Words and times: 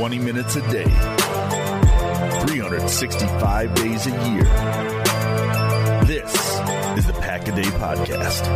Twenty 0.00 0.18
minutes 0.18 0.56
a 0.56 0.62
day, 0.72 0.84
365 2.46 3.74
days 3.74 4.06
a 4.06 4.10
year. 4.30 4.44
This 6.06 6.32
is 6.96 7.06
the 7.06 7.12
Pack 7.20 7.46
a 7.48 7.52
Day 7.54 7.64
Podcast. 7.64 8.46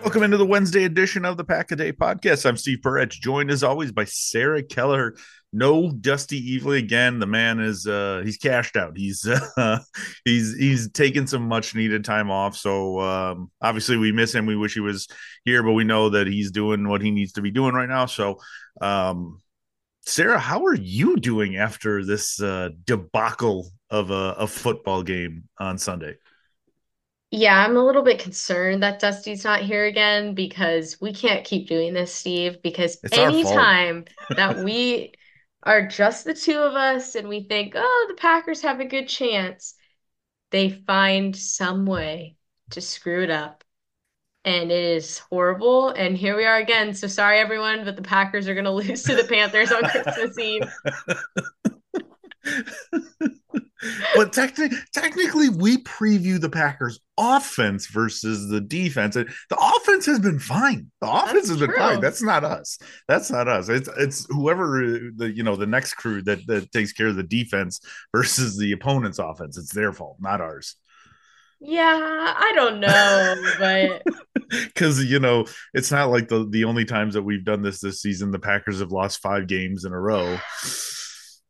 Welcome 0.00 0.22
into 0.22 0.38
the 0.38 0.46
Wednesday 0.46 0.84
edition 0.84 1.26
of 1.26 1.36
the 1.36 1.44
Pack 1.44 1.70
a 1.72 1.76
Day 1.76 1.92
podcast. 1.92 2.46
I'm 2.46 2.56
Steve 2.56 2.78
Perich, 2.78 3.20
joined 3.20 3.50
as 3.50 3.62
always 3.62 3.92
by 3.92 4.04
Sarah 4.04 4.62
Keller. 4.62 5.14
No 5.52 5.90
Dusty 5.90 6.58
Evely 6.58 6.78
again. 6.78 7.18
The 7.18 7.26
man 7.26 7.58
is 7.60 7.86
uh 7.86 8.22
he's 8.24 8.36
cashed 8.36 8.76
out. 8.76 8.96
He's 8.96 9.26
uh 9.56 9.80
he's 10.24 10.56
he's 10.56 10.90
taken 10.92 11.26
some 11.26 11.48
much 11.48 11.74
needed 11.74 12.04
time 12.04 12.30
off. 12.30 12.56
So 12.56 13.00
um 13.00 13.50
obviously 13.60 13.96
we 13.96 14.12
miss 14.12 14.34
him. 14.34 14.46
We 14.46 14.56
wish 14.56 14.74
he 14.74 14.80
was 14.80 15.08
here, 15.44 15.62
but 15.62 15.72
we 15.72 15.84
know 15.84 16.10
that 16.10 16.26
he's 16.28 16.50
doing 16.52 16.88
what 16.88 17.02
he 17.02 17.10
needs 17.10 17.32
to 17.32 17.42
be 17.42 17.50
doing 17.50 17.74
right 17.74 17.88
now. 17.88 18.06
So 18.06 18.38
um 18.80 19.40
Sarah, 20.02 20.38
how 20.38 20.64
are 20.66 20.74
you 20.74 21.16
doing 21.16 21.56
after 21.56 22.04
this 22.04 22.40
uh 22.40 22.70
debacle 22.84 23.70
of 23.90 24.10
a, 24.10 24.34
a 24.38 24.46
football 24.46 25.02
game 25.02 25.48
on 25.58 25.78
Sunday? 25.78 26.16
Yeah, 27.30 27.56
I'm 27.64 27.76
a 27.76 27.84
little 27.84 28.02
bit 28.02 28.18
concerned 28.18 28.82
that 28.82 28.98
Dusty's 28.98 29.44
not 29.44 29.60
here 29.62 29.84
again 29.86 30.34
because 30.34 31.00
we 31.00 31.12
can't 31.12 31.44
keep 31.44 31.68
doing 31.68 31.94
this, 31.94 32.12
Steve, 32.12 32.60
because 32.62 32.98
It's 33.02 33.12
anytime 33.12 34.04
that 34.34 34.58
we 34.58 35.12
are 35.62 35.86
just 35.86 36.24
the 36.24 36.34
two 36.34 36.58
of 36.58 36.74
us 36.74 37.14
and 37.14 37.28
we 37.28 37.42
think, 37.42 37.74
oh, 37.76 38.06
the 38.08 38.14
Packers 38.14 38.62
have 38.62 38.80
a 38.80 38.84
good 38.84 39.08
chance, 39.08 39.74
they 40.50 40.70
find 40.70 41.36
some 41.36 41.86
way 41.86 42.36
to 42.70 42.80
screw 42.80 43.22
it 43.22 43.30
up. 43.30 43.64
And 44.44 44.72
it 44.72 44.84
is 44.84 45.18
horrible. 45.18 45.90
And 45.90 46.16
here 46.16 46.34
we 46.34 46.46
are 46.46 46.56
again. 46.56 46.94
So 46.94 47.08
sorry, 47.08 47.38
everyone, 47.38 47.84
but 47.84 47.96
the 47.96 48.02
Packers 48.02 48.48
are 48.48 48.54
going 48.54 48.64
to 48.64 48.70
lose 48.70 49.02
to 49.02 49.14
the 49.14 49.24
Panthers 49.24 49.70
on 49.70 49.82
Christmas 49.82 50.38
Eve. 50.38 50.62
but 54.14 54.32
technically, 54.32 54.76
technically, 54.92 55.48
we 55.48 55.78
preview 55.78 56.40
the 56.40 56.48
Packers' 56.48 57.00
offense 57.18 57.86
versus 57.86 58.48
the 58.48 58.60
defense, 58.60 59.16
and 59.16 59.28
the 59.48 59.56
offense 59.56 60.06
has 60.06 60.18
been 60.18 60.38
fine. 60.38 60.90
The 61.00 61.10
offense 61.10 61.32
That's 61.32 61.48
has 61.48 61.60
been 61.60 61.72
fine. 61.76 62.00
That's 62.00 62.22
not 62.22 62.44
us. 62.44 62.78
That's 63.08 63.30
not 63.30 63.48
us. 63.48 63.68
It's 63.68 63.88
it's 63.98 64.26
whoever 64.30 64.82
uh, 64.82 64.98
the 65.16 65.32
you 65.34 65.42
know 65.42 65.56
the 65.56 65.66
next 65.66 65.94
crew 65.94 66.22
that 66.22 66.46
that 66.46 66.72
takes 66.72 66.92
care 66.92 67.08
of 67.08 67.16
the 67.16 67.22
defense 67.22 67.80
versus 68.14 68.56
the 68.58 68.72
opponent's 68.72 69.18
offense. 69.18 69.58
It's 69.58 69.72
their 69.72 69.92
fault, 69.92 70.16
not 70.20 70.40
ours. 70.40 70.76
Yeah, 71.62 71.84
I 71.84 72.52
don't 72.54 72.80
know, 72.80 73.36
but 73.58 74.02
Because 74.50 75.04
you 75.04 75.20
know 75.20 75.46
it's 75.74 75.92
not 75.92 76.10
like 76.10 76.28
the 76.28 76.46
the 76.48 76.64
only 76.64 76.84
times 76.84 77.14
that 77.14 77.22
we've 77.22 77.44
done 77.44 77.62
this 77.62 77.80
this 77.80 78.02
season. 78.02 78.30
The 78.32 78.38
Packers 78.38 78.80
have 78.80 78.90
lost 78.90 79.20
five 79.20 79.46
games 79.46 79.84
in 79.84 79.92
a 79.92 80.00
row. 80.00 80.38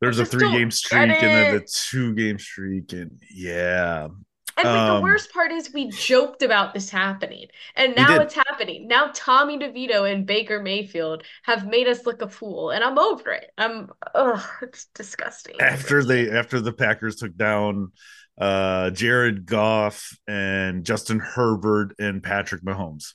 There's 0.00 0.18
a 0.18 0.24
three 0.24 0.50
game 0.50 0.70
streak 0.70 1.12
and 1.12 1.32
then 1.34 1.54
the 1.54 1.60
two 1.60 2.14
game 2.14 2.38
streak, 2.38 2.92
and 2.92 3.20
yeah, 3.30 4.08
And 4.56 4.68
like 4.68 4.86
Um, 4.88 4.96
the 4.96 5.02
worst 5.02 5.32
part 5.32 5.52
is 5.52 5.72
we 5.72 5.88
joked 5.90 6.42
about 6.42 6.74
this 6.74 6.90
happening. 6.90 7.46
And 7.76 7.96
now 7.96 8.20
it's 8.20 8.34
happening. 8.34 8.88
Now 8.88 9.10
Tommy 9.14 9.58
DeVito 9.58 10.10
and 10.10 10.26
Baker 10.26 10.60
Mayfield 10.62 11.24
have 11.44 11.66
made 11.66 11.88
us 11.88 12.04
look 12.06 12.20
a 12.22 12.28
fool. 12.28 12.70
And 12.70 12.84
I'm 12.84 12.98
over 12.98 13.30
it. 13.32 13.50
I'm 13.56 13.90
ugh, 14.14 14.42
it's 14.62 14.86
disgusting. 14.86 15.60
after 15.60 16.02
they 16.04 16.30
after 16.30 16.60
the 16.60 16.72
Packers 16.72 17.16
took 17.16 17.36
down 17.36 17.92
uh 18.38 18.90
Jared 18.90 19.46
Goff 19.46 20.16
and 20.26 20.84
Justin 20.84 21.18
Herbert 21.20 21.94
and 21.98 22.22
Patrick 22.22 22.62
Mahomes. 22.62 23.14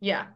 Yeah. 0.00 0.26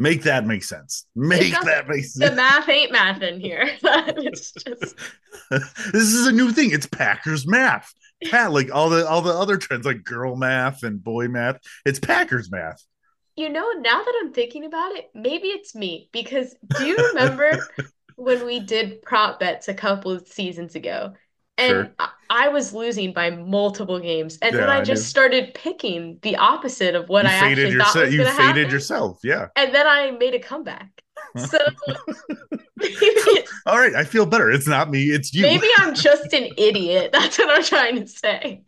Make 0.00 0.22
that 0.22 0.46
make 0.46 0.64
sense. 0.64 1.04
Make 1.14 1.52
that 1.52 1.86
make 1.86 2.04
sense. 2.06 2.30
The 2.30 2.34
math 2.34 2.66
ain't 2.70 2.90
math 2.90 3.20
in 3.20 3.38
here. 3.38 3.68
It's 3.82 4.52
just 4.52 4.96
this 5.50 6.14
is 6.14 6.26
a 6.26 6.32
new 6.32 6.52
thing. 6.52 6.70
It's 6.72 6.86
Packers 6.86 7.46
math. 7.46 7.92
Pat, 8.24 8.50
like 8.50 8.70
all 8.74 8.88
the 8.88 9.06
all 9.06 9.20
the 9.20 9.32
other 9.34 9.58
trends, 9.58 9.84
like 9.84 10.02
girl 10.02 10.36
math 10.36 10.84
and 10.84 11.04
boy 11.04 11.28
math. 11.28 11.58
It's 11.84 11.98
Packers 11.98 12.50
math. 12.50 12.82
you 13.36 13.50
know, 13.50 13.70
now 13.72 14.02
that 14.02 14.20
I'm 14.22 14.32
thinking 14.32 14.64
about 14.64 14.92
it, 14.96 15.10
maybe 15.14 15.48
it's 15.48 15.74
me. 15.74 16.08
Because 16.12 16.54
do 16.78 16.86
you 16.86 16.96
remember 16.96 17.58
when 18.16 18.46
we 18.46 18.60
did 18.60 19.02
prop 19.02 19.38
bets 19.38 19.68
a 19.68 19.74
couple 19.74 20.12
of 20.12 20.26
seasons 20.26 20.74
ago? 20.76 21.12
And 21.60 21.70
Sure. 21.70 21.90
I, 21.98 22.08
I 22.30 22.48
was 22.48 22.72
losing 22.72 23.12
by 23.12 23.30
multiple 23.30 23.98
games. 24.00 24.38
And 24.42 24.54
then 24.54 24.62
Yeah, 24.68 24.74
I 24.74 24.78
I 24.78 24.82
just 24.82 25.02
knew. 25.02 25.06
started 25.08 25.54
picking 25.54 26.18
the 26.22 26.36
opposite 26.36 26.94
of 26.94 27.08
what 27.08 27.24
you 27.24 27.30
I 27.30 27.34
actually 27.34 27.76
thought 27.76 27.94
was 27.94 28.12
You 28.12 28.18
going 28.22 28.30
to 28.30 28.36
faded 28.36 28.56
happen. 28.56 28.70
yourself. 28.70 29.18
Yeah. 29.22 29.46
And 29.56 29.74
then 29.74 29.86
I 29.86 30.10
made 30.12 30.34
a 30.34 30.40
comeback. 30.40 30.90
So 31.36 31.58
All 33.66 33.78
right. 33.78 33.94
I 33.94 34.04
feel 34.04 34.26
better. 34.26 34.50
It's 34.50 34.66
not 34.66 34.90
me. 34.90 35.04
It's 35.10 35.32
you. 35.34 35.42
maybe 35.42 35.66
I'm 35.78 35.94
just 35.94 36.32
an 36.32 36.48
idiot. 36.56 37.10
That's 37.12 37.38
what 37.38 37.50
I'm 37.50 37.62
trying 37.62 38.00
to 38.00 38.06
say. 38.08 38.62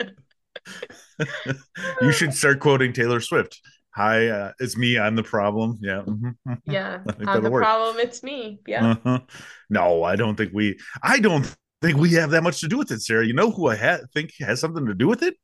you 2.02 2.12
should 2.12 2.34
start 2.34 2.60
quoting 2.60 2.92
Taylor 2.92 3.20
Swift. 3.20 3.58
Hi, 3.94 4.28
uh, 4.28 4.52
it's 4.58 4.76
me. 4.76 4.98
I'm 4.98 5.16
the 5.16 5.22
problem. 5.22 5.78
Yeah. 5.82 6.02
Mm-hmm. 6.06 6.52
Yeah. 6.64 7.00
I'm 7.26 7.42
the 7.42 7.50
work. 7.50 7.62
problem. 7.62 7.96
It's 7.98 8.22
me. 8.22 8.60
Yeah. 8.66 8.92
Uh-huh. 8.92 9.18
No, 9.68 10.02
I 10.02 10.16
don't 10.16 10.34
think 10.36 10.52
we, 10.54 10.78
I 11.02 11.20
don't 11.20 11.54
think 11.82 11.98
we 11.98 12.12
have 12.12 12.30
that 12.30 12.42
much 12.42 12.60
to 12.60 12.68
do 12.68 12.78
with 12.78 12.90
it, 12.90 13.02
Sarah. 13.02 13.26
You 13.26 13.34
know 13.34 13.50
who 13.50 13.68
I 13.68 13.76
ha- 13.76 13.98
think 14.14 14.32
has 14.40 14.60
something 14.60 14.86
to 14.86 14.94
do 14.94 15.08
with 15.08 15.22
it? 15.22 15.36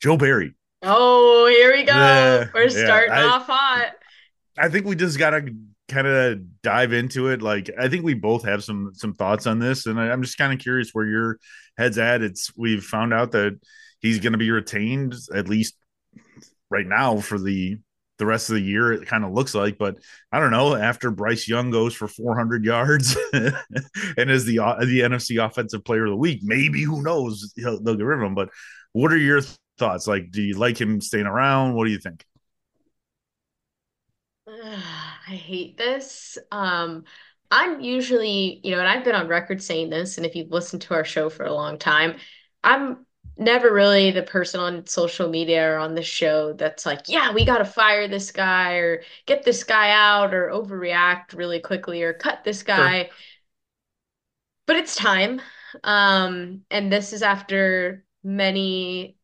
Joe 0.00 0.16
Barry. 0.16 0.54
Oh, 0.82 1.46
here 1.46 1.72
we 1.72 1.84
go. 1.84 1.92
Yeah, 1.92 2.48
We're 2.54 2.70
starting 2.70 3.10
yeah, 3.10 3.20
I, 3.20 3.28
off 3.28 3.46
hot. 3.46 3.92
I 4.58 4.68
think 4.68 4.86
we 4.86 4.96
just 4.96 5.18
got 5.18 5.30
to 5.30 5.54
kind 5.88 6.06
of 6.06 6.62
dive 6.62 6.92
into 6.92 7.28
it. 7.28 7.42
Like, 7.42 7.70
I 7.78 7.88
think 7.88 8.04
we 8.04 8.14
both 8.14 8.44
have 8.44 8.64
some 8.64 8.92
some 8.94 9.12
thoughts 9.12 9.46
on 9.46 9.58
this, 9.58 9.86
and 9.86 10.00
I, 10.00 10.10
I'm 10.10 10.22
just 10.22 10.38
kind 10.38 10.52
of 10.52 10.58
curious 10.58 10.90
where 10.92 11.04
your 11.04 11.38
head's 11.76 11.98
at. 11.98 12.22
It's 12.22 12.56
we've 12.56 12.84
found 12.84 13.12
out 13.12 13.32
that 13.32 13.58
he's 14.00 14.20
going 14.20 14.32
to 14.32 14.38
be 14.38 14.50
retained 14.50 15.14
at 15.34 15.48
least 15.48 15.74
right 16.70 16.86
now 16.86 17.18
for 17.18 17.38
the 17.38 17.78
the 18.20 18.26
rest 18.26 18.48
of 18.48 18.54
the 18.54 18.62
year 18.62 18.92
it 18.92 19.06
kind 19.06 19.24
of 19.24 19.32
looks 19.32 19.54
like 19.54 19.76
but 19.76 19.96
i 20.30 20.38
don't 20.38 20.52
know 20.52 20.76
after 20.76 21.10
bryce 21.10 21.48
young 21.48 21.72
goes 21.72 21.94
for 21.94 22.06
400 22.06 22.64
yards 22.64 23.16
and 23.32 24.30
is 24.30 24.44
the 24.44 24.56
the 24.56 25.00
nfc 25.00 25.44
offensive 25.44 25.84
player 25.84 26.04
of 26.04 26.10
the 26.10 26.16
week 26.16 26.38
maybe 26.44 26.84
who 26.84 27.02
knows 27.02 27.52
they'll 27.56 27.78
get 27.80 28.04
rid 28.04 28.20
of 28.20 28.24
him 28.24 28.34
but 28.36 28.50
what 28.92 29.12
are 29.12 29.18
your 29.18 29.40
thoughts? 29.80 30.06
Like 30.06 30.30
do 30.30 30.42
you 30.42 30.54
like 30.54 30.80
him 30.80 31.00
staying 31.00 31.26
around? 31.26 31.74
What 31.74 31.86
do 31.86 31.90
you 31.90 31.98
think? 31.98 32.24
I 34.46 35.34
hate 35.34 35.76
this. 35.76 36.38
Um 36.52 37.04
i'm 37.52 37.80
usually 37.80 38.60
you 38.62 38.70
know 38.70 38.78
and 38.78 38.86
i've 38.86 39.02
been 39.02 39.16
on 39.16 39.26
record 39.26 39.60
saying 39.60 39.90
this 39.90 40.16
and 40.16 40.24
if 40.24 40.36
you've 40.36 40.52
listened 40.52 40.80
to 40.80 40.94
our 40.94 41.04
show 41.04 41.28
for 41.28 41.44
a 41.44 41.52
long 41.52 41.78
time 41.78 42.14
i'm 42.62 43.04
never 43.40 43.72
really 43.72 44.10
the 44.10 44.22
person 44.22 44.60
on 44.60 44.86
social 44.86 45.28
media 45.28 45.72
or 45.72 45.78
on 45.78 45.94
the 45.94 46.02
show 46.02 46.52
that's 46.52 46.84
like, 46.84 47.08
yeah, 47.08 47.32
we 47.32 47.46
got 47.46 47.58
to 47.58 47.64
fire 47.64 48.06
this 48.06 48.30
guy 48.30 48.74
or 48.74 49.02
get 49.26 49.42
this 49.44 49.64
guy 49.64 49.90
out 49.90 50.34
or 50.34 50.50
overreact 50.50 51.34
really 51.34 51.58
quickly 51.58 52.02
or 52.02 52.12
cut 52.12 52.44
this 52.44 52.62
guy. 52.62 53.04
Sure. 53.04 53.12
But 54.66 54.76
it's 54.76 54.94
time. 54.94 55.40
Um, 55.82 56.60
and 56.70 56.92
this 56.92 57.14
is 57.14 57.22
after 57.22 58.04
many 58.22 59.16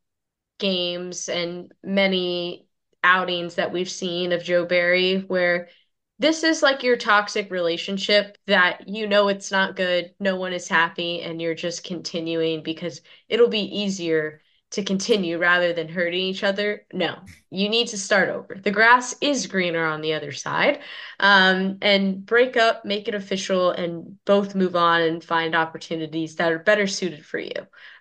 games 0.58 1.28
and 1.28 1.70
many 1.84 2.66
outings 3.04 3.56
that 3.56 3.70
we've 3.70 3.90
seen 3.90 4.32
of 4.32 4.42
Joe 4.42 4.64
Barry 4.64 5.18
where 5.18 5.68
this 6.18 6.42
is 6.42 6.62
like 6.62 6.82
your 6.82 6.96
toxic 6.96 7.50
relationship 7.50 8.38
that 8.46 8.88
you 8.88 9.06
know 9.06 9.28
it's 9.28 9.50
not 9.50 9.76
good, 9.76 10.14
no 10.18 10.36
one 10.36 10.52
is 10.52 10.68
happy, 10.68 11.20
and 11.20 11.40
you're 11.40 11.54
just 11.54 11.84
continuing 11.84 12.62
because 12.62 13.02
it'll 13.28 13.48
be 13.48 13.80
easier 13.80 14.40
to 14.70 14.82
continue 14.82 15.38
rather 15.38 15.72
than 15.72 15.88
hurting 15.88 16.20
each 16.20 16.42
other. 16.42 16.86
No, 16.92 17.18
you 17.50 17.68
need 17.68 17.88
to 17.88 17.98
start 17.98 18.28
over. 18.30 18.56
The 18.60 18.70
grass 18.70 19.14
is 19.20 19.46
greener 19.46 19.84
on 19.84 20.00
the 20.00 20.14
other 20.14 20.32
side. 20.32 20.80
Um, 21.20 21.78
and 21.82 22.24
break 22.26 22.56
up, 22.56 22.84
make 22.84 23.08
it 23.08 23.14
official, 23.14 23.70
and 23.70 24.16
both 24.24 24.54
move 24.54 24.74
on 24.74 25.02
and 25.02 25.22
find 25.22 25.54
opportunities 25.54 26.36
that 26.36 26.50
are 26.50 26.58
better 26.58 26.86
suited 26.86 27.24
for 27.24 27.38
you. 27.38 27.52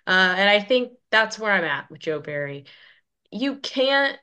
Uh, 0.06 0.34
and 0.36 0.48
I 0.48 0.60
think 0.60 0.92
that's 1.10 1.38
where 1.38 1.52
I'm 1.52 1.64
at 1.64 1.90
with 1.90 2.00
Joe 2.00 2.20
Barry. 2.20 2.64
You 3.30 3.56
can't 3.56 4.18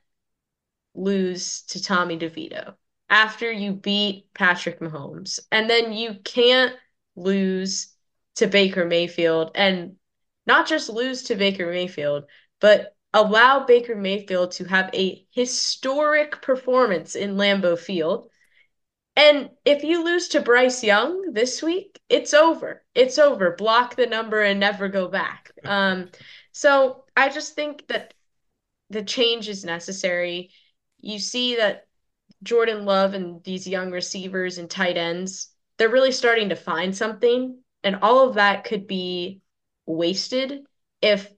lose 0.95 1.63
to 1.63 1.81
Tommy 1.81 2.17
DeVito 2.17 2.75
after 3.13 3.51
you 3.51 3.73
beat 3.73 4.25
Patrick 4.33 4.79
Mahomes. 4.79 5.39
And 5.51 5.69
then 5.69 5.93
you 5.93 6.15
can't 6.23 6.73
lose 7.15 7.93
to 8.37 8.47
Baker 8.47 8.85
Mayfield 8.85 9.51
and 9.53 9.97
not 10.47 10.67
just 10.67 10.89
lose 10.89 11.21
to 11.25 11.35
Baker 11.35 11.71
Mayfield, 11.71 12.23
but 12.59 12.95
allow 13.13 13.65
Baker 13.65 13.95
Mayfield 13.95 14.53
to 14.53 14.65
have 14.65 14.89
a 14.95 15.27
historic 15.29 16.41
performance 16.41 17.13
in 17.13 17.37
Lambeau 17.37 17.77
Field. 17.77 18.31
And 19.15 19.51
if 19.63 19.83
you 19.83 20.03
lose 20.03 20.29
to 20.29 20.41
Bryce 20.41 20.83
Young 20.83 21.33
this 21.33 21.61
week, 21.61 21.99
it's 22.09 22.33
over. 22.33 22.83
It's 22.95 23.19
over. 23.19 23.55
Block 23.55 23.95
the 23.95 24.07
number 24.07 24.41
and 24.41 24.59
never 24.59 24.89
go 24.89 25.07
back. 25.07 25.51
Um, 25.65 26.09
so 26.51 27.05
I 27.15 27.29
just 27.29 27.55
think 27.55 27.87
that 27.87 28.13
the 28.89 29.01
change 29.01 29.47
is 29.47 29.63
necessary. 29.63 30.51
You 30.99 31.19
see 31.19 31.55
that 31.55 31.87
Jordan 32.43 32.85
Love 32.85 33.13
and 33.13 33.43
these 33.43 33.67
young 33.67 33.91
receivers 33.91 34.57
and 34.57 34.69
tight 34.69 34.97
ends, 34.97 35.49
they're 35.77 35.89
really 35.89 36.11
starting 36.11 36.49
to 36.49 36.55
find 36.55 36.95
something. 36.95 37.57
And 37.83 37.97
all 38.01 38.27
of 38.27 38.35
that 38.35 38.63
could 38.63 38.87
be 38.87 39.41
wasted 39.85 40.61
if 41.01 41.31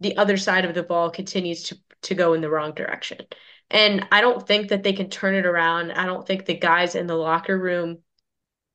the 0.00 0.16
other 0.16 0.36
side 0.36 0.64
of 0.64 0.74
the 0.74 0.82
ball 0.82 1.10
continues 1.10 1.64
to, 1.64 1.78
to 2.02 2.14
go 2.14 2.34
in 2.34 2.40
the 2.40 2.50
wrong 2.50 2.72
direction. 2.72 3.18
And 3.70 4.06
I 4.12 4.20
don't 4.20 4.46
think 4.46 4.68
that 4.68 4.82
they 4.82 4.92
can 4.92 5.10
turn 5.10 5.34
it 5.34 5.46
around. 5.46 5.92
I 5.92 6.06
don't 6.06 6.26
think 6.26 6.44
the 6.44 6.54
guys 6.54 6.94
in 6.94 7.06
the 7.06 7.16
locker 7.16 7.58
room 7.58 7.98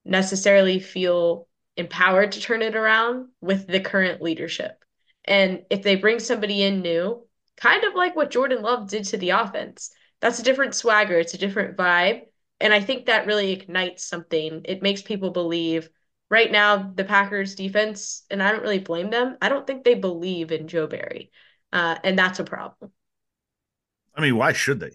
necessarily 0.03 0.79
feel 0.79 1.47
empowered 1.77 2.33
to 2.33 2.41
turn 2.41 2.61
it 2.61 2.75
around 2.75 3.29
with 3.39 3.67
the 3.67 3.79
current 3.79 4.21
leadership. 4.21 4.83
And 5.23 5.63
if 5.69 5.83
they 5.83 5.95
bring 5.95 6.19
somebody 6.19 6.63
in 6.63 6.81
new, 6.81 7.25
kind 7.55 7.83
of 7.83 7.95
like 7.95 8.15
what 8.15 8.31
Jordan 8.31 8.61
Love 8.61 8.89
did 8.89 9.05
to 9.05 9.17
the 9.17 9.29
offense, 9.29 9.91
that's 10.21 10.39
a 10.39 10.43
different 10.43 10.75
swagger. 10.75 11.17
It's 11.19 11.33
a 11.33 11.37
different 11.37 11.77
vibe. 11.77 12.23
And 12.59 12.73
i 12.73 12.79
think 12.79 13.07
that 13.07 13.25
really 13.25 13.51
ignites 13.51 14.05
something. 14.05 14.61
It 14.65 14.81
makes 14.81 15.01
people 15.01 15.31
believe. 15.31 15.89
Right 16.29 16.51
now 16.51 16.91
the 16.95 17.03
packers 17.03 17.55
defense 17.55 18.23
and 18.31 18.41
i 18.41 18.51
don't 18.51 18.61
really 18.61 18.79
blame 18.79 19.09
them. 19.09 19.37
I 19.41 19.49
don't 19.49 19.67
think 19.67 19.83
they 19.83 19.95
believe 19.95 20.51
in 20.51 20.67
joe 20.67 20.87
barry. 20.87 21.31
Uh, 21.73 21.97
and 22.03 22.17
that's 22.17 22.39
a 22.39 22.43
problem. 22.43 22.91
I 24.15 24.21
mean 24.21 24.37
why 24.37 24.53
should 24.53 24.79
they? 24.79 24.91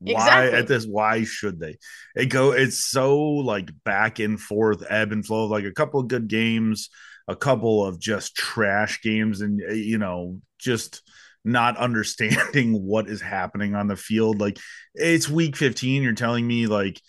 Why 0.00 0.48
at 0.48 0.66
this 0.66 0.84
why 0.84 1.22
should 1.22 1.60
they? 1.60 1.78
It 2.16 2.26
go 2.26 2.52
it's 2.52 2.84
so 2.84 3.20
like 3.20 3.70
back 3.84 4.18
and 4.18 4.40
forth 4.40 4.84
ebb 4.88 5.12
and 5.12 5.24
flow 5.24 5.46
like 5.46 5.64
a 5.64 5.72
couple 5.72 6.00
of 6.00 6.08
good 6.08 6.26
games 6.28 6.88
a 7.28 7.36
couple 7.36 7.86
of 7.86 8.00
just 8.00 8.34
trash 8.34 9.00
games 9.02 9.40
and 9.40 9.60
you 9.76 9.98
know 9.98 10.40
just 10.58 11.02
not 11.44 11.76
understanding 11.76 12.72
what 12.82 13.08
is 13.08 13.20
happening 13.20 13.74
on 13.74 13.88
the 13.88 13.96
field. 13.96 14.40
Like 14.40 14.58
it's 14.94 15.28
week 15.28 15.56
15. 15.56 16.02
You're 16.02 16.12
telling 16.12 16.46
me 16.46 16.66
like 16.66 17.00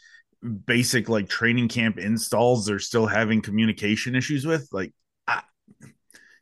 basic 0.66 1.08
like 1.08 1.30
training 1.30 1.70
camp 1.70 1.98
installs 1.98 2.66
they're 2.66 2.80
still 2.80 3.06
having 3.08 3.42
communication 3.42 4.16
issues 4.16 4.46
with. 4.46 4.68
Like 4.72 4.94
I, 5.28 5.42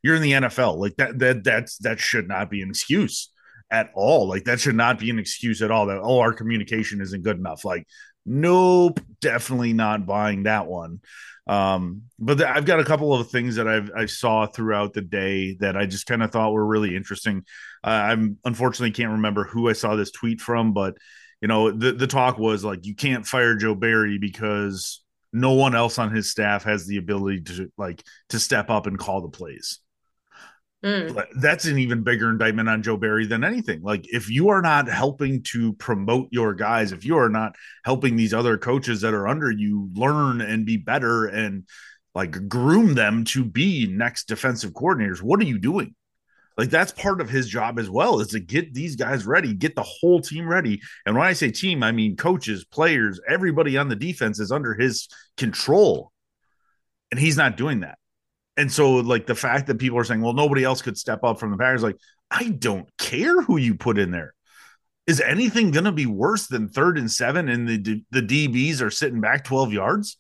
you're 0.04 0.16
in 0.16 0.22
the 0.22 0.32
NFL. 0.32 0.78
Like 0.78 0.96
that 0.98 1.20
that 1.20 1.44
that's 1.44 1.78
that 1.80 2.00
should 2.00 2.28
not 2.28 2.50
be 2.50 2.62
an 2.62 2.70
excuse 2.70 3.32
at 3.72 3.92
all. 3.94 4.28
Like 4.28 4.46
that 4.46 4.60
should 4.60 4.76
not 4.76 5.00
be 5.00 5.10
an 5.10 5.20
excuse 5.20 5.62
at 5.62 5.72
all. 5.72 5.88
That 5.88 6.02
oh 6.02 6.20
our 6.20 6.34
communication 6.34 7.02
isn't 7.02 7.24
good 7.24 7.38
enough. 7.38 7.64
Like 7.66 7.88
nope, 8.26 9.00
definitely 9.22 9.74
not 9.74 10.06
buying 10.06 10.44
that 10.44 10.68
one. 10.68 11.02
Um, 11.52 12.04
but 12.18 12.38
th- 12.38 12.50
I've 12.50 12.64
got 12.64 12.80
a 12.80 12.86
couple 12.86 13.14
of 13.14 13.30
things 13.30 13.58
that 13.58 13.68
I've 13.68 13.92
I 13.94 14.06
saw 14.06 14.46
throughout 14.46 14.94
the 14.94 15.02
day 15.02 15.56
that 15.60 15.76
I 15.76 15.86
just 15.86 16.06
kind 16.06 16.24
of 16.24 16.32
thought 16.32 16.54
were 16.54 16.66
really 16.66 16.96
interesting. 16.96 17.44
Uh, 17.84 17.90
I'm 17.90 18.38
unfortunately 18.46 18.92
can't 18.92 19.12
remember 19.12 19.44
who 19.44 19.68
I 19.70 19.74
saw 19.74 19.98
this 19.98 20.12
tweet 20.12 20.40
from, 20.40 20.72
but 20.72 20.96
you 21.42 21.50
know 21.50 21.70
the 21.70 21.92
the 21.92 22.08
talk 22.08 22.38
was 22.38 22.64
like 22.64 22.86
you 22.86 22.96
can't 22.96 23.28
fire 23.28 23.56
Joe 23.56 23.76
Barry 23.76 24.18
because 24.18 25.04
no 25.34 25.52
one 25.52 25.76
else 25.76 26.00
on 26.00 26.16
his 26.16 26.32
staff 26.32 26.64
has 26.64 26.88
the 26.88 26.96
ability 26.98 27.42
to 27.42 27.70
like 27.78 28.02
to 28.30 28.40
step 28.40 28.70
up 28.70 28.88
and 28.88 28.98
call 28.98 29.22
the 29.22 29.28
plays. 29.28 29.81
Mm. 30.84 31.28
That's 31.36 31.66
an 31.66 31.78
even 31.78 32.02
bigger 32.02 32.30
indictment 32.30 32.68
on 32.68 32.82
Joe 32.82 32.98
Barry 32.98 33.28
than 33.28 33.44
anything. 33.44 33.84
Like, 33.84 34.06
if 34.08 34.30
you 34.30 34.50
are 34.50 34.64
not 34.64 34.88
helping 34.88 35.44
to 35.52 35.74
promote 35.74 36.30
your 36.32 36.56
guys, 36.56 36.92
if 36.92 37.06
you 37.06 37.18
are 37.18 37.30
not 37.30 37.56
helping 37.86 38.16
these 38.16 38.34
other 38.34 38.58
coaches 38.58 39.02
that 39.02 39.14
are 39.14 39.28
under 39.28 39.52
you 39.52 39.90
learn 39.94 40.42
and 40.42 40.66
be 40.66 40.78
better 40.78 41.28
and 41.28 41.68
like 42.16 42.50
groom 42.50 42.96
them 42.96 43.24
to 43.26 43.46
be 43.46 43.88
next 43.88 44.28
defensive 44.28 44.72
coordinators, 44.72 45.22
what 45.22 45.40
are 45.40 45.46
you 45.46 45.60
doing? 45.60 45.94
Like, 46.58 46.72
that's 46.72 46.92
part 46.92 47.22
of 47.22 47.30
his 47.30 47.48
job 47.48 47.78
as 47.78 47.90
well 47.90 48.20
is 48.20 48.30
to 48.30 48.40
get 48.40 48.74
these 48.74 48.96
guys 48.96 49.26
ready, 49.26 49.54
get 49.54 49.76
the 49.76 49.84
whole 49.84 50.20
team 50.20 50.48
ready. 50.48 50.82
And 51.06 51.16
when 51.16 51.26
I 51.26 51.34
say 51.34 51.52
team, 51.52 51.84
I 51.84 51.92
mean 51.92 52.16
coaches, 52.16 52.66
players, 52.66 53.22
everybody 53.28 53.78
on 53.78 53.88
the 53.88 53.96
defense 53.96 54.40
is 54.40 54.52
under 54.52 54.74
his 54.74 55.08
control. 55.38 56.12
And 57.12 57.20
he's 57.20 57.38
not 57.38 57.56
doing 57.56 57.82
that 57.82 58.00
and 58.62 58.72
so 58.72 58.92
like 58.92 59.26
the 59.26 59.34
fact 59.34 59.66
that 59.68 59.80
people 59.80 59.98
are 59.98 60.04
saying, 60.04 60.22
well, 60.22 60.34
nobody 60.34 60.64
else 60.64 60.84
could 60.84 60.96
step 60.96 61.24
up 61.24 61.40
from 61.40 61.50
the 61.50 61.58
Packers, 61.58 61.82
like 61.82 61.98
I 62.30 62.50
don't 62.50 62.88
care 63.00 63.42
who 63.42 63.58
you 63.58 63.74
put 63.74 63.98
in 63.98 64.12
there. 64.12 64.36
Is 65.08 65.20
anything 65.20 65.72
going 65.72 65.86
to 65.86 65.92
be 65.92 66.06
worse 66.06 66.46
than 66.46 66.70
third 66.70 67.00
and 67.00 67.12
seven 67.12 67.50
and 67.50 67.68
the 67.68 68.04
the 68.12 68.22
DBs 68.22 68.80
are 68.80 68.92
sitting 68.92 69.20
back 69.20 69.46
12 69.46 69.74
yards? 69.74 70.18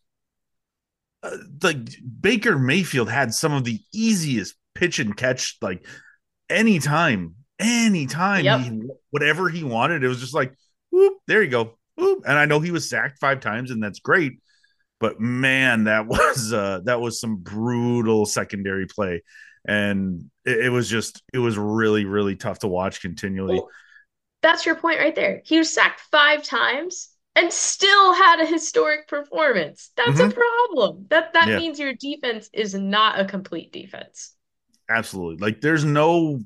Uh, 1.22 1.38
like 1.62 1.78
Baker 2.20 2.58
Mayfield 2.58 3.12
had 3.12 3.32
some 3.32 3.54
of 3.54 3.64
the 3.64 3.80
easiest 3.94 4.56
pitch 4.74 4.98
and 4.98 5.16
catch 5.16 5.58
like 5.62 5.86
anytime, 6.50 7.36
anytime 7.60 8.44
yep. 8.44 8.62
he, 8.62 8.82
whatever 9.12 9.50
he 9.50 9.64
wanted, 9.64 10.04
it 10.04 10.08
was 10.08 10.20
just 10.20 10.34
like, 10.34 10.52
whoop, 10.90 11.20
there 11.28 11.44
you 11.44 11.50
go. 11.52 11.78
Whoop. 11.96 12.24
And 12.26 12.40
I 12.40 12.46
know 12.46 12.60
he 12.60 12.72
was 12.72 12.90
sacked 12.90 13.20
five 13.20 13.40
times, 13.40 13.70
and 13.70 13.84
that's 13.84 14.00
great 14.00 14.40
but 15.02 15.20
man, 15.20 15.86
that 15.86 16.08
was 16.08 16.54
uh, 16.54 16.80
that 16.86 17.02
was 17.02 17.20
some 17.20 17.38
brutal 17.38 18.26
secondary 18.26 18.86
play. 18.86 19.24
and 19.68 20.30
it, 20.46 20.66
it 20.66 20.70
was 20.70 20.90
just 20.90 21.22
it 21.34 21.40
was 21.40 21.58
really 21.58 22.06
really 22.06 22.38
tough 22.38 22.60
to 22.60 22.70
watch 22.70 23.02
continually. 23.02 23.56
Well, 23.56 23.70
that's 24.42 24.66
your 24.66 24.76
point 24.76 25.00
right 25.00 25.16
there. 25.16 25.42
He 25.44 25.58
was 25.58 25.74
sacked 25.74 26.00
five 26.12 26.44
times 26.44 27.10
and 27.36 27.52
still 27.52 28.14
had 28.14 28.40
a 28.40 28.46
historic 28.46 29.08
performance. 29.08 29.92
That's 29.96 30.20
mm-hmm. 30.20 30.32
a 30.32 30.34
problem. 30.34 31.06
That 31.10 31.34
that 31.34 31.48
yeah. 31.48 31.58
means 31.58 31.80
your 31.80 31.94
defense 31.94 32.50
is 32.54 32.74
not 32.74 33.20
a 33.20 33.26
complete 33.26 33.72
defense. 33.72 34.36
Absolutely. 34.90 35.46
Like 35.46 35.62
there's 35.62 35.86
no 35.86 36.42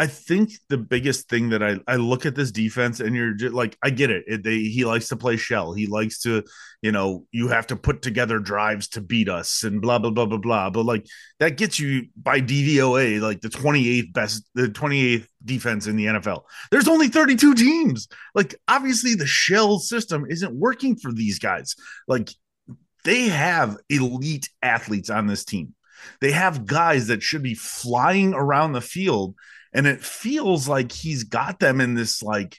I 0.00 0.06
think 0.06 0.52
the 0.70 0.78
biggest 0.78 1.28
thing 1.28 1.50
that 1.50 1.62
I, 1.62 1.78
I 1.86 1.96
look 1.96 2.24
at 2.24 2.34
this 2.34 2.50
defense 2.50 3.00
and 3.00 3.14
you're 3.14 3.34
just 3.34 3.52
like 3.52 3.76
I 3.82 3.90
get 3.90 4.08
it. 4.08 4.24
it. 4.26 4.42
They 4.42 4.60
he 4.60 4.86
likes 4.86 5.08
to 5.08 5.16
play 5.16 5.36
shell. 5.36 5.74
He 5.74 5.86
likes 5.86 6.20
to, 6.20 6.42
you 6.80 6.90
know, 6.90 7.26
you 7.32 7.48
have 7.48 7.66
to 7.66 7.76
put 7.76 8.00
together 8.00 8.38
drives 8.38 8.88
to 8.90 9.02
beat 9.02 9.28
us 9.28 9.62
and 9.62 9.82
blah 9.82 9.98
blah 9.98 10.08
blah 10.08 10.24
blah 10.24 10.38
blah. 10.38 10.70
But 10.70 10.86
like 10.86 11.04
that 11.38 11.58
gets 11.58 11.78
you 11.78 12.06
by 12.16 12.40
DVOA 12.40 13.20
like 13.20 13.42
the 13.42 13.50
28th 13.50 14.10
best 14.14 14.48
the 14.54 14.68
28th 14.68 15.26
defense 15.44 15.86
in 15.86 15.96
the 15.96 16.06
NFL. 16.06 16.44
There's 16.70 16.88
only 16.88 17.08
32 17.08 17.54
teams. 17.54 18.08
Like 18.34 18.54
obviously 18.68 19.16
the 19.16 19.26
shell 19.26 19.80
system 19.80 20.24
isn't 20.30 20.54
working 20.54 20.96
for 20.96 21.12
these 21.12 21.38
guys. 21.38 21.74
Like 22.08 22.30
they 23.04 23.24
have 23.28 23.76
elite 23.90 24.48
athletes 24.62 25.10
on 25.10 25.26
this 25.26 25.44
team. 25.44 25.74
They 26.22 26.32
have 26.32 26.64
guys 26.64 27.08
that 27.08 27.22
should 27.22 27.42
be 27.42 27.54
flying 27.54 28.32
around 28.32 28.72
the 28.72 28.80
field 28.80 29.34
and 29.72 29.86
it 29.86 30.02
feels 30.02 30.68
like 30.68 30.92
he's 30.92 31.24
got 31.24 31.60
them 31.60 31.80
in 31.80 31.94
this 31.94 32.22
like 32.22 32.58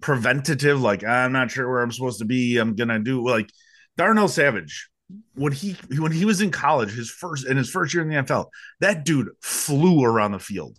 preventative 0.00 0.80
like 0.80 1.04
i'm 1.04 1.32
not 1.32 1.50
sure 1.50 1.68
where 1.68 1.82
i'm 1.82 1.92
supposed 1.92 2.20
to 2.20 2.24
be 2.24 2.56
i'm 2.56 2.74
gonna 2.74 2.98
do 2.98 3.26
like 3.26 3.50
darnell 3.96 4.28
savage 4.28 4.88
when 5.34 5.52
he 5.52 5.76
when 5.98 6.12
he 6.12 6.24
was 6.24 6.40
in 6.40 6.50
college 6.50 6.92
his 6.92 7.10
first 7.10 7.46
in 7.46 7.56
his 7.56 7.70
first 7.70 7.92
year 7.92 8.02
in 8.02 8.08
the 8.08 8.16
nfl 8.16 8.46
that 8.80 9.04
dude 9.04 9.30
flew 9.40 10.04
around 10.04 10.32
the 10.32 10.38
field. 10.38 10.78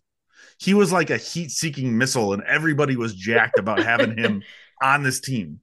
He 0.59 0.75
was 0.75 0.91
like 0.91 1.09
a 1.09 1.17
heat-seeking 1.17 1.97
missile 1.97 2.33
and 2.33 2.43
everybody 2.43 2.95
was 2.95 3.15
jacked 3.15 3.57
about 3.57 3.79
having 3.81 4.15
him 4.15 4.43
on 4.81 5.01
this 5.01 5.19
team. 5.19 5.59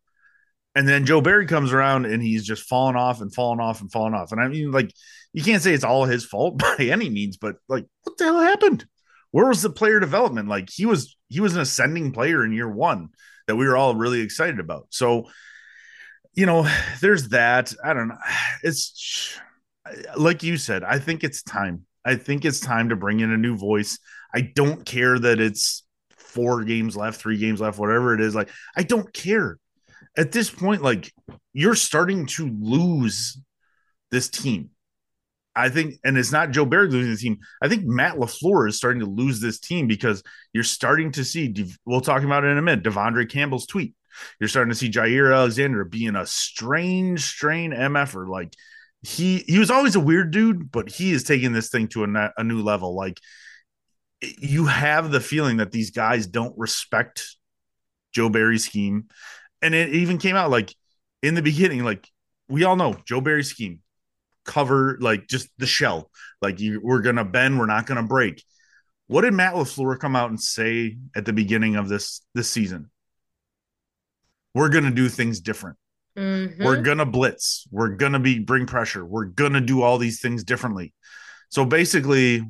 And 0.74 0.86
then 0.88 1.06
joe 1.06 1.20
barry 1.20 1.46
comes 1.46 1.72
around 1.72 2.06
and 2.06 2.22
he's 2.22 2.44
just 2.44 2.64
falling 2.64 2.96
off 2.96 3.20
and 3.20 3.32
falling 3.32 3.60
off 3.60 3.80
and 3.80 3.90
falling 3.90 4.14
off. 4.14 4.32
And 4.32 4.40
i 4.40 4.48
mean 4.48 4.70
like 4.70 4.92
you 5.32 5.42
can't 5.42 5.62
say 5.62 5.72
it's 5.72 5.84
all 5.84 6.04
his 6.04 6.24
fault 6.24 6.58
by 6.58 6.76
any 6.78 7.10
means 7.10 7.36
but 7.36 7.56
like 7.68 7.86
what 8.02 8.18
the 8.18 8.24
hell 8.24 8.40
happened 8.40 8.86
where 9.30 9.46
was 9.46 9.62
the 9.62 9.70
player 9.70 10.00
development? 10.00 10.48
Like 10.48 10.70
he 10.70 10.86
was 10.86 11.16
he 11.28 11.40
was 11.40 11.54
an 11.54 11.60
ascending 11.60 12.12
player 12.12 12.44
in 12.44 12.52
year 12.52 12.68
one 12.68 13.10
that 13.46 13.56
we 13.56 13.66
were 13.66 13.76
all 13.76 13.94
really 13.94 14.20
excited 14.20 14.60
about. 14.60 14.86
So, 14.90 15.24
you 16.34 16.46
know, 16.46 16.68
there's 17.00 17.28
that. 17.30 17.72
I 17.84 17.94
don't 17.94 18.08
know. 18.08 18.18
It's 18.62 19.38
like 20.16 20.42
you 20.42 20.56
said, 20.56 20.84
I 20.84 20.98
think 20.98 21.24
it's 21.24 21.42
time. 21.42 21.84
I 22.04 22.16
think 22.16 22.44
it's 22.44 22.60
time 22.60 22.90
to 22.90 22.96
bring 22.96 23.20
in 23.20 23.32
a 23.32 23.36
new 23.36 23.56
voice. 23.56 23.98
I 24.34 24.42
don't 24.42 24.84
care 24.84 25.18
that 25.18 25.40
it's 25.40 25.84
four 26.16 26.64
games 26.64 26.96
left, 26.96 27.20
three 27.20 27.38
games 27.38 27.60
left, 27.60 27.78
whatever 27.78 28.14
it 28.14 28.20
is. 28.20 28.34
Like, 28.34 28.50
I 28.76 28.82
don't 28.82 29.12
care. 29.12 29.58
At 30.16 30.32
this 30.32 30.50
point, 30.50 30.82
like 30.82 31.12
you're 31.52 31.74
starting 31.74 32.26
to 32.26 32.48
lose 32.60 33.38
this 34.10 34.28
team. 34.28 34.70
I 35.58 35.68
think, 35.70 35.96
and 36.04 36.16
it's 36.16 36.30
not 36.30 36.52
Joe 36.52 36.64
Barry 36.64 36.88
losing 36.88 37.10
the 37.10 37.18
team. 37.18 37.38
I 37.60 37.68
think 37.68 37.84
Matt 37.84 38.14
LaFleur 38.14 38.68
is 38.68 38.76
starting 38.76 39.00
to 39.00 39.06
lose 39.06 39.40
this 39.40 39.58
team 39.58 39.88
because 39.88 40.22
you're 40.52 40.62
starting 40.62 41.10
to 41.12 41.24
see, 41.24 41.52
we'll 41.84 42.00
talk 42.00 42.22
about 42.22 42.44
it 42.44 42.48
in 42.48 42.58
a 42.58 42.62
minute, 42.62 42.84
De'Vondre 42.84 43.28
Campbell's 43.28 43.66
tweet. 43.66 43.94
You're 44.38 44.48
starting 44.48 44.70
to 44.70 44.78
see 44.78 44.88
Jaire 44.88 45.34
Alexander 45.34 45.84
being 45.84 46.14
a 46.14 46.26
strange, 46.26 47.22
strange 47.22 47.74
MFer. 47.74 48.28
Like 48.28 48.52
he, 49.02 49.38
he 49.48 49.58
was 49.58 49.70
always 49.70 49.96
a 49.96 50.00
weird 50.00 50.30
dude, 50.30 50.70
but 50.70 50.88
he 50.88 51.10
is 51.10 51.24
taking 51.24 51.52
this 51.52 51.70
thing 51.70 51.88
to 51.88 52.04
a, 52.04 52.32
a 52.36 52.44
new 52.44 52.62
level. 52.62 52.94
Like 52.94 53.18
you 54.20 54.66
have 54.66 55.10
the 55.10 55.20
feeling 55.20 55.56
that 55.56 55.72
these 55.72 55.90
guys 55.90 56.28
don't 56.28 56.56
respect 56.56 57.36
Joe 58.12 58.28
Barry's 58.28 58.64
scheme. 58.64 59.08
And 59.60 59.74
it 59.74 59.90
even 59.90 60.18
came 60.18 60.36
out 60.36 60.50
like 60.50 60.72
in 61.20 61.34
the 61.34 61.42
beginning, 61.42 61.84
like 61.84 62.08
we 62.48 62.62
all 62.62 62.76
know 62.76 62.96
Joe 63.04 63.20
Barry's 63.20 63.50
scheme 63.50 63.80
cover 64.48 64.98
like 65.00 65.28
just 65.28 65.48
the 65.58 65.66
shell. 65.66 66.10
Like 66.42 66.58
you, 66.58 66.80
we're 66.82 67.02
gonna 67.02 67.24
bend, 67.24 67.58
we're 67.58 67.66
not 67.66 67.86
gonna 67.86 68.02
break. 68.02 68.42
What 69.06 69.22
did 69.22 69.34
Matt 69.34 69.54
LaFleur 69.54 69.98
come 69.98 70.16
out 70.16 70.30
and 70.30 70.40
say 70.40 70.98
at 71.14 71.24
the 71.24 71.32
beginning 71.32 71.76
of 71.76 71.88
this 71.88 72.22
this 72.34 72.50
season? 72.50 72.90
We're 74.54 74.70
gonna 74.70 74.90
do 74.90 75.08
things 75.08 75.40
different. 75.40 75.76
Mm-hmm. 76.16 76.64
We're 76.64 76.82
gonna 76.82 77.06
blitz. 77.06 77.68
We're 77.70 77.90
gonna 77.90 78.18
be 78.18 78.40
bring 78.40 78.66
pressure. 78.66 79.04
We're 79.04 79.26
gonna 79.26 79.60
do 79.60 79.82
all 79.82 79.98
these 79.98 80.20
things 80.20 80.42
differently. 80.42 80.94
So 81.50 81.64
basically, 81.64 82.42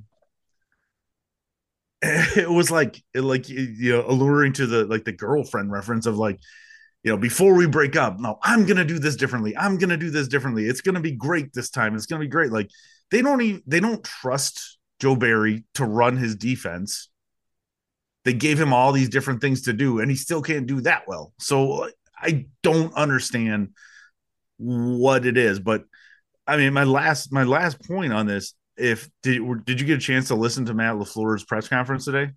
it 2.03 2.49
was 2.49 2.71
like 2.71 3.03
like 3.15 3.49
you 3.49 3.93
know 3.93 4.05
alluring 4.07 4.53
to 4.55 4.67
the 4.67 4.87
like 4.87 5.05
the 5.05 5.13
girlfriend 5.13 5.73
reference 5.73 6.07
of 6.07 6.17
like 6.17 6.39
you 7.09 7.15
know, 7.15 7.19
before 7.19 7.55
we 7.55 7.67
break 7.67 7.97
up, 7.97 8.21
no, 8.21 8.39
I'm 8.43 8.67
gonna 8.67 8.85
do 8.85 8.99
this 8.99 9.17
differently. 9.17 9.57
I'm 9.57 9.79
gonna 9.79 9.97
do 9.97 10.11
this 10.11 10.29
differently. 10.29 10.67
It's 10.67 10.83
gonna 10.83 11.01
be 11.01 11.13
great 11.13 11.55
this 11.55 11.71
time. 11.71 11.95
It's 11.95 12.05
gonna 12.05 12.21
be 12.21 12.29
great. 12.29 12.53
Like 12.53 12.69
they 13.11 13.23
don't 13.23 13.41
even 13.41 13.63
they 13.67 13.81
don't 13.81 14.05
trust 14.05 14.77
Joe 15.01 15.17
Barry 15.17 15.65
to 15.75 15.87
run 15.87 16.19
his 16.19 16.37
defense. 16.37 17.09
They 18.27 18.35
gave 18.35 18.61
him 18.61 18.75
all 18.75 18.93
these 18.93 19.09
different 19.09 19.41
things 19.41 19.63
to 19.63 19.73
do, 19.73 20.01
and 20.01 20.11
he 20.11 20.19
still 20.19 20.43
can't 20.43 20.67
do 20.67 20.83
that 20.83 21.09
well. 21.09 21.33
So 21.39 21.89
I 22.15 22.45
don't 22.63 22.93
understand 22.93 23.71
what 24.59 25.25
it 25.25 25.39
is. 25.39 25.61
But 25.61 25.85
I 26.47 26.59
mean, 26.59 26.75
my 26.75 26.85
last 26.85 27.33
my 27.33 27.45
last 27.45 27.83
point 27.89 28.13
on 28.13 28.27
this, 28.27 28.53
if 28.77 29.09
did 29.23 29.41
did 29.65 29.81
you 29.81 29.87
get 29.87 29.97
a 29.97 30.03
chance 30.03 30.29
to 30.29 30.35
listen 30.35 30.67
to 30.67 30.75
Matt 30.75 30.97
LaFleur's 30.97 31.45
press 31.45 31.69
conference 31.69 32.05
today? 32.05 32.33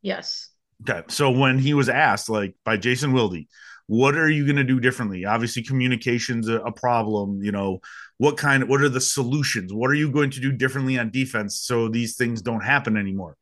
Yes. 0.00 0.48
Okay. 0.88 1.02
So 1.08 1.30
when 1.30 1.58
he 1.58 1.74
was 1.74 1.90
asked, 1.90 2.30
like 2.30 2.54
by 2.64 2.78
Jason 2.78 3.12
Wilde, 3.12 3.44
what 3.86 4.16
are 4.16 4.30
you 4.30 4.44
going 4.44 4.56
to 4.56 4.64
do 4.64 4.80
differently? 4.80 5.24
Obviously 5.24 5.62
communication's 5.62 6.48
a, 6.48 6.60
a, 6.60 6.72
problem 6.72 7.42
you 7.42 7.52
know. 7.52 7.80
What 8.18 8.36
kind 8.36 8.62
of 8.62 8.68
what 8.68 8.80
are 8.80 8.88
the 8.88 9.00
solutions? 9.00 9.72
What 9.72 9.90
are 9.90 9.94
you 9.94 10.10
going 10.10 10.30
to 10.30 10.40
do 10.40 10.52
differently 10.52 10.98
on 10.98 11.10
defense 11.10 11.60
so 11.60 11.88
these 11.88 12.16
things 12.16 12.42
don't 12.42 12.62
happen 12.62 12.96
anymore? 12.96 13.36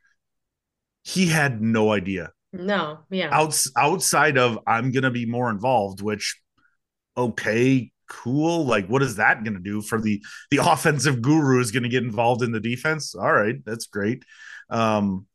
He 1.03 1.27
had 1.27 1.61
no 1.61 1.93
idea. 1.93 2.31
No 2.53 3.01
yeah. 3.11 3.29
Outs, 3.31 3.71
outside 3.77 4.37
of 4.37 4.59
i'm 4.67 4.91
going 4.91 5.05
to 5.05 5.11
be 5.11 5.25
more 5.25 5.51
involved 5.51 6.03
which 6.03 6.41
okay 7.17 7.93
cool. 8.11 8.67
Like 8.67 8.89
what 8.89 9.03
is 9.03 9.17
that 9.17 9.45
going 9.45 9.55
to 9.55 9.61
do 9.61 9.81
for 9.81 10.01
the 10.01 10.23
the 10.51 10.59
offensive 10.63 11.23
guru 11.23 11.61
is 11.61 11.71
going 11.71 11.85
to 11.85 11.89
get 11.89 12.03
involved 12.03 12.43
in 12.43 12.53
the 12.53 12.61
defense? 12.61 13.15
All 13.15 13.33
right 13.33 13.57
that's 13.65 13.87
great. 13.87 14.25
Um 14.69 15.27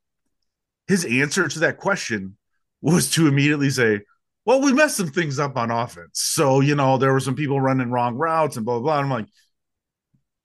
his 0.88 1.06
answer 1.06 1.48
to 1.48 1.60
that 1.60 1.78
question 1.78 2.38
was 2.82 3.10
to 3.12 3.28
immediately 3.28 3.70
say 3.70 4.02
well, 4.46 4.62
we 4.62 4.74
messed 4.74 4.98
some 4.98 5.10
things 5.10 5.40
up 5.40 5.58
on 5.58 5.72
offense. 5.72 6.22
So, 6.22 6.60
you 6.60 6.76
know, 6.76 6.98
there 6.98 7.12
were 7.12 7.20
some 7.20 7.36
people 7.36 7.60
running 7.60 7.90
wrong 7.90 8.16
routes 8.16 8.58
and 8.58 8.66
blah, 8.66 8.76
blah, 8.80 8.84
blah. 8.84 9.00
I'm 9.00 9.10
like, 9.10 9.28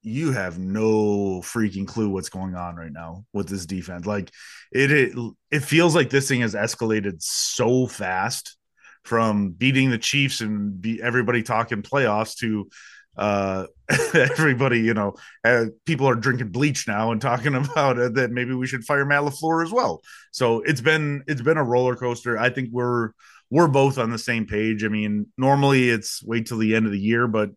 you 0.03 0.33
have 0.33 0.59
no 0.59 1.43
freaking 1.43 1.87
clue 1.87 2.09
what's 2.09 2.31
going 2.31 2.55
on 2.55 2.77
right 2.77 2.93
now 2.93 3.25
with 3.35 3.49
this 3.49 3.67
defense. 3.67 4.07
Like 4.07 4.31
it, 4.73 4.91
it, 4.91 5.33
it 5.51 5.61
feels 5.61 5.95
like 5.95 6.09
this 6.09 6.29
thing 6.29 6.41
has 6.41 6.55
escalated 6.55 7.17
so 7.21 7.87
fast 7.87 8.57
from 9.05 9.51
beating 9.51 9.91
the 9.91 9.99
Chiefs 9.99 10.41
and 10.41 10.81
be 10.81 11.03
everybody 11.03 11.43
talking 11.43 11.83
playoffs 11.83 12.37
to 12.37 12.69
uh 13.17 13.67
everybody 14.15 14.79
you 14.79 14.95
know 14.95 15.13
uh, 15.45 15.65
people 15.85 16.09
are 16.09 16.15
drinking 16.15 16.47
bleach 16.47 16.87
now 16.87 17.11
and 17.11 17.21
talking 17.21 17.55
about 17.57 17.97
that 18.15 18.31
maybe 18.31 18.55
we 18.55 18.69
should 18.69 18.85
fire 18.85 19.05
Matt 19.05 19.23
LaFleur 19.23 19.65
as 19.65 19.73
well 19.73 20.01
so 20.31 20.61
it's 20.61 20.81
been 20.81 21.25
it's 21.27 21.43
been 21.43 21.57
a 21.57 21.65
roller 21.65 21.97
coaster 21.97 22.39
I 22.39 22.51
think 22.51 22.69
we're 22.71 23.11
we're 23.51 23.69
both 23.69 23.99
on 23.99 24.11
the 24.11 24.19
same 24.19 24.47
page. 24.47 24.85
I 24.85 24.89
mean, 24.89 25.27
normally 25.37 25.91
it's 25.91 26.23
wait 26.23 26.47
till 26.47 26.59
the 26.59 26.75
end 26.75 26.87
of 26.87 26.93
the 26.93 27.01
year, 27.01 27.27
but 27.27 27.51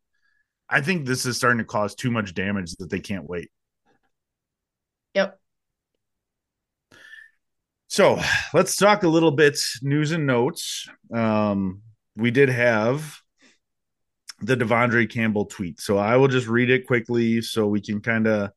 I 0.70 0.82
think 0.82 1.06
this 1.06 1.26
is 1.26 1.38
starting 1.38 1.60
to 1.60 1.66
cause 1.66 1.94
too 1.94 2.10
much 2.10 2.34
damage 2.34 2.76
that 2.78 2.90
they 2.90 3.00
can't 3.00 3.30
wait. 3.30 3.50
Yep. 5.14 5.40
So 7.88 8.20
let's 8.56 8.76
talk 8.76 9.04
a 9.04 9.08
little 9.08 9.32
bit 9.32 9.60
news 9.84 10.12
and 10.12 10.26
notes. 10.26 10.88
Um, 11.14 11.84
we 12.16 12.32
did 12.32 12.50
have 12.50 13.20
the 14.42 14.58
De'Vondre 14.58 15.08
Campbell 15.10 15.46
tweet. 15.46 15.80
So 15.80 15.98
I 15.98 16.18
will 16.18 16.28
just 16.28 16.48
read 16.48 16.72
it 16.72 16.88
quickly 16.88 17.42
so 17.42 17.68
we 17.68 17.82
can 17.82 18.02
kind 18.02 18.26
of 18.26 18.50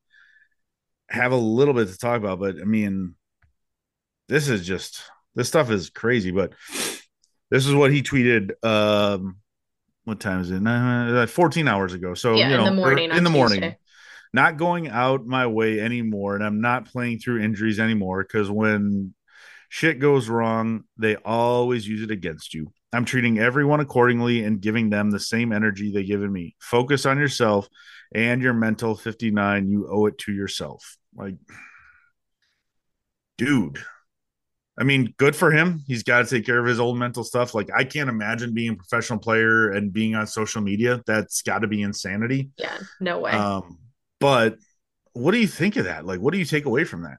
have 1.10 1.32
a 1.32 1.36
little 1.36 1.74
bit 1.74 1.88
to 1.88 1.98
talk 1.98 2.16
about. 2.16 2.40
But 2.40 2.56
I 2.60 2.64
mean, 2.64 3.14
this 4.28 4.48
is 4.48 4.66
just 4.66 5.02
this 5.34 5.48
stuff 5.48 5.70
is 5.70 5.90
crazy. 5.90 6.30
But 6.30 6.54
this 7.50 7.66
is 7.66 7.74
what 7.74 7.92
he 7.92 8.02
tweeted. 8.02 8.52
Um, 8.64 9.36
what 10.04 10.20
time 10.20 10.40
is 10.40 10.50
it? 10.50 10.66
Uh, 10.66 11.26
14 11.26 11.68
hours 11.68 11.92
ago. 11.92 12.14
So, 12.14 12.34
yeah, 12.34 12.50
you 12.50 12.56
know, 12.56 12.66
in 12.66 12.76
the 12.76 12.80
morning. 12.80 13.10
In 13.10 13.24
the 13.24 13.30
morning. 13.30 13.74
Not 14.32 14.56
going 14.56 14.88
out 14.88 15.26
my 15.26 15.46
way 15.46 15.80
anymore. 15.80 16.34
And 16.34 16.44
I'm 16.44 16.60
not 16.60 16.86
playing 16.86 17.18
through 17.18 17.42
injuries 17.42 17.80
anymore 17.80 18.22
because 18.22 18.50
when 18.50 19.14
shit 19.68 19.98
goes 19.98 20.28
wrong, 20.28 20.84
they 20.96 21.16
always 21.16 21.88
use 21.88 22.02
it 22.02 22.10
against 22.10 22.54
you. 22.54 22.72
I'm 22.92 23.04
treating 23.04 23.38
everyone 23.38 23.80
accordingly 23.80 24.44
and 24.44 24.60
giving 24.60 24.90
them 24.90 25.10
the 25.10 25.20
same 25.20 25.52
energy 25.52 25.92
they 25.92 26.04
given 26.04 26.32
me. 26.32 26.54
Focus 26.60 27.04
on 27.04 27.18
yourself 27.18 27.68
and 28.14 28.40
your 28.40 28.54
mental 28.54 28.94
59. 28.94 29.68
You 29.68 29.88
owe 29.90 30.06
it 30.06 30.18
to 30.18 30.32
yourself. 30.32 30.96
Like, 31.14 31.36
dude. 33.38 33.78
I 34.78 34.84
mean, 34.84 35.14
good 35.16 35.34
for 35.34 35.50
him. 35.50 35.82
He's 35.86 36.02
got 36.02 36.24
to 36.24 36.30
take 36.30 36.44
care 36.44 36.58
of 36.58 36.66
his 36.66 36.78
old 36.78 36.98
mental 36.98 37.24
stuff. 37.24 37.54
Like, 37.54 37.70
I 37.74 37.84
can't 37.84 38.10
imagine 38.10 38.52
being 38.52 38.72
a 38.72 38.76
professional 38.76 39.18
player 39.18 39.70
and 39.70 39.92
being 39.92 40.14
on 40.14 40.26
social 40.26 40.60
media. 40.60 41.02
That's 41.06 41.40
got 41.42 41.60
to 41.60 41.66
be 41.66 41.80
insanity. 41.82 42.50
Yeah, 42.58 42.76
no 43.00 43.20
way. 43.20 43.32
Um, 43.32 43.78
but 44.20 44.58
what 45.14 45.32
do 45.32 45.38
you 45.38 45.46
think 45.46 45.76
of 45.76 45.84
that? 45.84 46.04
Like, 46.04 46.20
what 46.20 46.32
do 46.32 46.38
you 46.38 46.44
take 46.44 46.66
away 46.66 46.84
from 46.84 47.02
that? 47.04 47.18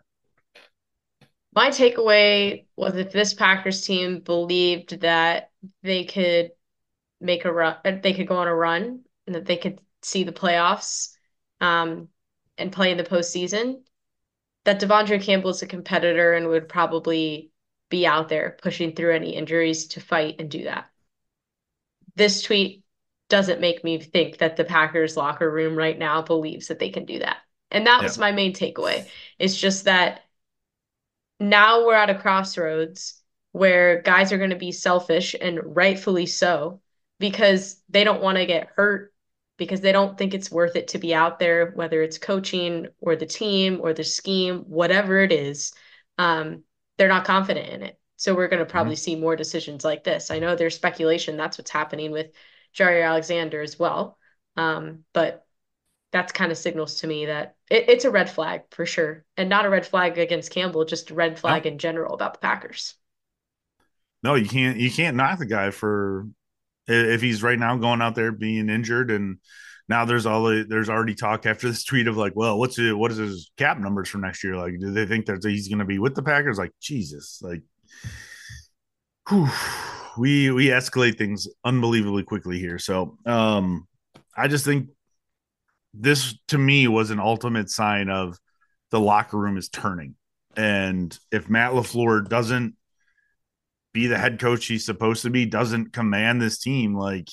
My 1.55 1.69
takeaway 1.69 2.65
was 2.75 2.95
if 2.95 3.11
this 3.11 3.33
Packers 3.33 3.81
team 3.81 4.19
believed 4.19 5.01
that 5.01 5.49
they 5.81 6.05
could 6.05 6.51
make 7.19 7.45
a 7.45 7.51
run, 7.51 7.77
they 7.83 8.13
could 8.13 8.27
go 8.27 8.35
on 8.35 8.47
a 8.47 8.53
run, 8.53 9.01
and 9.25 9.35
that 9.35 9.47
they 9.47 9.57
could 9.57 9.81
see 10.03 10.23
the 10.23 10.31
playoffs, 10.31 11.15
um, 11.59 12.09
and 12.59 12.71
play 12.71 12.91
in 12.91 12.97
the 12.97 13.03
postseason, 13.03 13.81
that 14.67 14.81
De'Vondre 14.81 15.23
Campbell 15.23 15.51
is 15.51 15.61
a 15.61 15.65
competitor 15.65 16.33
and 16.33 16.49
would 16.49 16.67
probably 16.67 17.51
be 17.89 18.05
out 18.05 18.27
there 18.27 18.57
pushing 18.61 18.93
through 18.93 19.15
any 19.15 19.33
injuries 19.33 19.87
to 19.87 20.01
fight 20.01 20.35
and 20.39 20.51
do 20.51 20.65
that. 20.65 20.89
This 22.17 22.41
tweet 22.41 22.83
doesn't 23.29 23.61
make 23.61 23.85
me 23.85 23.97
think 23.97 24.39
that 24.39 24.57
the 24.57 24.65
Packers 24.65 25.15
locker 25.15 25.49
room 25.49 25.77
right 25.77 25.97
now 25.97 26.21
believes 26.21 26.67
that 26.67 26.79
they 26.79 26.89
can 26.89 27.05
do 27.05 27.19
that. 27.19 27.37
And 27.71 27.87
that 27.87 27.99
yeah. 27.99 28.03
was 28.03 28.17
my 28.17 28.33
main 28.33 28.53
takeaway. 28.53 29.07
It's 29.39 29.55
just 29.55 29.85
that 29.85 30.25
now 31.39 31.85
we're 31.85 31.95
at 31.95 32.09
a 32.09 32.19
crossroads 32.19 33.21
where 33.53 34.01
guys 34.01 34.33
are 34.33 34.37
going 34.37 34.49
to 34.49 34.57
be 34.57 34.73
selfish 34.73 35.33
and 35.39 35.77
rightfully 35.77 36.25
so 36.25 36.81
because 37.19 37.81
they 37.87 38.03
don't 38.03 38.21
want 38.21 38.37
to 38.37 38.45
get 38.45 38.67
hurt 38.75 39.13
because 39.57 39.81
they 39.81 39.91
don't 39.91 40.17
think 40.17 40.33
it's 40.33 40.51
worth 40.51 40.75
it 40.75 40.89
to 40.89 40.99
be 40.99 41.13
out 41.13 41.39
there, 41.39 41.71
whether 41.71 42.01
it's 42.01 42.17
coaching 42.17 42.87
or 42.99 43.15
the 43.15 43.25
team 43.25 43.79
or 43.81 43.93
the 43.93 44.03
scheme, 44.03 44.59
whatever 44.67 45.19
it 45.19 45.31
is. 45.31 45.73
Um, 46.17 46.63
they're 46.97 47.07
not 47.07 47.25
confident 47.25 47.69
in 47.69 47.83
it. 47.83 47.99
So 48.15 48.33
we're 48.33 48.47
going 48.47 48.59
to 48.59 48.65
probably 48.65 48.95
mm-hmm. 48.95 49.01
see 49.01 49.15
more 49.15 49.35
decisions 49.35 49.83
like 49.83 50.03
this. 50.03 50.31
I 50.31 50.39
know 50.39 50.55
there's 50.55 50.75
speculation 50.75 51.37
that's 51.37 51.57
what's 51.57 51.71
happening 51.71 52.11
with 52.11 52.31
Jaire 52.75 53.05
Alexander 53.05 53.61
as 53.61 53.77
well. 53.77 54.17
Um, 54.55 55.03
but 55.13 55.45
that's 56.11 56.31
kind 56.31 56.51
of 56.51 56.57
signals 56.57 57.01
to 57.01 57.07
me 57.07 57.27
that 57.27 57.55
it, 57.69 57.89
it's 57.89 58.05
a 58.05 58.11
red 58.11 58.29
flag 58.29 58.63
for 58.71 58.85
sure. 58.85 59.25
And 59.35 59.49
not 59.49 59.65
a 59.65 59.69
red 59.69 59.85
flag 59.85 60.17
against 60.17 60.51
Campbell, 60.51 60.85
just 60.85 61.11
a 61.11 61.15
red 61.15 61.37
flag 61.39 61.65
no. 61.65 61.71
in 61.71 61.77
general 61.77 62.13
about 62.13 62.33
the 62.33 62.39
Packers. 62.39 62.95
No, 64.23 64.33
you 64.35 64.47
can't 64.47 64.77
you 64.77 64.89
can't 64.89 65.15
knock 65.15 65.37
the 65.39 65.45
guy 65.45 65.69
for 65.69 66.27
if 66.87 67.21
he's 67.21 67.43
right 67.43 67.59
now 67.59 67.75
going 67.77 68.01
out 68.01 68.15
there 68.15 68.31
being 68.31 68.69
injured 68.69 69.11
and 69.11 69.37
now 69.89 70.05
there's 70.05 70.25
all 70.25 70.43
the, 70.43 70.65
there's 70.67 70.89
already 70.89 71.15
talk 71.15 71.45
after 71.45 71.67
this 71.67 71.83
tweet 71.85 72.07
of 72.07 72.17
like, 72.17 72.33
well, 72.35 72.57
what's 72.57 72.77
what 72.79 73.11
is 73.11 73.17
his 73.17 73.51
cap 73.57 73.79
numbers 73.79 74.09
for 74.09 74.17
next 74.17 74.43
year? 74.43 74.55
Like, 74.55 74.79
do 74.79 74.91
they 74.91 75.05
think 75.05 75.25
that 75.27 75.43
he's 75.43 75.67
going 75.67 75.79
to 75.79 75.85
be 75.85 75.99
with 75.99 76.15
the 76.15 76.23
Packers? 76.23 76.57
Like, 76.57 76.71
Jesus, 76.81 77.39
like, 77.41 77.61
whew, 79.29 79.49
we 80.17 80.51
we 80.51 80.67
escalate 80.67 81.17
things 81.17 81.47
unbelievably 81.63 82.23
quickly 82.23 82.59
here. 82.59 82.79
So, 82.79 83.17
um, 83.25 83.87
I 84.35 84.47
just 84.47 84.65
think 84.65 84.89
this 85.93 86.37
to 86.49 86.57
me 86.57 86.87
was 86.87 87.09
an 87.09 87.19
ultimate 87.19 87.69
sign 87.69 88.09
of 88.09 88.37
the 88.91 88.99
locker 88.99 89.37
room 89.37 89.57
is 89.57 89.69
turning, 89.69 90.15
and 90.55 91.17
if 91.31 91.49
Matt 91.49 91.71
LaFleur 91.71 92.27
doesn't 92.27 92.75
be 93.97 94.07
the 94.07 94.17
head 94.17 94.39
coach 94.39 94.65
he's 94.65 94.85
supposed 94.85 95.23
to 95.23 95.29
be, 95.29 95.45
doesn't 95.45 95.93
command 95.93 96.41
this 96.41 96.59
team, 96.59 96.95
like 96.95 97.29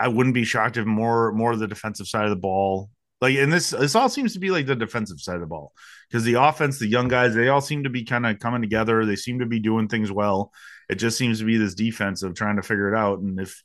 I 0.00 0.08
wouldn't 0.08 0.34
be 0.34 0.44
shocked 0.44 0.76
if 0.76 0.86
more 0.86 1.32
more 1.32 1.52
of 1.52 1.58
the 1.58 1.68
defensive 1.68 2.08
side 2.08 2.24
of 2.24 2.30
the 2.30 2.36
ball 2.36 2.90
like 3.20 3.36
and 3.36 3.52
this 3.52 3.70
this 3.70 3.94
all 3.94 4.08
seems 4.08 4.34
to 4.34 4.38
be 4.38 4.50
like 4.50 4.66
the 4.66 4.76
defensive 4.76 5.20
side 5.20 5.36
of 5.36 5.40
the 5.40 5.46
ball 5.46 5.72
because 6.08 6.24
the 6.24 6.34
offense 6.34 6.78
the 6.78 6.86
young 6.86 7.08
guys 7.08 7.34
they 7.34 7.48
all 7.48 7.60
seem 7.60 7.84
to 7.84 7.90
be 7.90 8.04
kind 8.04 8.26
of 8.26 8.38
coming 8.38 8.60
together. 8.60 9.06
They 9.06 9.16
seem 9.16 9.38
to 9.38 9.46
be 9.46 9.60
doing 9.60 9.88
things 9.88 10.12
well. 10.12 10.52
It 10.90 10.96
just 10.96 11.16
seems 11.16 11.38
to 11.38 11.44
be 11.44 11.56
this 11.56 11.74
defense 11.74 12.22
of 12.22 12.34
trying 12.34 12.56
to 12.56 12.62
figure 12.62 12.92
it 12.92 12.96
out 12.96 13.20
and 13.20 13.40
if 13.40 13.62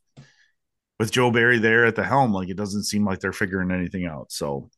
with 0.98 1.12
joe 1.12 1.32
barry 1.32 1.60
there 1.60 1.86
at 1.86 1.96
the 1.96 2.04
helm 2.04 2.34
like 2.34 2.50
it 2.50 2.58
doesn't 2.58 2.84
seem 2.84 3.06
like 3.06 3.20
they're 3.20 3.34
figuring 3.34 3.72
anything 3.72 4.06
out. 4.06 4.32
So 4.32 4.70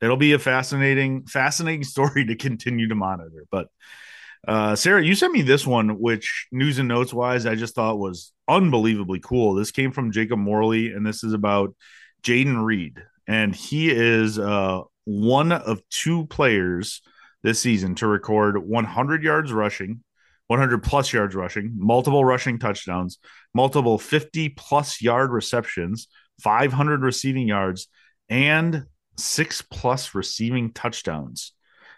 it'll 0.00 0.16
be 0.16 0.32
a 0.32 0.38
fascinating 0.38 1.26
fascinating 1.26 1.84
story 1.94 2.26
to 2.26 2.36
continue 2.36 2.88
to 2.88 2.94
monitor 2.94 3.46
but 3.50 3.68
uh, 4.48 4.74
Sarah, 4.74 5.04
you 5.04 5.14
sent 5.14 5.32
me 5.32 5.42
this 5.42 5.66
one, 5.66 6.00
which 6.00 6.46
news 6.50 6.78
and 6.78 6.88
notes 6.88 7.12
wise, 7.12 7.46
I 7.46 7.54
just 7.54 7.74
thought 7.74 7.98
was 7.98 8.32
unbelievably 8.48 9.20
cool. 9.20 9.54
This 9.54 9.70
came 9.70 9.92
from 9.92 10.12
Jacob 10.12 10.38
Morley, 10.38 10.92
and 10.92 11.06
this 11.06 11.22
is 11.22 11.32
about 11.32 11.74
Jayden 12.22 12.64
Reed. 12.64 13.02
And 13.26 13.54
he 13.54 13.90
is 13.90 14.38
uh, 14.38 14.80
one 15.04 15.52
of 15.52 15.82
two 15.90 16.26
players 16.26 17.02
this 17.42 17.60
season 17.60 17.94
to 17.96 18.06
record 18.06 18.58
100 18.58 19.22
yards 19.22 19.52
rushing, 19.52 20.02
100 20.46 20.82
plus 20.82 21.12
yards 21.12 21.34
rushing, 21.34 21.72
multiple 21.76 22.24
rushing 22.24 22.58
touchdowns, 22.58 23.18
multiple 23.54 23.98
50 23.98 24.50
plus 24.50 25.02
yard 25.02 25.30
receptions, 25.30 26.08
500 26.42 27.02
receiving 27.02 27.46
yards, 27.46 27.88
and 28.28 28.86
six 29.16 29.62
plus 29.62 30.14
receiving 30.14 30.72
touchdowns. 30.72 31.52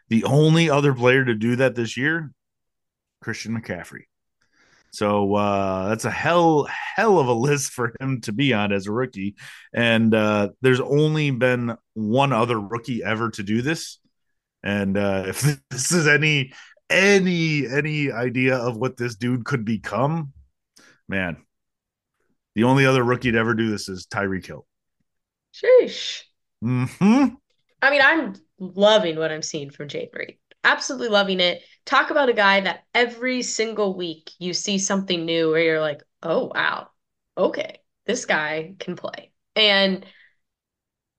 The 0.09 0.25
only 0.25 0.69
other 0.69 0.95
player 0.95 1.25
to 1.25 1.35
do 1.35 1.57
that 1.57 1.75
this 1.75 1.97
year, 1.97 2.33
Christian 3.21 3.59
McCaffrey. 3.59 4.03
So 4.93 5.35
uh, 5.35 5.89
that's 5.89 6.05
a 6.05 6.11
hell 6.11 6.69
hell 6.97 7.19
of 7.19 7.27
a 7.27 7.33
list 7.33 7.73
for 7.73 7.95
him 7.99 8.21
to 8.23 8.33
be 8.33 8.53
on 8.53 8.73
as 8.73 8.87
a 8.87 8.93
rookie. 8.93 9.37
And 9.73 10.15
uh, 10.15 10.51
there's 10.61 10.81
only 10.81 11.31
been 11.31 11.77
one 11.95 12.35
other 12.35 12.61
rookie 12.61 13.03
ever 13.03 13.31
to 13.31 13.43
do 13.43 13.63
this. 13.63 13.99
And 14.63 14.99
uh, 14.99 15.25
if 15.29 15.59
this 15.71 15.93
is 15.93 16.07
any 16.07 16.53
any 16.91 17.67
any 17.67 18.13
idea 18.13 18.57
of 18.57 18.77
what 18.77 18.99
this 18.99 19.17
dude 19.17 19.47
could 19.47 19.65
become, 19.65 20.33
man, 21.09 21.39
the 22.55 22.65
only 22.65 22.85
other 22.85 23.03
rookie 23.03 23.33
to 23.33 23.39
ever 23.39 23.55
do 23.55 23.71
this 23.71 23.89
is 23.89 24.07
Tyreek 24.07 24.45
Hill. 24.45 24.67
Sheesh. 25.55 26.23
Hmm. 26.61 26.85
I 27.81 27.91
mean, 27.91 28.03
I'm 28.03 28.35
loving 28.63 29.17
what 29.17 29.33
I'm 29.33 29.43
seeing 29.43 29.71
from 29.71 29.89
Jayden 29.89 30.15
Reed. 30.15 30.39
Absolutely 30.65 31.09
loving 31.09 31.41
it. 31.41 31.63
Talk 31.85 32.11
about 32.11 32.29
a 32.29 32.35
guy 32.35 32.61
that 32.61 32.85
every 32.95 33.43
single 33.43 33.97
week 33.97 34.31
you 34.39 34.55
see 34.55 34.79
something 34.79 35.25
new 35.25 35.51
where 35.51 35.63
you're 35.63 35.81
like, 35.81 36.03
oh, 36.23 36.51
wow, 36.55 36.89
okay, 37.37 37.81
this 38.07 38.25
guy 38.25 38.75
can 38.79 38.95
play. 38.97 39.33
And 39.57 40.07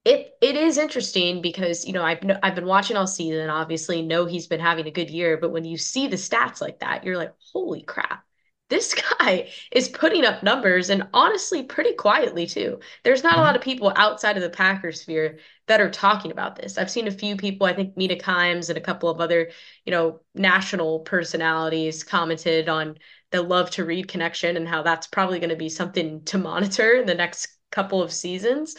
it 0.06 0.34
it 0.42 0.56
is 0.56 0.78
interesting 0.78 1.42
because 1.42 1.86
you 1.86 1.94
know 1.94 2.04
I've 2.04 2.20
I've 2.42 2.56
been 2.56 2.66
watching 2.66 2.98
all 2.98 3.08
season. 3.08 3.50
Obviously, 3.50 4.02
know 4.02 4.26
he's 4.26 4.48
been 4.48 4.60
having 4.60 4.88
a 4.88 4.92
good 4.92 5.10
year, 5.10 5.38
but 5.38 5.52
when 5.52 5.64
you 5.66 5.78
see 5.78 6.08
the 6.08 6.18
stats 6.18 6.62
like 6.62 6.80
that, 6.80 7.04
you're 7.04 7.18
like, 7.18 7.34
holy 7.54 7.84
crap! 7.84 8.26
This 8.70 8.96
guy 9.20 9.52
is 9.72 9.90
putting 9.90 10.26
up 10.26 10.44
numbers 10.44 10.90
and 10.90 11.08
honestly 11.14 11.64
pretty 11.64 11.94
quietly 11.94 12.48
too. 12.48 12.80
There's 13.04 13.24
not 13.24 13.34
a 13.34 13.36
mm-hmm. 13.36 13.46
lot 13.46 13.56
of 13.56 13.62
people 13.62 13.94
outside 13.96 14.38
of 14.38 14.44
the 14.44 14.50
Packers 14.50 15.02
sphere 15.02 15.40
that 15.68 15.82
are 15.82 15.90
talking 15.90 16.32
about 16.32 16.56
this. 16.56 16.78
I've 16.78 16.92
seen 16.92 17.08
a 17.08 17.12
few 17.12 17.38
people, 17.38 17.68
I 17.68 17.74
think 17.74 17.96
Mina 17.96 18.16
Kimes 18.16 18.70
and 18.70 18.78
a 18.78 18.82
couple 18.82 19.10
of 19.10 19.22
other, 19.22 19.52
you 19.86 19.92
know, 19.92 20.22
national 20.36 21.00
personalities 21.02 22.04
commented 22.04 22.68
on 22.68 22.98
the 23.32 23.42
love 23.42 23.70
to 23.72 23.86
Reed 23.86 24.08
connection 24.08 24.58
and 24.58 24.68
how 24.68 24.84
that's 24.84 25.08
probably 25.08 25.40
going 25.40 25.50
to 25.50 25.56
be 25.56 25.70
something 25.70 26.24
to 26.26 26.38
monitor 26.38 26.96
in 26.96 27.06
the 27.06 27.16
next 27.16 27.48
couple 27.72 28.02
of 28.02 28.14
seasons. 28.14 28.76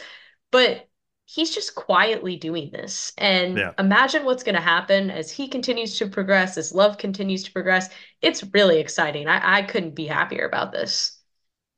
But 0.51 0.87
he's 1.25 1.53
just 1.53 1.75
quietly 1.75 2.37
doing 2.37 2.69
this. 2.71 3.11
And 3.17 3.57
yeah. 3.57 3.71
imagine 3.79 4.25
what's 4.25 4.43
going 4.43 4.55
to 4.55 4.61
happen 4.61 5.09
as 5.09 5.31
he 5.31 5.47
continues 5.47 5.97
to 5.97 6.07
progress, 6.07 6.57
as 6.57 6.73
love 6.73 6.97
continues 6.97 7.43
to 7.43 7.51
progress. 7.51 7.89
It's 8.21 8.43
really 8.53 8.79
exciting. 8.79 9.27
I, 9.27 9.57
I 9.57 9.61
couldn't 9.63 9.95
be 9.95 10.05
happier 10.05 10.45
about 10.45 10.71
this. 10.71 11.19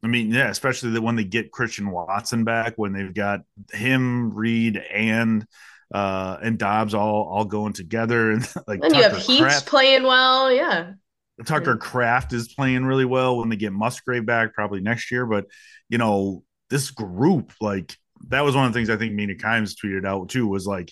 I 0.03 0.07
mean, 0.07 0.31
yeah, 0.31 0.49
especially 0.49 0.91
that 0.91 1.01
when 1.01 1.15
they 1.15 1.23
get 1.23 1.51
Christian 1.51 1.89
Watson 1.89 2.43
back, 2.43 2.73
when 2.75 2.93
they've 2.93 3.13
got 3.13 3.41
him, 3.71 4.33
Reed, 4.33 4.77
and 4.77 5.45
uh 5.93 6.37
and 6.43 6.59
Doubs 6.59 6.93
all 6.93 7.23
all 7.23 7.45
going 7.45 7.73
together, 7.73 8.31
and 8.31 8.47
like 8.67 8.81
and 8.83 8.95
you 8.95 9.01
have 9.01 9.17
Heath 9.17 9.65
playing 9.65 10.03
well, 10.03 10.51
yeah. 10.51 10.91
Tucker 11.45 11.77
Kraft 11.77 12.33
is 12.33 12.53
playing 12.53 12.85
really 12.85 13.05
well 13.05 13.37
when 13.37 13.49
they 13.49 13.55
get 13.55 13.73
Musgrave 13.73 14.25
back, 14.25 14.53
probably 14.53 14.81
next 14.81 15.11
year. 15.11 15.25
But 15.25 15.45
you 15.89 15.97
know, 15.97 16.43
this 16.69 16.91
group, 16.91 17.53
like 17.59 17.97
that 18.29 18.41
was 18.41 18.55
one 18.55 18.65
of 18.65 18.73
the 18.73 18.77
things 18.77 18.89
I 18.89 18.97
think 18.97 19.13
Mina 19.13 19.35
Kimes 19.35 19.75
tweeted 19.75 20.05
out 20.05 20.29
too 20.29 20.47
was 20.47 20.65
like 20.65 20.91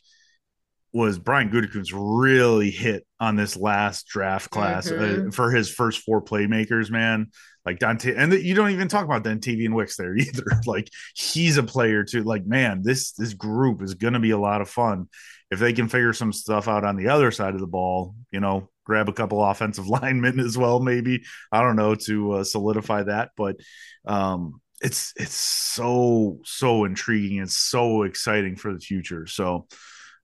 was 0.96 1.20
Brian 1.20 1.50
Gutekunst 1.50 1.92
really 1.94 2.72
hit 2.72 3.06
on 3.20 3.36
this 3.36 3.58
last 3.58 4.08
draft 4.08 4.50
class 4.50 4.90
uh, 4.90 4.94
mm-hmm. 4.94 5.28
uh, 5.28 5.32
for 5.32 5.52
his 5.52 5.70
first 5.70 6.00
four 6.00 6.22
playmakers, 6.24 6.90
man. 6.90 7.32
Like 7.66 7.80
Dante, 7.80 8.16
and 8.16 8.32
the, 8.32 8.42
you 8.42 8.56
don't 8.56 8.70
even 8.70 8.88
talk 8.88 9.04
about 9.04 9.26
then 9.26 9.40
TV 9.40 9.66
and 9.66 9.76
Wicks 9.76 9.98
there 9.98 10.16
either. 10.18 10.46
like 10.66 10.90
he's 11.14 11.58
a 11.58 11.64
player 11.64 12.06
too. 12.06 12.24
Like 12.24 12.46
man, 12.46 12.82
this 12.82 13.12
this 13.12 13.34
group 13.34 13.82
is 13.82 13.96
going 13.96 14.14
to 14.14 14.20
be 14.20 14.32
a 14.32 14.38
lot 14.38 14.62
of 14.62 14.70
fun 14.70 15.10
if 15.52 15.60
they 15.60 15.74
can 15.74 15.90
figure 15.90 16.14
some 16.14 16.32
stuff 16.32 16.68
out 16.68 16.86
on 16.86 16.96
the 16.96 17.10
other 17.10 17.30
side 17.32 17.56
of 17.56 17.60
the 17.60 17.68
ball. 17.68 18.16
You 18.32 18.40
know, 18.40 18.70
grab 18.86 19.10
a 19.10 19.14
couple 19.14 19.44
offensive 19.44 19.88
linemen 19.90 20.40
as 20.40 20.58
well, 20.58 20.80
maybe 20.80 21.24
I 21.52 21.62
don't 21.62 21.76
know 21.76 21.96
to 21.96 22.32
uh, 22.34 22.44
solidify 22.46 23.04
that. 23.04 23.32
But 23.36 23.58
um, 24.06 24.62
it's 24.82 25.14
it's 25.16 25.36
so 25.36 26.40
so 26.44 26.86
intriguing 26.86 27.40
and 27.40 27.50
so 27.52 28.04
exciting 28.04 28.56
for 28.56 28.74
the 28.74 28.80
future. 28.80 29.28
So 29.28 29.68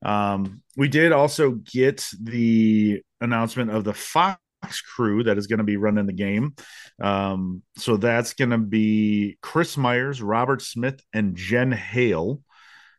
Um, 0.06 0.62
we 0.78 0.90
did 0.90 1.14
also 1.14 1.52
get 1.54 2.06
the 2.22 3.02
announcement 3.22 3.72
of 3.72 3.84
the 3.86 3.94
Fox 3.94 4.40
crew 4.96 5.24
that 5.24 5.38
is 5.38 5.48
going 5.48 5.60
to 5.60 5.64
be 5.66 5.78
running 5.78 6.08
the 6.08 6.14
game. 6.14 6.56
Um, 7.02 7.64
so 7.78 7.98
that's 7.98 8.34
going 8.34 8.52
to 8.52 8.58
be 8.58 9.38
Chris 9.42 9.78
Myers, 9.78 10.22
Robert 10.22 10.62
Smith, 10.62 11.02
and 11.14 11.36
Jen 11.36 11.72
Hale. 11.72 12.42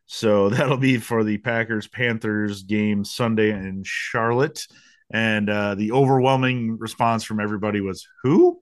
So 0.06 0.48
that'll 0.50 0.76
be 0.78 0.98
for 0.98 1.24
the 1.24 1.38
Packers 1.38 1.88
Panthers 1.88 2.62
game 2.64 3.04
Sunday 3.04 3.50
in 3.50 3.82
Charlotte. 3.84 4.66
And 5.12 5.50
uh, 5.50 5.74
the 5.74 5.92
overwhelming 5.92 6.78
response 6.78 7.24
from 7.24 7.40
everybody 7.40 7.80
was, 7.80 8.06
Who? 8.22 8.61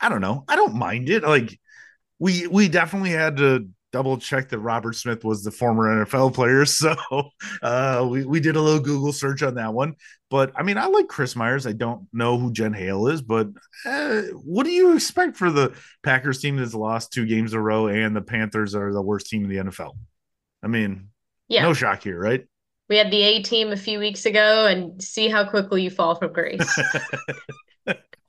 I 0.00 0.08
don't 0.08 0.20
know. 0.20 0.44
I 0.48 0.56
don't 0.56 0.74
mind 0.74 1.08
it. 1.08 1.22
Like, 1.22 1.58
we 2.18 2.46
we 2.46 2.68
definitely 2.68 3.10
had 3.10 3.38
to 3.38 3.68
double 3.92 4.18
check 4.18 4.48
that 4.48 4.58
Robert 4.58 4.94
Smith 4.94 5.24
was 5.24 5.42
the 5.42 5.50
former 5.50 6.04
NFL 6.04 6.34
player. 6.34 6.64
So 6.70 6.94
uh, 7.62 8.06
we, 8.08 8.24
we 8.24 8.40
did 8.40 8.56
a 8.56 8.60
little 8.60 8.80
Google 8.80 9.12
search 9.12 9.42
on 9.42 9.54
that 9.56 9.74
one. 9.74 9.96
But 10.30 10.52
I 10.54 10.62
mean, 10.62 10.78
I 10.78 10.86
like 10.86 11.08
Chris 11.08 11.34
Myers. 11.34 11.66
I 11.66 11.72
don't 11.72 12.06
know 12.12 12.38
who 12.38 12.52
Jen 12.52 12.72
Hale 12.72 13.08
is, 13.08 13.20
but 13.20 13.48
uh, 13.84 14.22
what 14.44 14.64
do 14.64 14.70
you 14.70 14.94
expect 14.94 15.36
for 15.36 15.50
the 15.50 15.74
Packers 16.02 16.38
team 16.38 16.56
that's 16.56 16.74
lost 16.74 17.12
two 17.12 17.26
games 17.26 17.52
in 17.52 17.58
a 17.58 17.62
row 17.62 17.88
and 17.88 18.14
the 18.14 18.22
Panthers 18.22 18.74
are 18.74 18.92
the 18.92 19.02
worst 19.02 19.26
team 19.26 19.44
in 19.44 19.50
the 19.50 19.70
NFL? 19.70 19.96
I 20.62 20.68
mean, 20.68 21.08
yeah. 21.48 21.62
no 21.62 21.74
shock 21.74 22.02
here, 22.02 22.18
right? 22.18 22.46
We 22.88 22.96
had 22.96 23.10
the 23.10 23.22
A 23.22 23.42
team 23.42 23.72
a 23.72 23.76
few 23.76 23.98
weeks 23.98 24.26
ago 24.26 24.66
and 24.66 25.02
see 25.02 25.28
how 25.28 25.48
quickly 25.48 25.82
you 25.82 25.90
fall 25.90 26.14
from 26.14 26.32
grace. 26.32 26.80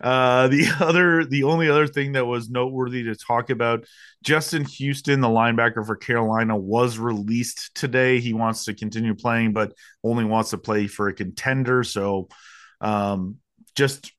Uh, 0.00 0.48
the 0.48 0.68
other, 0.80 1.24
the 1.24 1.44
only 1.44 1.70
other 1.70 1.86
thing 1.86 2.12
that 2.12 2.26
was 2.26 2.50
noteworthy 2.50 3.04
to 3.04 3.14
talk 3.14 3.50
about, 3.50 3.84
Justin 4.22 4.64
Houston, 4.64 5.20
the 5.20 5.28
linebacker 5.28 5.84
for 5.86 5.96
Carolina, 5.96 6.56
was 6.56 6.98
released 6.98 7.74
today. 7.74 8.20
He 8.20 8.34
wants 8.34 8.64
to 8.64 8.74
continue 8.74 9.14
playing, 9.14 9.52
but 9.52 9.72
only 10.04 10.24
wants 10.24 10.50
to 10.50 10.58
play 10.58 10.86
for 10.86 11.08
a 11.08 11.14
contender. 11.14 11.82
So, 11.82 12.28
um, 12.80 13.36
just 13.74 14.12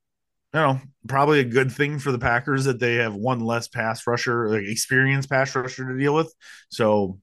you 0.54 0.60
know, 0.60 0.80
probably 1.06 1.40
a 1.40 1.44
good 1.44 1.70
thing 1.70 1.98
for 1.98 2.10
the 2.10 2.18
Packers 2.18 2.64
that 2.64 2.80
they 2.80 2.94
have 2.94 3.14
one 3.14 3.40
less 3.40 3.68
pass 3.68 4.06
rusher, 4.06 4.48
like 4.48 4.66
experienced 4.66 5.28
pass 5.28 5.54
rusher 5.54 5.92
to 5.92 5.98
deal 5.98 6.14
with. 6.14 6.32
So 6.70 7.20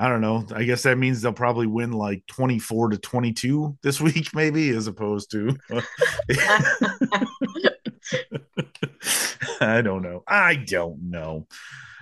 I 0.00 0.08
don't 0.08 0.22
know. 0.22 0.46
I 0.54 0.64
guess 0.64 0.84
that 0.84 0.96
means 0.96 1.20
they'll 1.20 1.34
probably 1.34 1.66
win 1.66 1.92
like 1.92 2.26
24 2.26 2.88
to 2.90 2.96
22 2.96 3.76
this 3.82 4.00
week, 4.00 4.34
maybe, 4.34 4.70
as 4.70 4.86
opposed 4.86 5.30
to. 5.32 5.54
I 9.60 9.82
don't 9.82 10.00
know. 10.00 10.22
I 10.26 10.56
don't 10.56 11.10
know. 11.10 11.46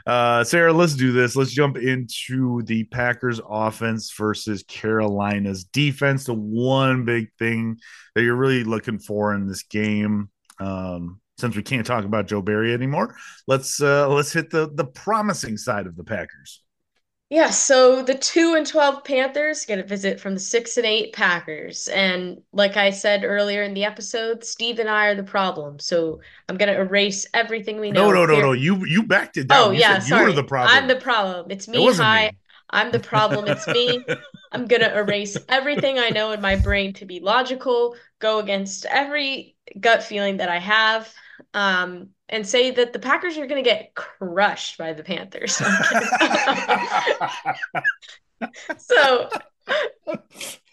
Uh, 0.07 0.45
Sarah, 0.45 0.73
let's 0.73 0.95
do 0.95 1.11
this. 1.11 1.35
Let's 1.35 1.51
jump 1.51 1.77
into 1.77 2.63
the 2.63 2.85
Packers 2.85 3.41
offense 3.47 4.13
versus 4.17 4.63
Carolina's 4.63 5.65
defense. 5.65 6.25
The 6.25 6.35
one 6.35 7.05
big 7.05 7.33
thing 7.37 7.79
that 8.15 8.23
you're 8.23 8.37
really 8.37 8.63
looking 8.63 9.01
for 9.01 9.35
in 9.35 9.49
this 9.49 9.65
game. 9.65 10.31
Um, 10.61 11.21
since 11.37 11.57
we 11.57 11.63
can't 11.65 11.85
talk 11.85 12.05
about 12.05 12.29
Joe 12.29 12.43
Barry 12.43 12.73
anymore, 12.73 13.17
let's 13.49 13.83
uh, 13.83 14.09
let's 14.09 14.33
hit 14.33 14.51
the 14.51 14.71
the 14.73 14.85
promising 14.87 15.57
side 15.57 15.89
of 15.89 15.97
the 15.97 16.05
Packers. 16.05 16.63
Yeah, 17.31 17.51
so 17.51 18.03
the 18.03 18.15
two 18.15 18.55
and 18.55 18.67
twelve 18.67 19.05
Panthers 19.05 19.67
get 19.67 19.79
a 19.79 19.83
visit 19.83 20.19
from 20.19 20.33
the 20.33 20.41
six 20.41 20.79
and 20.79 20.87
eight 20.87 21.13
Packers. 21.13 21.87
And 21.89 22.41
like 22.53 22.79
I 22.79 22.89
said 22.89 23.23
earlier 23.23 23.63
in 23.63 23.75
the 23.75 23.85
episode, 23.85 24.45
Steve 24.45 24.79
and 24.79 24.89
I 24.89 25.09
are 25.09 25.15
the 25.15 25.23
problem. 25.23 25.79
So 25.79 26.21
I'm 26.49 26.57
gonna 26.57 26.73
erase 26.73 27.27
everything 27.35 27.81
we 27.81 27.91
know. 27.91 28.11
No, 28.11 28.25
no, 28.25 28.33
no, 28.33 28.41
no. 28.41 28.53
You 28.53 28.83
you 28.87 29.03
backed 29.03 29.37
it 29.37 29.49
down. 29.49 29.69
Oh 29.69 29.71
you 29.73 29.81
yeah, 29.81 29.99
sorry. 29.99 30.23
You 30.23 30.29
were 30.29 30.33
the 30.37 30.45
problem. 30.45 30.75
I'm 30.75 30.89
the 30.89 30.97
problem. 30.97 31.51
It's 31.51 31.69
me. 31.69 31.87
It 31.87 31.97
Hi. 31.97 32.29
Me. 32.29 32.39
I'm 32.71 32.93
the 32.93 33.01
problem. 33.01 33.47
It's 33.47 33.67
me. 33.67 34.03
I'm 34.53 34.67
gonna 34.67 34.93
erase 34.95 35.37
everything 35.51 35.99
I 35.99 36.09
know 36.09 36.33
in 36.33 36.41
my 36.41 36.57
brain 36.57 36.95
to 36.95 37.05
be 37.05 37.21
logical, 37.21 37.95
go 38.21 38.39
against 38.39 38.87
every 38.87 39.55
gut 39.79 40.03
feeling 40.03 40.39
that 40.39 40.49
I 40.49 40.59
have. 40.59 41.13
Um, 41.53 42.11
and 42.29 42.47
say 42.47 42.71
that 42.73 42.93
the 42.93 42.99
Packers 42.99 43.39
are 43.39 43.47
going 43.47 43.63
to 43.63 43.69
get 43.69 43.95
crushed 43.95 44.79
by 44.79 44.93
the 44.93 45.03
Panthers. 45.03 45.57
so 48.79 49.29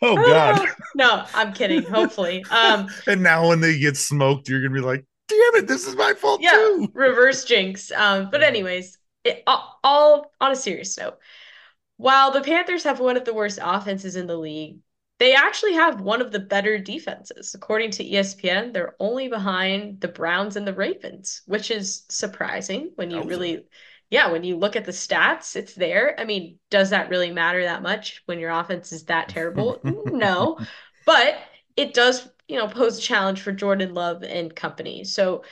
oh 0.01 0.15
god. 0.15 0.67
no 0.95 1.25
i'm 1.33 1.51
kidding 1.53 1.83
hopefully. 1.83 2.45
Um 2.49 2.87
and 3.07 3.21
now 3.21 3.49
when 3.49 3.59
they 3.59 3.77
get 3.77 3.97
smoked 3.97 4.47
you're 4.47 4.61
gonna 4.61 4.73
be 4.73 4.79
like 4.79 5.05
damn 5.27 5.55
it 5.55 5.67
this 5.67 5.87
is 5.87 5.95
my 5.95 6.13
fault 6.13 6.41
yeah 6.41 6.51
too. 6.51 6.91
reverse 6.93 7.45
jinx. 7.45 7.91
Um 7.91 8.29
but 8.31 8.43
anyways 8.43 8.97
it, 9.23 9.43
all, 9.47 9.79
all 9.83 10.31
on 10.39 10.51
a 10.51 10.55
serious 10.55 10.97
note 10.97 11.17
while 11.97 12.31
the 12.31 12.41
panthers 12.41 12.83
have 12.83 12.99
one 12.99 13.17
of 13.17 13.25
the 13.25 13.33
worst 13.33 13.59
offenses 13.61 14.15
in 14.15 14.27
the 14.27 14.37
league 14.37 14.77
they 15.25 15.33
actually 15.33 15.73
have 15.73 16.01
one 16.01 16.21
of 16.21 16.31
the 16.31 16.39
better 16.39 16.77
defenses. 16.77 17.55
According 17.55 17.89
to 17.91 18.05
ESPN, 18.05 18.71
they're 18.71 18.95
only 18.99 19.27
behind 19.27 19.99
the 19.99 20.07
Browns 20.07 20.55
and 20.55 20.67
the 20.67 20.73
Ravens, 20.73 21.41
which 21.47 21.71
is 21.71 22.03
surprising 22.09 22.91
when 22.93 23.09
you 23.09 23.23
really, 23.23 23.63
yeah, 24.11 24.31
when 24.31 24.43
you 24.43 24.55
look 24.55 24.75
at 24.75 24.85
the 24.85 24.91
stats, 24.91 25.55
it's 25.55 25.73
there. 25.73 26.13
I 26.19 26.25
mean, 26.25 26.59
does 26.69 26.91
that 26.91 27.09
really 27.09 27.31
matter 27.31 27.63
that 27.63 27.81
much 27.81 28.21
when 28.27 28.37
your 28.37 28.51
offense 28.51 28.91
is 28.91 29.05
that 29.05 29.29
terrible? 29.29 29.79
no, 29.83 30.59
but 31.07 31.39
it 31.75 31.95
does, 31.95 32.29
you 32.47 32.59
know, 32.59 32.67
pose 32.67 32.99
a 32.99 33.01
challenge 33.01 33.41
for 33.41 33.51
Jordan 33.51 33.95
Love 33.95 34.21
and 34.21 34.55
company. 34.55 35.05
So 35.05 35.43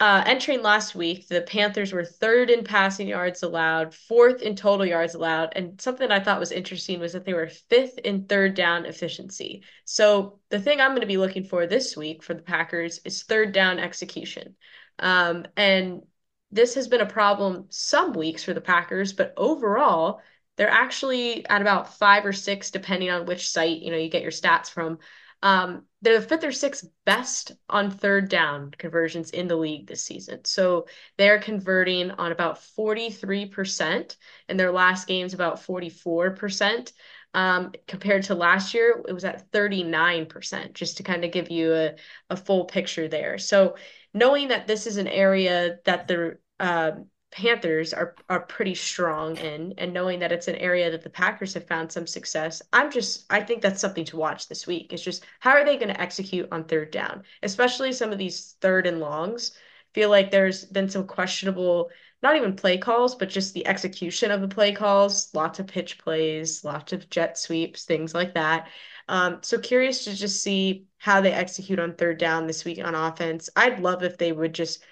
uh, 0.00 0.22
entering 0.24 0.62
last 0.62 0.94
week, 0.94 1.28
the 1.28 1.42
Panthers 1.42 1.92
were 1.92 2.04
third 2.04 2.48
in 2.48 2.64
passing 2.64 3.06
yards 3.06 3.42
allowed, 3.42 3.94
fourth 3.94 4.40
in 4.40 4.56
total 4.56 4.86
yards 4.86 5.14
allowed, 5.14 5.52
and 5.54 5.78
something 5.78 6.10
I 6.10 6.20
thought 6.20 6.40
was 6.40 6.52
interesting 6.52 7.00
was 7.00 7.12
that 7.12 7.26
they 7.26 7.34
were 7.34 7.48
fifth 7.48 7.98
in 7.98 8.24
third 8.24 8.54
down 8.54 8.86
efficiency. 8.86 9.62
So 9.84 10.40
the 10.48 10.58
thing 10.58 10.80
I'm 10.80 10.92
going 10.92 11.02
to 11.02 11.06
be 11.06 11.18
looking 11.18 11.44
for 11.44 11.66
this 11.66 11.98
week 11.98 12.22
for 12.22 12.32
the 12.32 12.40
Packers 12.40 13.00
is 13.04 13.24
third 13.24 13.52
down 13.52 13.78
execution. 13.78 14.56
Um, 14.98 15.44
and 15.54 16.02
this 16.50 16.76
has 16.76 16.88
been 16.88 17.02
a 17.02 17.06
problem 17.06 17.66
some 17.68 18.14
weeks 18.14 18.42
for 18.42 18.54
the 18.54 18.60
Packers, 18.62 19.12
but 19.12 19.34
overall, 19.36 20.22
they're 20.56 20.70
actually 20.70 21.46
at 21.46 21.60
about 21.60 21.98
five 21.98 22.24
or 22.24 22.32
six, 22.32 22.70
depending 22.70 23.10
on 23.10 23.26
which 23.26 23.50
site 23.50 23.82
you 23.82 23.90
know 23.90 23.98
you 23.98 24.08
get 24.08 24.22
your 24.22 24.30
stats 24.30 24.70
from. 24.70 24.98
Um, 25.42 25.84
they're 26.02 26.20
the 26.20 26.26
fifth 26.26 26.44
or 26.44 26.52
sixth 26.52 26.86
best 27.04 27.52
on 27.68 27.90
third 27.90 28.28
down 28.28 28.72
conversions 28.76 29.30
in 29.30 29.48
the 29.48 29.56
league 29.56 29.86
this 29.86 30.04
season. 30.04 30.44
So 30.44 30.86
they're 31.18 31.40
converting 31.40 32.10
on 32.10 32.32
about 32.32 32.60
43%, 32.78 34.16
and 34.48 34.60
their 34.60 34.72
last 34.72 35.06
game's 35.06 35.34
about 35.34 35.62
44%. 35.62 36.92
Um, 37.32 37.72
compared 37.86 38.24
to 38.24 38.34
last 38.34 38.74
year, 38.74 39.02
it 39.06 39.12
was 39.12 39.24
at 39.24 39.50
39%, 39.52 40.72
just 40.72 40.96
to 40.96 41.02
kind 41.02 41.24
of 41.24 41.32
give 41.32 41.50
you 41.50 41.74
a, 41.74 41.94
a 42.28 42.36
full 42.36 42.64
picture 42.64 43.08
there. 43.08 43.38
So 43.38 43.76
knowing 44.12 44.48
that 44.48 44.66
this 44.66 44.86
is 44.86 44.96
an 44.96 45.06
area 45.06 45.78
that 45.84 46.08
the 46.08 46.38
uh, 46.58 46.92
Panthers 47.30 47.92
are 47.94 48.16
are 48.28 48.40
pretty 48.40 48.74
strong 48.74 49.36
in, 49.36 49.74
and 49.78 49.92
knowing 49.92 50.18
that 50.18 50.32
it's 50.32 50.48
an 50.48 50.56
area 50.56 50.90
that 50.90 51.02
the 51.02 51.10
Packers 51.10 51.54
have 51.54 51.66
found 51.66 51.90
some 51.92 52.06
success, 52.06 52.60
I'm 52.72 52.90
just 52.90 53.24
I 53.30 53.40
think 53.40 53.62
that's 53.62 53.80
something 53.80 54.04
to 54.06 54.16
watch 54.16 54.48
this 54.48 54.66
week. 54.66 54.92
It's 54.92 55.02
just 55.02 55.24
how 55.38 55.50
are 55.52 55.64
they 55.64 55.76
going 55.76 55.94
to 55.94 56.00
execute 56.00 56.48
on 56.50 56.64
third 56.64 56.90
down, 56.90 57.22
especially 57.42 57.92
some 57.92 58.12
of 58.12 58.18
these 58.18 58.56
third 58.60 58.86
and 58.86 59.00
longs. 59.00 59.52
Feel 59.94 60.10
like 60.10 60.30
there's 60.30 60.64
been 60.64 60.88
some 60.88 61.06
questionable, 61.06 61.90
not 62.22 62.36
even 62.36 62.54
play 62.56 62.78
calls, 62.78 63.14
but 63.14 63.28
just 63.28 63.54
the 63.54 63.66
execution 63.66 64.30
of 64.30 64.40
the 64.40 64.48
play 64.48 64.72
calls. 64.72 65.32
Lots 65.34 65.58
of 65.58 65.66
pitch 65.66 65.98
plays, 65.98 66.64
lots 66.64 66.92
of 66.92 67.08
jet 67.10 67.38
sweeps, 67.38 67.84
things 67.84 68.14
like 68.14 68.34
that. 68.34 68.68
Um, 69.08 69.38
so 69.42 69.58
curious 69.58 70.04
to 70.04 70.14
just 70.14 70.42
see 70.42 70.86
how 70.98 71.20
they 71.20 71.32
execute 71.32 71.78
on 71.80 71.94
third 71.94 72.18
down 72.18 72.46
this 72.46 72.64
week 72.64 72.78
on 72.84 72.94
offense. 72.94 73.50
I'd 73.56 73.80
love 73.80 74.02
if 74.04 74.18
they 74.18 74.32
would 74.32 74.52
just 74.54 74.84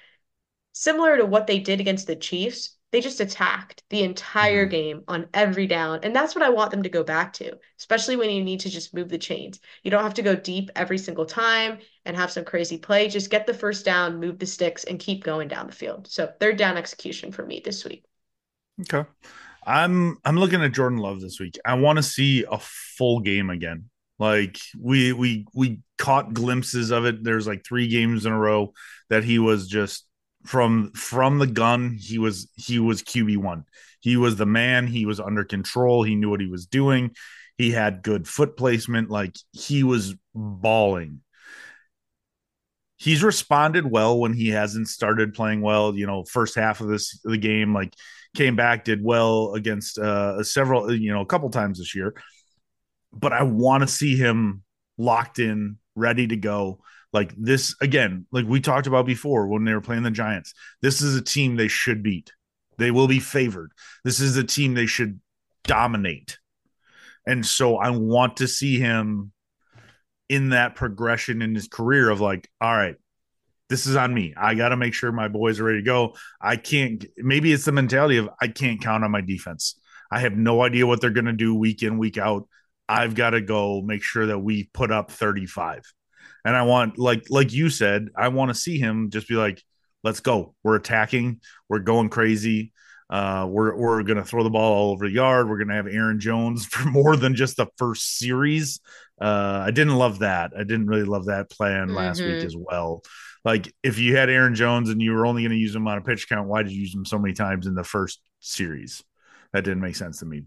similar 0.79 1.17
to 1.17 1.27
what 1.27 1.49
they 1.49 1.59
did 1.59 1.81
against 1.81 2.07
the 2.07 2.15
Chiefs, 2.15 2.77
they 2.93 3.01
just 3.01 3.21
attacked 3.21 3.83
the 3.91 4.05
entire 4.05 4.65
mm-hmm. 4.65 4.71
game 4.71 5.03
on 5.09 5.27
every 5.35 5.67
down. 5.67 6.01
And 6.05 6.15
that's 6.15 6.37
what 6.37 6.45
I 6.45 6.51
want 6.51 6.71
them 6.71 6.85
to 6.85 6.89
go 6.89 7.03
back 7.03 7.33
to, 7.35 7.59
especially 7.79 8.15
when 8.15 8.31
you 8.31 8.45
need 8.45 8.61
to 8.61 8.71
just 8.71 8.95
move 8.95 9.09
the 9.09 9.19
chains. 9.19 9.59
You 9.83 9.91
don't 9.91 10.05
have 10.05 10.15
to 10.15 10.23
go 10.23 10.37
deep 10.37 10.71
every 10.77 10.97
single 10.97 11.27
time 11.27 11.79
and 12.05 12.17
have 12.17 12.31
some 12.31 12.45
crazy 12.45 12.79
play. 12.79 13.09
Just 13.09 13.29
get 13.29 13.45
the 13.45 13.55
first 13.55 13.85
down, 13.85 14.21
move 14.21 14.39
the 14.39 14.47
sticks, 14.47 14.85
and 14.85 15.01
keep 15.01 15.25
going 15.25 15.49
down 15.49 15.67
the 15.67 15.73
field. 15.73 16.07
So 16.07 16.31
third 16.39 16.57
down 16.57 16.77
execution 16.77 17.33
for 17.33 17.45
me 17.45 17.61
this 17.63 17.85
week. 17.85 18.05
Okay. 18.81 19.09
I'm 19.67 20.17
I'm 20.25 20.39
looking 20.39 20.63
at 20.63 20.73
Jordan 20.73 20.99
Love 20.99 21.21
this 21.21 21.41
week. 21.41 21.59
I 21.65 21.75
want 21.75 21.97
to 21.97 22.05
see 22.05 22.45
a 22.49 22.59
full 22.59 23.19
game 23.19 23.51
again. 23.51 23.91
Like 24.21 24.59
we 24.81 25.13
we 25.13 25.45
we 25.55 25.81
caught 25.99 26.33
glimpses 26.33 26.91
of 26.91 27.05
it. 27.05 27.25
There's 27.25 27.49
like 27.49 27.65
three 27.67 27.89
games 27.89 28.25
in 28.25 28.33
a 28.33 28.39
row 28.39 28.73
that 29.11 29.25
he 29.25 29.41
was 29.41 29.67
just 29.67 30.08
from 30.49 30.91
from 30.93 31.39
the 31.39 31.47
gun 31.47 31.97
he 32.01 32.19
was 32.19 32.51
he 32.57 32.79
was 32.79 33.03
qb1 33.03 33.65
he 34.01 34.17
was 34.17 34.37
the 34.37 34.47
man. 34.47 34.87
He 34.87 35.07
was 35.07 35.21
under 35.21 35.45
control. 35.45 36.03
He 36.03 36.15
knew 36.15 36.31
what 36.31 36.41
he 36.41 36.47
was 36.47 36.67
doing. 36.67 37.15
He 37.57 37.73
had 37.73 38.03
good 38.03 38.29
foot 38.29 38.57
placement. 38.57 39.11
Like 39.11 39.37
he 39.53 39.83
was 39.83 40.15
balling. 40.35 41.21
He's 42.97 43.23
responded 43.23 43.87
well 43.87 44.19
when 44.19 44.33
he 44.33 44.49
hasn't 44.49 44.89
started 44.89 45.35
playing 45.35 45.61
well 45.61 45.95
you 45.95 46.07
know 46.07 46.25
first 46.25 46.55
half 46.57 46.81
of 46.81 46.89
this 46.89 47.21
the 47.25 47.39
game 47.39 47.73
like 47.73 47.95
came 48.37 48.57
back, 48.57 48.85
did 48.85 49.03
well 49.03 49.55
against 49.55 49.99
uh, 49.99 50.43
several, 50.43 50.93
you 50.93 51.13
know, 51.13 51.23
a 51.23 51.27
couple 51.27 51.49
times 51.51 51.79
this 51.79 51.95
year. 51.95 52.15
But 53.13 53.33
I 53.33 53.43
want 53.43 53.83
to 53.83 53.89
see 53.89 54.17
him 54.17 54.63
locked 54.99 55.39
in, 55.39 55.79
ready 55.95 56.27
to 56.27 56.37
go. 56.37 56.81
Like 57.19 57.35
this 57.37 57.75
again, 57.81 58.27
like 58.31 58.47
we 58.47 58.61
talked 58.61 58.87
about 58.87 59.07
before 59.07 59.49
when 59.49 59.65
they 59.65 59.75
were 59.75 59.81
playing 59.81 60.05
the 60.05 60.11
Giants. 60.13 60.55
This 60.83 61.03
is 61.03 61.17
a 61.17 61.21
team 61.21 61.57
they 61.57 61.67
should 61.67 62.01
beat. 62.01 62.31
They 62.77 62.93
will 62.93 63.09
be 63.09 63.19
favored. 63.19 63.73
This 64.05 64.21
is 64.21 64.37
a 64.37 64.45
team 64.45 64.75
they 64.75 64.87
should 64.87 65.19
dominate. 65.65 66.39
And 67.27 67.45
so 67.45 67.77
I 67.77 67.91
want 67.91 68.37
to 68.37 68.47
see 68.47 68.79
him 68.79 69.33
in 70.29 70.51
that 70.51 70.77
progression 70.77 71.43
in 71.43 71.57
his 71.57 71.67
career 71.67 72.09
of 72.09 72.21
like, 72.21 72.49
all 72.61 72.73
right, 72.73 72.95
this 73.69 73.87
is 73.87 73.97
on 73.97 74.15
me. 74.15 74.33
I 74.37 74.55
got 74.55 74.69
to 74.69 74.77
make 74.77 74.95
sure 74.95 75.11
my 75.11 75.27
boys 75.27 75.59
are 75.59 75.65
ready 75.65 75.81
to 75.81 75.85
go. 75.85 76.15
I 76.41 76.55
can't, 76.55 77.05
maybe 77.17 77.53
it's 77.53 77.65
the 77.65 77.73
mentality 77.73 78.19
of 78.19 78.31
I 78.41 78.47
can't 78.47 78.81
count 78.81 79.03
on 79.03 79.11
my 79.11 79.23
defense. 79.23 79.77
I 80.09 80.21
have 80.21 80.37
no 80.37 80.63
idea 80.63 80.87
what 80.87 81.01
they're 81.01 81.11
going 81.11 81.25
to 81.25 81.33
do 81.33 81.53
week 81.53 81.83
in, 81.83 81.99
week 81.99 82.17
out. 82.17 82.47
I've 82.89 83.17
got 83.17 83.31
to 83.31 83.41
go 83.41 83.83
make 83.83 84.05
sure 84.05 84.27
that 84.27 84.39
we 84.39 84.71
put 84.73 84.93
up 84.93 85.11
35. 85.11 85.83
And 86.49 86.57
I 86.57 86.63
want, 86.63 86.99
like, 86.99 87.27
like 87.29 87.53
you 87.53 87.69
said, 87.69 88.09
I 88.17 88.29
want 88.29 88.49
to 88.49 88.55
see 88.55 88.79
him 88.79 89.11
just 89.11 89.29
be 89.29 89.35
like, 89.35 89.63
let's 90.03 90.21
go. 90.21 90.55
We're 90.65 90.77
attacking. 90.77 91.43
We're 91.69 91.81
going 91.81 92.09
crazy. 92.09 92.73
Uh, 93.11 93.47
we're 93.51 93.77
we're 93.77 94.03
gonna 94.03 94.25
throw 94.25 94.43
the 94.43 94.49
ball 94.51 94.73
all 94.73 94.93
over 94.93 95.07
the 95.07 95.13
yard. 95.13 95.47
We're 95.47 95.59
gonna 95.59 95.75
have 95.75 95.87
Aaron 95.87 96.21
Jones 96.21 96.65
for 96.71 96.89
more 96.89 97.17
than 97.17 97.35
just 97.35 97.59
the 97.59 97.67
first 97.77 98.17
series. 98.17 98.81
Uh, 99.21 99.63
I 99.67 99.73
didn't 99.73 99.97
love 99.97 100.21
that. 100.21 100.53
I 100.57 100.61
didn't 100.61 100.87
really 100.87 101.05
love 101.05 101.27
that 101.27 101.51
plan 101.51 101.89
last 101.95 102.19
mm-hmm. 102.19 102.33
week 102.33 102.45
as 102.47 102.57
well. 102.57 103.03
Like 103.45 103.71
if 103.83 103.99
you 103.99 104.17
had 104.17 104.31
Aaron 104.31 104.55
Jones 104.55 104.89
and 104.89 105.03
you 105.03 105.13
were 105.13 105.27
only 105.27 105.43
going 105.43 105.53
to 105.53 105.59
use 105.59 105.75
him 105.75 105.87
on 105.87 105.99
a 105.99 106.01
pitch 106.01 106.31
count, 106.31 106.49
why 106.49 106.63
did 106.63 106.73
you 106.73 106.81
use 106.81 106.95
him 106.95 107.05
so 107.05 107.19
many 107.19 107.35
times 107.35 107.67
in 107.67 107.75
the 107.75 107.85
first 107.85 108.23
series? 108.41 109.05
That 109.53 109.65
didn't 109.65 109.83
make 109.83 109.97
sense 109.97 110.21
to 110.21 110.27
me. 110.27 110.45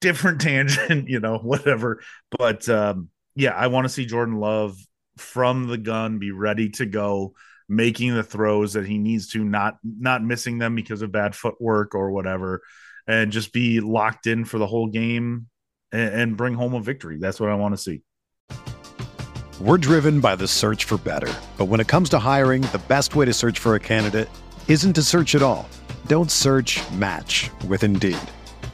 Different 0.00 0.40
tangent, 0.40 1.08
you 1.08 1.20
know, 1.20 1.38
whatever. 1.38 2.02
But 2.36 2.68
um, 2.68 3.10
yeah, 3.34 3.52
I 3.52 3.68
want 3.68 3.84
to 3.84 3.88
see 3.88 4.04
Jordan 4.04 4.36
Love 4.40 4.76
from 5.20 5.66
the 5.66 5.78
gun 5.78 6.18
be 6.18 6.30
ready 6.30 6.70
to 6.70 6.86
go 6.86 7.34
making 7.68 8.14
the 8.14 8.22
throws 8.22 8.72
that 8.72 8.86
he 8.86 8.98
needs 8.98 9.28
to 9.28 9.44
not 9.44 9.76
not 9.84 10.22
missing 10.22 10.58
them 10.58 10.74
because 10.74 11.02
of 11.02 11.12
bad 11.12 11.34
footwork 11.34 11.94
or 11.94 12.10
whatever 12.10 12.62
and 13.06 13.32
just 13.32 13.52
be 13.52 13.80
locked 13.80 14.26
in 14.26 14.44
for 14.44 14.58
the 14.58 14.66
whole 14.66 14.86
game 14.86 15.46
and, 15.92 16.14
and 16.14 16.36
bring 16.36 16.54
home 16.54 16.74
a 16.74 16.80
victory. 16.80 17.18
That's 17.18 17.40
what 17.40 17.50
i 17.50 17.54
want 17.54 17.74
to 17.74 17.78
see. 17.78 18.02
We're 19.60 19.78
driven 19.78 20.20
by 20.20 20.36
the 20.36 20.48
search 20.48 20.84
for 20.84 20.98
better 20.98 21.32
but 21.56 21.66
when 21.66 21.80
it 21.80 21.88
comes 21.88 22.08
to 22.10 22.18
hiring 22.18 22.62
the 22.62 22.80
best 22.88 23.16
way 23.16 23.26
to 23.26 23.32
search 23.32 23.58
for 23.58 23.74
a 23.74 23.80
candidate 23.80 24.28
isn't 24.68 24.92
to 24.94 25.02
search 25.02 25.34
at 25.34 25.42
all. 25.42 25.68
Don't 26.06 26.30
search 26.30 26.80
match 26.92 27.50
with 27.66 27.82
indeed 27.82 28.18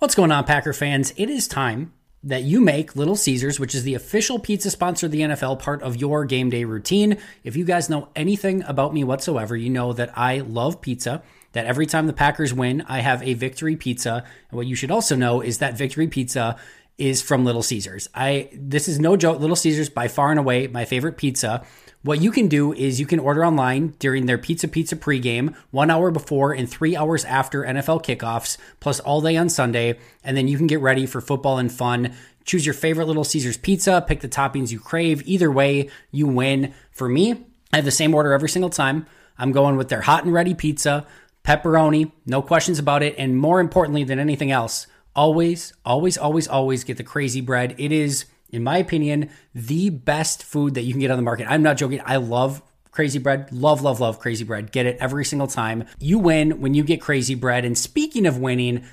What's 0.00 0.14
going 0.14 0.30
on, 0.30 0.44
Packer 0.44 0.72
fans? 0.72 1.12
It 1.16 1.28
is 1.28 1.48
time 1.48 1.92
that 2.22 2.44
you 2.44 2.60
make 2.60 2.94
Little 2.94 3.16
Caesars, 3.16 3.58
which 3.58 3.74
is 3.74 3.82
the 3.82 3.94
official 3.94 4.38
pizza 4.38 4.70
sponsor 4.70 5.06
of 5.06 5.12
the 5.12 5.22
NFL, 5.22 5.58
part 5.58 5.82
of 5.82 5.96
your 5.96 6.24
game 6.24 6.50
day 6.50 6.62
routine. 6.62 7.18
If 7.42 7.56
you 7.56 7.64
guys 7.64 7.90
know 7.90 8.08
anything 8.14 8.62
about 8.62 8.94
me 8.94 9.02
whatsoever, 9.02 9.56
you 9.56 9.70
know 9.70 9.92
that 9.92 10.16
I 10.16 10.38
love 10.38 10.80
pizza. 10.80 11.24
That 11.50 11.66
every 11.66 11.84
time 11.84 12.06
the 12.06 12.12
Packers 12.12 12.54
win, 12.54 12.84
I 12.88 13.00
have 13.00 13.24
a 13.24 13.34
victory 13.34 13.74
pizza. 13.74 14.24
And 14.50 14.56
what 14.56 14.68
you 14.68 14.76
should 14.76 14.92
also 14.92 15.16
know 15.16 15.40
is 15.40 15.58
that 15.58 15.76
victory 15.76 16.06
pizza 16.06 16.56
is 16.98 17.22
from 17.22 17.44
Little 17.44 17.62
Caesars. 17.62 18.08
I 18.14 18.50
this 18.52 18.88
is 18.88 18.98
no 18.98 19.16
joke. 19.16 19.40
Little 19.40 19.56
Caesars 19.56 19.88
by 19.88 20.08
far 20.08 20.30
and 20.30 20.38
away 20.38 20.66
my 20.66 20.84
favorite 20.84 21.16
pizza. 21.16 21.64
What 22.02 22.20
you 22.20 22.30
can 22.30 22.46
do 22.46 22.72
is 22.72 23.00
you 23.00 23.06
can 23.06 23.18
order 23.18 23.44
online 23.44 23.94
during 23.98 24.26
their 24.26 24.38
Pizza 24.38 24.68
Pizza 24.68 24.94
pregame, 24.94 25.54
one 25.72 25.90
hour 25.90 26.12
before 26.12 26.52
and 26.52 26.70
three 26.70 26.96
hours 26.96 27.24
after 27.24 27.64
NFL 27.64 28.04
kickoffs, 28.04 28.56
plus 28.78 29.00
all 29.00 29.20
day 29.20 29.36
on 29.36 29.48
Sunday. 29.48 29.98
And 30.22 30.36
then 30.36 30.46
you 30.46 30.56
can 30.56 30.68
get 30.68 30.80
ready 30.80 31.06
for 31.06 31.20
football 31.20 31.58
and 31.58 31.72
fun. 31.72 32.14
Choose 32.44 32.64
your 32.64 32.74
favorite 32.74 33.06
Little 33.06 33.24
Caesars 33.24 33.56
pizza, 33.56 34.04
pick 34.06 34.20
the 34.20 34.28
toppings 34.28 34.70
you 34.70 34.78
crave. 34.78 35.22
Either 35.26 35.50
way, 35.50 35.90
you 36.12 36.26
win. 36.26 36.72
For 36.92 37.08
me, 37.08 37.32
I 37.72 37.76
have 37.76 37.84
the 37.84 37.90
same 37.90 38.14
order 38.14 38.32
every 38.32 38.48
single 38.48 38.70
time. 38.70 39.06
I'm 39.36 39.52
going 39.52 39.76
with 39.76 39.88
their 39.88 40.00
hot 40.00 40.24
and 40.24 40.32
ready 40.32 40.54
pizza, 40.54 41.06
pepperoni, 41.44 42.12
no 42.26 42.42
questions 42.42 42.78
about 42.78 43.02
it. 43.02 43.16
And 43.18 43.36
more 43.36 43.60
importantly 43.60 44.04
than 44.04 44.18
anything 44.18 44.50
else, 44.52 44.86
always, 45.18 45.72
always, 45.84 46.16
always, 46.16 46.46
always 46.46 46.84
get 46.84 46.96
the 46.96 47.02
crazy 47.02 47.40
bread. 47.40 47.74
It 47.76 47.90
is 47.90 48.26
in 48.50 48.62
my 48.62 48.78
opinion, 48.78 49.30
the 49.54 49.90
best 49.90 50.42
food 50.42 50.74
that 50.74 50.82
you 50.82 50.92
can 50.92 51.00
get 51.00 51.10
on 51.10 51.18
the 51.18 51.22
market. 51.22 51.50
I'm 51.50 51.62
not 51.62 51.76
joking. 51.76 52.00
I 52.04 52.16
love 52.16 52.62
crazy 52.90 53.18
bread. 53.18 53.52
Love, 53.52 53.82
love, 53.82 54.00
love 54.00 54.18
crazy 54.18 54.44
bread. 54.44 54.72
Get 54.72 54.86
it 54.86 54.96
every 55.00 55.24
single 55.24 55.48
time. 55.48 55.84
You 55.98 56.18
win 56.18 56.60
when 56.60 56.74
you 56.74 56.82
get 56.82 57.00
crazy 57.00 57.34
bread. 57.34 57.64
And 57.64 57.76
speaking 57.76 58.26
of 58.26 58.38
winning, 58.38 58.84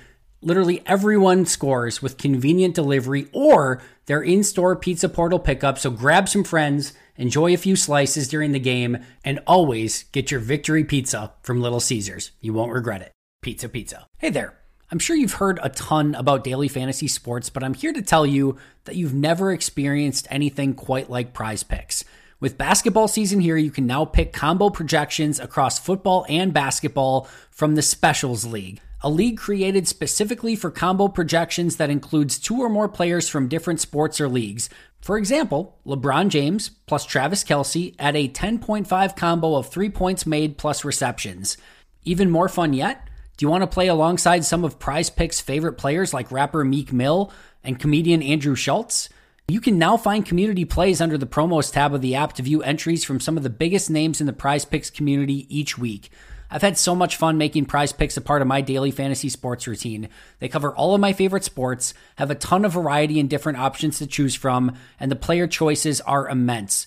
literally 0.42 0.82
everyone 0.84 1.46
scores 1.46 2.02
with 2.02 2.18
convenient 2.18 2.74
delivery 2.74 3.28
or 3.32 3.80
their 4.06 4.20
in 4.20 4.44
store 4.44 4.76
pizza 4.76 5.08
portal 5.08 5.38
pickup. 5.38 5.78
So 5.78 5.90
grab 5.90 6.28
some 6.28 6.44
friends, 6.44 6.92
enjoy 7.16 7.54
a 7.54 7.58
few 7.58 7.76
slices 7.76 8.28
during 8.28 8.52
the 8.52 8.60
game, 8.60 8.98
and 9.24 9.40
always 9.46 10.04
get 10.12 10.30
your 10.30 10.40
victory 10.40 10.84
pizza 10.84 11.32
from 11.42 11.62
Little 11.62 11.80
Caesars. 11.80 12.32
You 12.40 12.52
won't 12.52 12.72
regret 12.72 13.02
it. 13.02 13.12
Pizza, 13.40 13.68
pizza. 13.68 14.06
Hey 14.18 14.30
there. 14.30 14.54
I'm 14.90 15.00
sure 15.00 15.16
you've 15.16 15.34
heard 15.34 15.58
a 15.62 15.68
ton 15.68 16.14
about 16.14 16.44
daily 16.44 16.68
fantasy 16.68 17.08
sports, 17.08 17.50
but 17.50 17.64
I'm 17.64 17.74
here 17.74 17.92
to 17.92 18.02
tell 18.02 18.24
you 18.24 18.56
that 18.84 18.94
you've 18.94 19.14
never 19.14 19.50
experienced 19.50 20.28
anything 20.30 20.74
quite 20.74 21.10
like 21.10 21.32
prize 21.32 21.64
picks. 21.64 22.04
With 22.38 22.58
basketball 22.58 23.08
season 23.08 23.40
here, 23.40 23.56
you 23.56 23.72
can 23.72 23.86
now 23.86 24.04
pick 24.04 24.32
combo 24.32 24.70
projections 24.70 25.40
across 25.40 25.80
football 25.80 26.24
and 26.28 26.54
basketball 26.54 27.26
from 27.50 27.74
the 27.74 27.82
Specials 27.82 28.44
League, 28.44 28.80
a 29.00 29.10
league 29.10 29.38
created 29.38 29.88
specifically 29.88 30.54
for 30.54 30.70
combo 30.70 31.08
projections 31.08 31.78
that 31.78 31.90
includes 31.90 32.38
two 32.38 32.60
or 32.60 32.68
more 32.68 32.88
players 32.88 33.28
from 33.28 33.48
different 33.48 33.80
sports 33.80 34.20
or 34.20 34.28
leagues. 34.28 34.68
For 35.00 35.18
example, 35.18 35.78
LeBron 35.84 36.28
James 36.28 36.68
plus 36.86 37.04
Travis 37.04 37.42
Kelce 37.42 37.96
at 37.98 38.14
a 38.14 38.28
10.5 38.28 39.16
combo 39.16 39.56
of 39.56 39.68
three 39.68 39.90
points 39.90 40.26
made 40.26 40.58
plus 40.58 40.84
receptions. 40.84 41.56
Even 42.04 42.30
more 42.30 42.48
fun 42.48 42.72
yet? 42.72 43.02
Do 43.36 43.44
you 43.44 43.50
want 43.50 43.62
to 43.62 43.66
play 43.66 43.88
alongside 43.88 44.46
some 44.46 44.64
of 44.64 44.78
Prize 44.78 45.10
Picks' 45.10 45.42
favorite 45.42 45.74
players 45.74 46.14
like 46.14 46.32
rapper 46.32 46.64
Meek 46.64 46.90
Mill 46.90 47.30
and 47.62 47.78
comedian 47.78 48.22
Andrew 48.22 48.54
Schulz? 48.54 49.10
You 49.46 49.60
can 49.60 49.78
now 49.78 49.98
find 49.98 50.24
community 50.24 50.64
plays 50.64 51.02
under 51.02 51.18
the 51.18 51.26
promos 51.26 51.70
tab 51.70 51.92
of 51.92 52.00
the 52.00 52.14
app 52.14 52.32
to 52.34 52.42
view 52.42 52.62
entries 52.62 53.04
from 53.04 53.20
some 53.20 53.36
of 53.36 53.42
the 53.42 53.50
biggest 53.50 53.90
names 53.90 54.22
in 54.22 54.26
the 54.26 54.32
Prize 54.32 54.64
Picks 54.64 54.88
community 54.88 55.46
each 55.54 55.76
week. 55.76 56.10
I've 56.50 56.62
had 56.62 56.78
so 56.78 56.94
much 56.94 57.16
fun 57.16 57.36
making 57.36 57.66
prize 57.66 57.92
picks 57.92 58.16
a 58.16 58.20
part 58.20 58.40
of 58.40 58.48
my 58.48 58.60
daily 58.60 58.90
fantasy 58.90 59.28
sports 59.28 59.66
routine. 59.66 60.08
They 60.38 60.48
cover 60.48 60.74
all 60.74 60.94
of 60.94 61.00
my 61.00 61.12
favorite 61.12 61.44
sports, 61.44 61.92
have 62.16 62.30
a 62.30 62.36
ton 62.36 62.64
of 62.64 62.72
variety 62.72 63.18
and 63.18 63.28
different 63.28 63.58
options 63.58 63.98
to 63.98 64.06
choose 64.06 64.34
from, 64.34 64.76
and 65.00 65.10
the 65.10 65.16
player 65.16 65.46
choices 65.46 66.00
are 66.02 66.28
immense. 66.28 66.86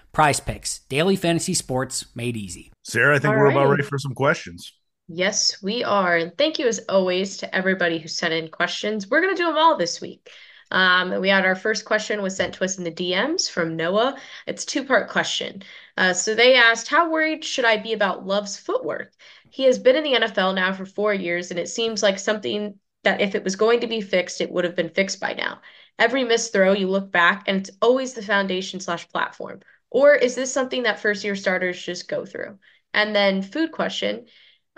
Prize 0.11 0.41
Picks, 0.41 0.79
daily 0.89 1.15
fantasy 1.15 1.53
sports 1.53 2.05
made 2.15 2.35
easy. 2.35 2.71
Sarah, 2.83 3.15
I 3.15 3.19
think 3.19 3.33
All 3.33 3.39
we're 3.39 3.51
about 3.51 3.69
ready 3.69 3.83
for 3.83 3.97
some 3.97 4.13
questions. 4.13 4.73
Yes, 5.07 5.61
we 5.63 5.83
are. 5.85 6.17
And 6.17 6.37
thank 6.37 6.59
you 6.59 6.67
as 6.67 6.79
always 6.89 7.37
to 7.37 7.55
everybody 7.55 7.97
who 7.97 8.09
sent 8.09 8.33
in 8.33 8.49
questions. 8.49 9.09
We're 9.09 9.21
going 9.21 9.35
to 9.35 9.41
do 9.41 9.47
them 9.47 9.57
all 9.57 9.77
this 9.77 10.01
week. 10.01 10.29
Um, 10.69 11.19
we 11.21 11.29
had 11.29 11.45
our 11.45 11.55
first 11.55 11.85
question 11.85 12.21
was 12.21 12.35
sent 12.35 12.53
to 12.55 12.63
us 12.63 12.77
in 12.77 12.83
the 12.83 12.91
DMs 12.91 13.49
from 13.49 13.75
Noah. 13.75 14.17
It's 14.47 14.63
a 14.63 14.67
two-part 14.67 15.09
question. 15.09 15.63
Uh, 15.97 16.13
so 16.13 16.33
they 16.33 16.55
asked, 16.55 16.87
how 16.87 17.09
worried 17.09 17.43
should 17.43 17.65
I 17.65 17.77
be 17.77 17.93
about 17.93 18.25
Love's 18.25 18.57
footwork? 18.57 19.13
He 19.49 19.63
has 19.63 19.79
been 19.79 19.97
in 19.97 20.03
the 20.03 20.27
NFL 20.27 20.55
now 20.55 20.73
for 20.73 20.85
four 20.85 21.13
years, 21.13 21.51
and 21.51 21.59
it 21.59 21.67
seems 21.67 22.01
like 22.01 22.19
something 22.19 22.75
that 23.03 23.19
if 23.19 23.35
it 23.35 23.43
was 23.43 23.55
going 23.55 23.81
to 23.81 23.87
be 23.87 23.99
fixed, 23.99 24.39
it 24.39 24.51
would 24.51 24.63
have 24.63 24.75
been 24.75 24.89
fixed 24.89 25.19
by 25.19 25.33
now. 25.33 25.59
Every 25.99 26.23
missed 26.23 26.53
throw, 26.53 26.71
you 26.71 26.87
look 26.87 27.11
back, 27.11 27.43
and 27.47 27.57
it's 27.57 27.77
always 27.81 28.13
the 28.13 28.21
foundation 28.21 28.79
slash 28.79 29.09
platform. 29.09 29.59
Or 29.91 30.15
is 30.15 30.35
this 30.35 30.51
something 30.51 30.83
that 30.83 31.01
first 31.01 31.23
year 31.23 31.35
starters 31.35 31.81
just 31.81 32.07
go 32.07 32.25
through? 32.25 32.57
And 32.93 33.15
then 33.15 33.41
food 33.41 33.71
question. 33.71 34.25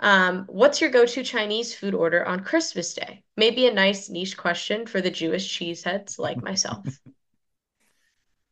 Um, 0.00 0.44
what's 0.48 0.80
your 0.80 0.90
go-to 0.90 1.22
Chinese 1.22 1.72
food 1.72 1.94
order 1.94 2.26
on 2.26 2.44
Christmas 2.44 2.92
Day? 2.94 3.22
Maybe 3.36 3.66
a 3.66 3.72
nice 3.72 4.10
niche 4.10 4.36
question 4.36 4.86
for 4.86 5.00
the 5.00 5.10
Jewish 5.10 5.56
cheeseheads 5.56 6.18
like 6.18 6.42
myself. 6.42 6.84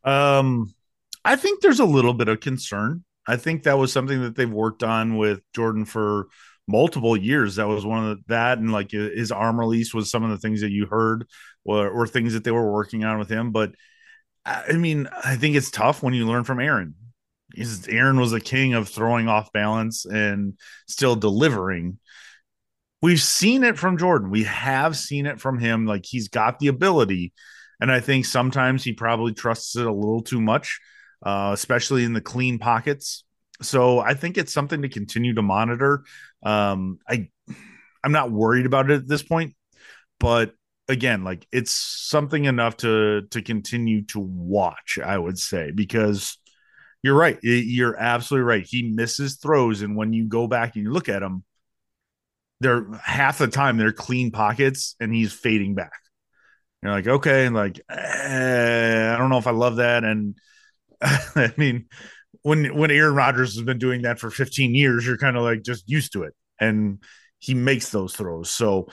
Um, 0.04 0.72
I 1.24 1.36
think 1.36 1.60
there's 1.60 1.80
a 1.80 1.84
little 1.84 2.14
bit 2.14 2.28
of 2.28 2.40
concern. 2.40 3.04
I 3.26 3.36
think 3.36 3.64
that 3.64 3.78
was 3.78 3.92
something 3.92 4.22
that 4.22 4.36
they've 4.36 4.50
worked 4.50 4.82
on 4.82 5.16
with 5.16 5.40
Jordan 5.54 5.84
for 5.84 6.28
multiple 6.68 7.16
years. 7.16 7.56
That 7.56 7.68
was 7.68 7.84
one 7.84 8.04
of 8.04 8.16
the, 8.16 8.24
that 8.28 8.58
and 8.58 8.72
like 8.72 8.90
his 8.90 9.32
arm 9.32 9.58
release 9.58 9.92
was 9.92 10.10
some 10.10 10.24
of 10.24 10.30
the 10.30 10.38
things 10.38 10.60
that 10.60 10.70
you 10.70 10.86
heard 10.86 11.26
or, 11.64 11.88
or 11.88 12.06
things 12.06 12.34
that 12.34 12.44
they 12.44 12.50
were 12.50 12.72
working 12.72 13.04
on 13.04 13.18
with 13.18 13.28
him. 13.28 13.50
But 13.52 13.74
I 14.44 14.72
mean, 14.72 15.08
I 15.24 15.36
think 15.36 15.56
it's 15.56 15.70
tough 15.70 16.02
when 16.02 16.14
you 16.14 16.26
learn 16.26 16.44
from 16.44 16.60
Aaron. 16.60 16.94
He's, 17.54 17.86
Aaron 17.86 18.18
was 18.18 18.32
the 18.32 18.40
king 18.40 18.74
of 18.74 18.88
throwing 18.88 19.28
off 19.28 19.52
balance 19.52 20.04
and 20.04 20.54
still 20.88 21.16
delivering. 21.16 21.98
We've 23.02 23.20
seen 23.20 23.62
it 23.64 23.78
from 23.78 23.98
Jordan. 23.98 24.30
We 24.30 24.44
have 24.44 24.96
seen 24.96 25.26
it 25.26 25.40
from 25.40 25.58
him. 25.58 25.86
Like 25.86 26.04
he's 26.06 26.28
got 26.28 26.58
the 26.58 26.68
ability. 26.68 27.32
And 27.80 27.90
I 27.90 28.00
think 28.00 28.26
sometimes 28.26 28.84
he 28.84 28.92
probably 28.92 29.32
trusts 29.32 29.76
it 29.76 29.86
a 29.86 29.92
little 29.92 30.22
too 30.22 30.40
much, 30.40 30.80
uh, 31.24 31.50
especially 31.52 32.04
in 32.04 32.12
the 32.12 32.20
clean 32.20 32.58
pockets. 32.58 33.24
So 33.60 33.98
I 33.98 34.14
think 34.14 34.38
it's 34.38 34.52
something 34.52 34.82
to 34.82 34.88
continue 34.88 35.34
to 35.34 35.42
monitor. 35.42 36.04
Um, 36.42 36.98
I 37.08 37.28
I'm 38.04 38.12
not 38.12 38.32
worried 38.32 38.66
about 38.66 38.90
it 38.90 38.94
at 38.94 39.08
this 39.08 39.22
point, 39.22 39.54
but 40.18 40.54
again, 40.88 41.24
like 41.24 41.46
it's 41.52 41.72
something 41.72 42.44
enough 42.44 42.76
to 42.78 43.22
to 43.30 43.42
continue 43.42 44.04
to 44.06 44.20
watch. 44.20 44.98
I 45.02 45.18
would 45.18 45.38
say 45.38 45.70
because 45.70 46.38
you're 47.02 47.16
right. 47.16 47.38
You're 47.42 47.96
absolutely 47.96 48.44
right. 48.44 48.66
He 48.66 48.82
misses 48.82 49.36
throws, 49.36 49.82
and 49.82 49.96
when 49.96 50.12
you 50.12 50.28
go 50.28 50.46
back 50.46 50.76
and 50.76 50.84
you 50.84 50.92
look 50.92 51.08
at 51.08 51.22
him, 51.22 51.44
they're 52.60 52.86
half 53.02 53.38
the 53.38 53.48
time 53.48 53.76
they're 53.76 53.92
clean 53.92 54.30
pockets, 54.30 54.94
and 55.00 55.12
he's 55.12 55.32
fading 55.32 55.74
back. 55.74 55.92
You're 56.82 56.92
like, 56.92 57.06
okay, 57.06 57.48
like 57.48 57.80
eh, 57.90 59.12
I 59.12 59.18
don't 59.18 59.30
know 59.30 59.38
if 59.38 59.46
I 59.46 59.52
love 59.52 59.76
that, 59.76 60.04
and 60.04 60.36
I 61.02 61.52
mean, 61.56 61.86
when 62.42 62.76
when 62.76 62.90
Aaron 62.90 63.14
Rodgers 63.14 63.54
has 63.56 63.64
been 63.64 63.78
doing 63.78 64.02
that 64.02 64.20
for 64.20 64.30
15 64.30 64.74
years, 64.74 65.06
you're 65.06 65.18
kind 65.18 65.36
of 65.36 65.42
like 65.42 65.62
just 65.62 65.88
used 65.88 66.12
to 66.12 66.22
it, 66.22 66.34
and 66.60 67.02
he 67.38 67.54
makes 67.54 67.90
those 67.90 68.14
throws. 68.14 68.50
So 68.50 68.88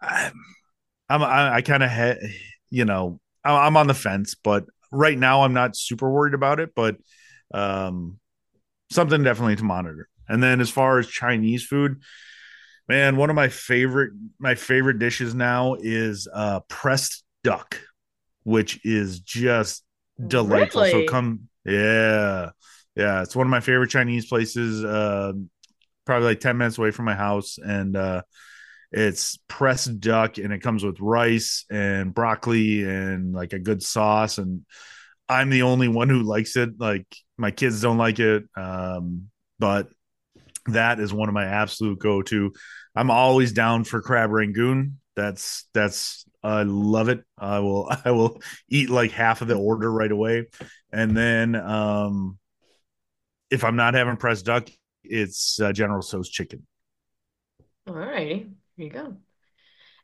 I'm, 0.00 0.32
I'm 1.12 1.22
I, 1.22 1.56
I 1.56 1.62
kind 1.62 1.82
of 1.82 1.90
ha- 1.90 2.26
you 2.70 2.84
know 2.84 3.20
I'm 3.44 3.76
on 3.76 3.86
the 3.86 3.94
fence, 3.94 4.34
but 4.34 4.64
right 4.90 5.18
now 5.18 5.42
I'm 5.42 5.52
not 5.52 5.76
super 5.76 6.10
worried 6.10 6.34
about 6.34 6.60
it, 6.60 6.74
but 6.74 6.96
um, 7.52 8.18
something 8.90 9.22
definitely 9.22 9.56
to 9.56 9.64
monitor. 9.64 10.08
And 10.28 10.42
then 10.42 10.60
as 10.60 10.70
far 10.70 10.98
as 10.98 11.08
Chinese 11.08 11.64
food, 11.64 12.02
man, 12.88 13.16
one 13.16 13.30
of 13.30 13.36
my 13.36 13.48
favorite 13.48 14.12
my 14.38 14.54
favorite 14.54 14.98
dishes 14.98 15.34
now 15.34 15.76
is 15.80 16.28
uh 16.32 16.60
pressed 16.68 17.24
duck, 17.44 17.80
which 18.44 18.80
is 18.84 19.20
just 19.20 19.84
delightful. 20.26 20.82
Really? 20.82 21.06
So 21.06 21.12
come, 21.12 21.48
yeah, 21.64 22.50
yeah, 22.94 23.22
it's 23.22 23.36
one 23.36 23.46
of 23.46 23.50
my 23.50 23.60
favorite 23.60 23.90
Chinese 23.90 24.26
places. 24.26 24.84
Uh, 24.84 25.32
probably 26.04 26.28
like 26.28 26.40
ten 26.40 26.58
minutes 26.58 26.78
away 26.78 26.90
from 26.90 27.04
my 27.04 27.14
house, 27.14 27.58
and 27.58 27.96
uh, 27.96 28.22
it's 28.92 29.38
pressed 29.48 30.00
duck, 30.00 30.38
and 30.38 30.52
it 30.52 30.60
comes 30.60 30.84
with 30.84 31.00
rice 31.00 31.64
and 31.70 32.14
broccoli 32.14 32.84
and 32.84 33.32
like 33.34 33.52
a 33.52 33.58
good 33.58 33.82
sauce. 33.82 34.38
And 34.38 34.66
I'm 35.28 35.50
the 35.50 35.62
only 35.62 35.88
one 35.88 36.08
who 36.08 36.22
likes 36.22 36.56
it. 36.56 36.78
Like 36.78 37.06
my 37.38 37.50
kids 37.50 37.80
don't 37.80 37.98
like 37.98 38.18
it, 38.18 38.44
um, 38.56 39.30
but 39.58 39.88
that 40.66 41.00
is 41.00 41.12
one 41.12 41.28
of 41.28 41.34
my 41.34 41.44
absolute 41.44 41.98
go-to. 41.98 42.52
I'm 42.94 43.10
always 43.10 43.52
down 43.52 43.84
for 43.84 44.02
crab 44.02 44.30
rangoon. 44.30 45.00
That's 45.16 45.66
that's 45.72 46.24
I 46.42 46.62
love 46.64 47.08
it. 47.08 47.24
I 47.38 47.60
will 47.60 47.90
I 48.04 48.10
will 48.10 48.40
eat 48.68 48.90
like 48.90 49.12
half 49.12 49.40
of 49.42 49.48
the 49.48 49.56
order 49.56 49.90
right 49.90 50.12
away, 50.12 50.46
and 50.92 51.16
then 51.16 51.54
um, 51.54 52.38
if 53.50 53.64
I'm 53.64 53.76
not 53.76 53.94
having 53.94 54.16
pressed 54.16 54.44
duck, 54.44 54.68
it's 55.04 55.60
uh, 55.60 55.72
General 55.72 56.02
Tso's 56.02 56.28
chicken. 56.28 56.66
All 57.86 57.94
righty, 57.94 58.50
here 58.76 58.86
you 58.86 58.90
go. 58.90 59.16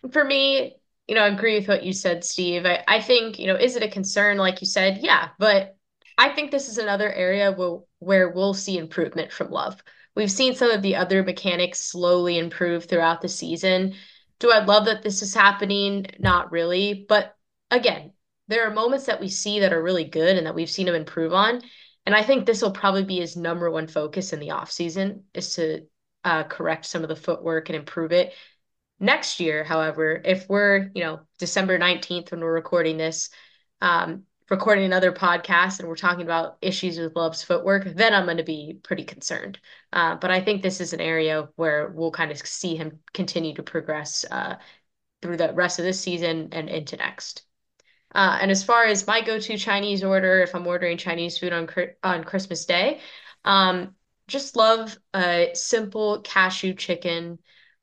And 0.02 0.12
for 0.12 0.24
me, 0.24 0.76
you 1.06 1.14
know, 1.14 1.22
I 1.22 1.28
agree 1.28 1.58
with 1.58 1.68
what 1.68 1.84
you 1.84 1.92
said, 1.92 2.24
Steve. 2.24 2.66
I, 2.66 2.84
I 2.86 3.00
think, 3.00 3.38
you 3.38 3.46
know, 3.46 3.56
is 3.56 3.76
it 3.76 3.82
a 3.82 3.88
concern, 3.88 4.36
like 4.36 4.60
you 4.60 4.66
said? 4.66 5.00
Yeah, 5.02 5.28
but 5.38 5.76
I 6.18 6.30
think 6.30 6.50
this 6.50 6.68
is 6.68 6.78
another 6.78 7.10
area 7.12 7.52
where, 7.52 7.78
where 7.98 8.28
we'll 8.28 8.54
see 8.54 8.76
improvement 8.76 9.32
from 9.32 9.50
Love. 9.50 9.82
We've 10.14 10.30
seen 10.30 10.54
some 10.54 10.70
of 10.70 10.82
the 10.82 10.96
other 10.96 11.22
mechanics 11.22 11.80
slowly 11.80 12.38
improve 12.38 12.84
throughout 12.84 13.20
the 13.20 13.28
season. 13.28 13.94
Do 14.38 14.50
I 14.50 14.64
love 14.64 14.86
that 14.86 15.02
this 15.02 15.22
is 15.22 15.34
happening? 15.34 16.06
Not 16.18 16.52
really. 16.52 17.06
But 17.08 17.34
again, 17.70 18.12
there 18.48 18.66
are 18.66 18.74
moments 18.74 19.06
that 19.06 19.20
we 19.20 19.28
see 19.28 19.60
that 19.60 19.72
are 19.72 19.82
really 19.82 20.04
good 20.04 20.36
and 20.36 20.46
that 20.46 20.54
we've 20.54 20.70
seen 20.70 20.88
him 20.88 20.94
improve 20.94 21.32
on. 21.32 21.62
And 22.04 22.14
I 22.14 22.22
think 22.22 22.46
this 22.46 22.62
will 22.62 22.72
probably 22.72 23.04
be 23.04 23.20
his 23.20 23.36
number 23.36 23.70
one 23.70 23.86
focus 23.86 24.32
in 24.32 24.40
the 24.40 24.48
offseason 24.48 25.22
is 25.34 25.54
to 25.54 25.86
uh, 26.24 26.44
correct 26.44 26.86
some 26.86 27.02
of 27.02 27.08
the 27.08 27.16
footwork 27.16 27.68
and 27.68 27.76
improve 27.76 28.12
it. 28.12 28.32
Next 29.00 29.40
year, 29.40 29.64
however, 29.64 30.20
if 30.24 30.48
we're, 30.48 30.90
you 30.94 31.02
know, 31.02 31.20
December 31.38 31.78
19th 31.78 32.30
when 32.30 32.40
we're 32.40 32.52
recording 32.52 32.96
this, 32.96 33.30
um, 33.80 34.24
recording 34.50 34.84
another 34.84 35.12
podcast 35.12 35.78
and 35.78 35.88
we're 35.88 35.94
talking 35.94 36.24
about 36.24 36.56
issues 36.62 36.98
with 36.98 37.14
Love's 37.14 37.42
footwork, 37.42 37.84
then 37.94 38.14
I'm 38.14 38.24
going 38.24 38.38
to 38.38 38.42
be 38.42 38.78
pretty 38.82 39.04
concerned. 39.04 39.58
Uh, 39.92 40.16
but 40.16 40.30
I 40.30 40.40
think 40.40 40.62
this 40.62 40.80
is 40.80 40.92
an 40.92 41.00
area 41.00 41.48
where 41.56 41.88
we'll 41.88 42.10
kind 42.10 42.30
of 42.30 42.38
see 42.38 42.74
him 42.76 43.00
continue 43.12 43.54
to 43.54 43.62
progress 43.62 44.24
uh, 44.30 44.56
through 45.22 45.36
the 45.36 45.52
rest 45.52 45.78
of 45.78 45.84
this 45.84 46.00
season 46.00 46.48
and 46.52 46.68
into 46.68 46.96
next. 46.96 47.42
Uh, 48.14 48.38
and 48.40 48.50
as 48.50 48.64
far 48.64 48.84
as 48.84 49.06
my 49.06 49.20
go-to 49.20 49.58
Chinese 49.58 50.02
order, 50.02 50.40
if 50.40 50.54
I'm 50.54 50.66
ordering 50.66 50.96
Chinese 50.96 51.36
food 51.36 51.52
on 51.52 51.68
on 52.02 52.24
Christmas 52.24 52.64
Day, 52.64 53.00
um, 53.44 53.94
just 54.28 54.56
love 54.56 54.96
a 55.14 55.50
simple 55.54 56.20
cashew 56.22 56.74
chicken. 56.74 57.38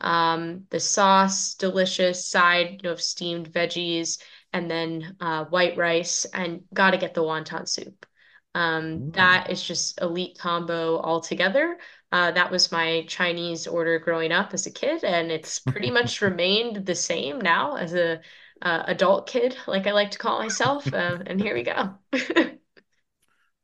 Um, 0.06 0.68
the 0.70 0.80
sauce, 0.80 1.56
delicious 1.56 2.26
side, 2.26 2.74
you 2.74 2.80
know, 2.84 2.92
of 2.94 3.02
steamed 3.02 3.52
veggies, 3.52 4.22
and 4.54 4.72
then 4.72 5.18
uh, 5.20 5.46
white 5.46 5.78
rice, 5.78 6.26
and 6.26 6.64
got 6.74 6.92
to 6.92 6.98
get 6.98 7.14
the 7.14 7.24
wonton 7.24 7.68
soup. 7.68 8.06
Um, 8.54 9.04
that 9.12 9.50
is 9.50 9.62
just 9.62 10.00
elite 10.02 10.38
combo 10.40 11.00
altogether. 11.02 11.78
Uh, 12.12 12.32
that 12.32 12.52
was 12.52 12.72
my 12.72 13.04
Chinese 13.10 13.68
order 13.68 14.00
growing 14.00 14.32
up 14.32 14.54
as 14.54 14.66
a 14.66 14.72
kid, 14.72 15.04
and 15.04 15.32
it's 15.32 15.60
pretty 15.60 15.92
much 15.92 16.22
remained 16.22 16.86
the 16.86 16.96
same 16.96 17.42
now 17.42 17.76
as 17.76 17.94
a 17.94 18.22
uh, 18.62 18.84
adult 18.88 19.28
kid, 19.28 19.58
like 19.68 19.88
I 19.88 19.92
like 19.92 20.12
to 20.12 20.18
call 20.18 20.40
myself. 20.40 20.94
Uh, 20.94 21.18
and 21.26 21.42
here 21.42 21.54
we 21.54 21.64
go. 21.64 21.96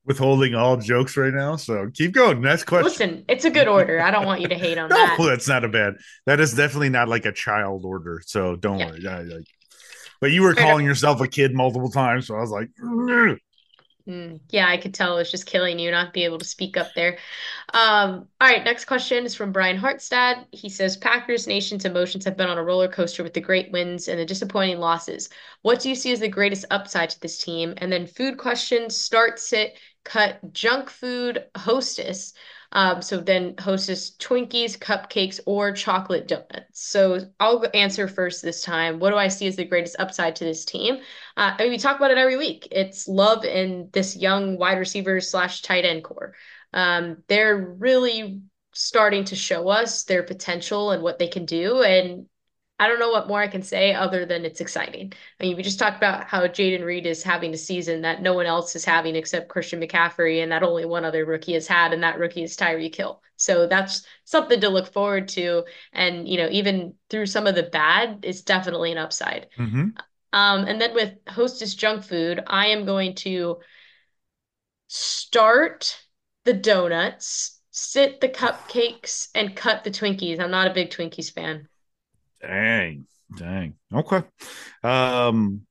Withholding 0.04 0.56
all 0.56 0.78
jokes 0.78 1.16
right 1.16 1.34
now, 1.34 1.56
so 1.56 1.90
keep 1.94 2.12
going. 2.14 2.42
Next 2.42 2.64
question. 2.64 2.86
Listen, 2.86 3.26
it's 3.30 3.46
a 3.46 3.52
good 3.52 3.68
order. 3.68 4.02
I 4.02 4.10
don't 4.10 4.26
want 4.26 4.42
you 4.42 4.48
to 4.48 4.56
hate 4.56 4.80
on 4.80 4.90
no, 4.90 4.96
that. 4.96 5.18
that's 5.18 5.48
not 5.48 5.64
a 5.64 5.70
bad. 5.70 5.94
That 6.26 6.40
is 6.40 6.54
definitely 6.56 6.90
not 6.90 7.08
like 7.08 7.26
a 7.26 7.32
child 7.32 7.86
order. 7.86 8.22
So 8.26 8.56
don't 8.56 8.80
Yeah. 8.80 8.90
worry. 8.92 9.08
I, 9.08 9.24
but 10.20 10.32
you 10.32 10.42
were 10.42 10.56
Fair 10.56 10.66
calling 10.66 10.86
yourself 10.86 11.22
a 11.22 11.28
kid 11.28 11.54
multiple 11.54 11.92
times, 11.92 12.28
so 12.28 12.36
I 12.36 12.42
was 12.42 12.50
like, 12.52 12.70
"Ugh." 12.84 13.38
Mm, 14.08 14.40
yeah, 14.50 14.68
I 14.68 14.78
could 14.78 14.96
tell 14.96 15.14
it 15.16 15.20
was 15.20 15.30
just 15.30 15.46
killing 15.46 15.78
you 15.78 15.92
not 15.92 16.12
be 16.12 16.26
able 16.26 16.40
to 16.40 16.46
speak 16.46 16.76
up 16.76 16.88
there. 16.96 17.20
Um, 17.72 18.28
all 18.42 18.48
right, 18.50 18.64
next 18.64 18.86
question 18.86 19.26
is 19.26 19.36
from 19.36 19.52
Brian 19.52 19.78
Hartstad. 19.78 20.48
He 20.52 20.70
says 20.70 20.98
Packers 20.98 21.46
Nation's 21.46 21.86
emotions 21.86 22.26
have 22.26 22.36
been 22.36 22.50
on 22.50 22.58
a 22.58 22.64
roller 22.64 22.88
coaster 22.88 23.22
with 23.22 23.36
the 23.36 23.42
great 23.42 23.72
wins 23.72 24.08
and 24.08 24.20
the 24.20 24.26
disappointing 24.26 24.80
losses. 24.80 25.30
What 25.62 25.80
do 25.82 25.90
you 25.90 25.94
see 25.96 26.12
as 26.12 26.20
the 26.20 26.28
greatest 26.28 26.66
upside 26.72 27.12
to 27.12 27.20
this 27.22 27.38
team? 27.38 27.76
And 27.78 27.92
then 27.92 28.08
food 28.08 28.40
question, 28.40 28.90
starts 28.90 29.48
sit, 29.48 29.78
cut 30.04 30.40
junk 30.54 30.90
food 30.90 31.46
hostess. 31.56 32.34
Um, 32.74 33.02
so 33.02 33.18
then 33.18 33.56
hostess 33.60 34.16
Twinkies, 34.16 34.78
cupcakes, 34.78 35.42
or 35.46 35.74
chocolate 35.74 36.28
donuts. 36.28 36.90
So 36.90 37.20
I'll 37.40 37.66
answer 37.74 38.08
first 38.08 38.42
this 38.42 38.64
time. 38.64 39.00
What 39.00 39.10
do 39.10 39.18
I 39.18 39.28
see 39.28 39.48
as 39.48 39.58
the 39.58 39.66
greatest 39.66 39.98
upside 40.00 40.38
to 40.38 40.46
this 40.46 40.64
team? 40.64 40.96
Uh, 41.36 41.56
I 41.58 41.64
mean, 41.64 41.72
we 41.72 41.78
talk 41.78 41.98
about 41.98 42.12
it 42.12 42.18
every 42.18 42.38
week. 42.38 42.70
It's 42.72 43.10
love 43.10 43.44
in 43.44 43.90
this 43.92 44.16
young 44.16 44.58
wide 44.58 44.78
receiver 44.78 45.20
slash 45.20 45.62
tight 45.64 45.84
end 45.84 46.06
core. 46.06 46.34
Um, 46.74 47.24
they're 47.28 47.58
really 47.58 48.42
starting 48.74 49.26
to 49.26 49.36
show 49.36 49.68
us 49.68 50.06
their 50.06 50.24
potential 50.24 50.92
and 50.92 51.04
what 51.04 51.20
they 51.20 51.28
can 51.28 51.46
do. 51.46 51.82
And 51.84 52.28
I 52.82 52.88
don't 52.88 52.98
know 52.98 53.12
what 53.12 53.28
more 53.28 53.40
I 53.40 53.48
can 53.48 53.62
say 53.62 53.94
other 53.94 54.26
than 54.26 54.44
it's 54.44 54.60
exciting. 54.60 55.14
I 55.40 55.44
mean, 55.44 55.56
we 55.56 55.62
just 55.62 55.78
talked 55.78 55.98
about 55.98 56.24
how 56.24 56.48
Jayden 56.48 56.84
Reed 56.84 57.06
is 57.06 57.22
having 57.22 57.54
a 57.54 57.58
season 57.58 58.02
that 58.02 58.24
no 58.24 58.34
one 58.34 58.48
else 58.48 58.76
is 58.76 58.84
having 58.84 59.16
except 59.16 59.50
Christian 59.50 59.80
McCaffrey, 59.80 60.42
and 60.42 60.52
that 60.52 60.64
only 60.64 60.86
one 60.86 61.06
other 61.06 61.24
rookie 61.24 61.54
has 61.54 61.68
had, 61.68 61.94
and 61.94 62.02
that 62.02 62.18
rookie 62.18 62.42
is 62.42 62.58
Tyreek 62.58 62.96
Hill. 62.96 63.22
So 63.36 63.68
that's 63.68 64.04
something 64.24 64.60
to 64.62 64.70
look 64.70 64.92
forward 64.92 65.28
to. 65.28 65.66
And, 65.94 66.28
you 66.28 66.38
know, 66.38 66.50
even 66.50 66.96
through 67.12 67.28
some 67.28 67.46
of 67.46 67.54
the 67.54 67.62
bad, 67.62 68.22
it's 68.24 68.42
definitely 68.42 68.92
an 68.92 68.98
upside. 68.98 69.50
Mm-hmm. 69.60 69.90
Um, 70.34 70.66
and 70.66 70.82
then 70.82 70.96
with 70.96 71.14
Hostess 71.28 71.76
Junk 71.76 72.04
Food, 72.04 72.42
I 72.48 72.70
am 72.70 72.86
going 72.86 73.14
to 73.18 73.60
start 74.88 76.02
the 76.46 76.54
donuts, 76.54 77.60
sit 77.70 78.22
the 78.22 78.30
cupcakes, 78.30 79.30
and 79.36 79.56
cut 79.56 79.84
the 79.84 79.92
Twinkies. 79.92 80.40
I'm 80.40 80.50
not 80.50 80.66
a 80.66 80.74
big 80.74 80.90
Twinkies 80.90 81.32
fan. 81.32 81.68
Dang, 82.42 83.06
dang. 83.38 83.76
Okay. 83.94 84.24
Um, 84.84 85.62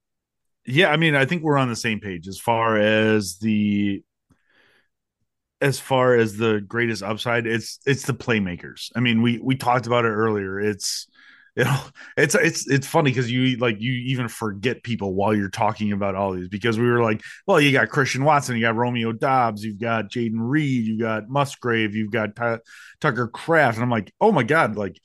yeah, 0.67 0.91
I 0.91 0.97
mean, 0.97 1.15
I 1.17 1.27
think 1.27 1.43
we're 1.43 1.59
on 1.59 1.69
the 1.69 1.77
same 1.77 2.01
page 2.01 2.29
as 2.29 2.39
far 2.41 2.77
as 2.79 3.39
the 3.39 4.03
as 5.61 5.79
far 5.79 6.15
as 6.15 6.37
the 6.37 6.61
greatest 6.67 7.03
upside. 7.03 7.47
It's 7.47 7.79
it's 7.87 8.05
the 8.05 8.15
playmakers. 8.15 8.91
I 8.97 9.01
mean, 9.01 9.23
we 9.23 9.39
we 9.39 9.57
talked 9.57 9.87
about 9.87 10.05
it 10.05 10.09
earlier. 10.11 10.59
It's 10.59 11.07
you 11.57 11.65
know, 11.65 11.79
it's 12.17 12.35
it's 12.35 12.69
it's 12.69 12.87
funny 12.87 13.11
because 13.11 13.31
you 13.31 13.57
like 13.59 13.81
you 13.81 13.93
even 13.93 14.29
forget 14.29 14.83
people 14.83 15.15
while 15.15 15.35
you're 15.35 15.51
talking 15.51 15.93
about 15.93 16.15
all 16.15 16.33
these 16.33 16.49
because 16.49 16.79
we 16.79 16.87
were 16.87 17.03
like, 17.03 17.23
well, 17.47 17.61
you 17.61 17.73
got 17.73 17.91
Christian 17.91 18.25
Watson, 18.25 18.57
you 18.57 18.63
got 18.63 18.77
Romeo 18.77 19.13
Doubs, 19.13 19.63
you've 19.65 19.81
got 19.81 20.11
Jayden 20.11 20.33
Reed, 20.39 20.87
you've 20.87 21.01
got 21.01 21.29
Musgrave, 21.29 21.95
you've 21.95 22.13
got 22.13 22.37
T- 22.37 22.63
Tucker 23.01 23.29
Kraft, 23.29 23.77
and 23.77 23.85
I'm 23.85 23.91
like, 23.91 24.13
oh 24.21 24.33
my 24.33 24.43
god, 24.43 24.77
like 24.77 24.99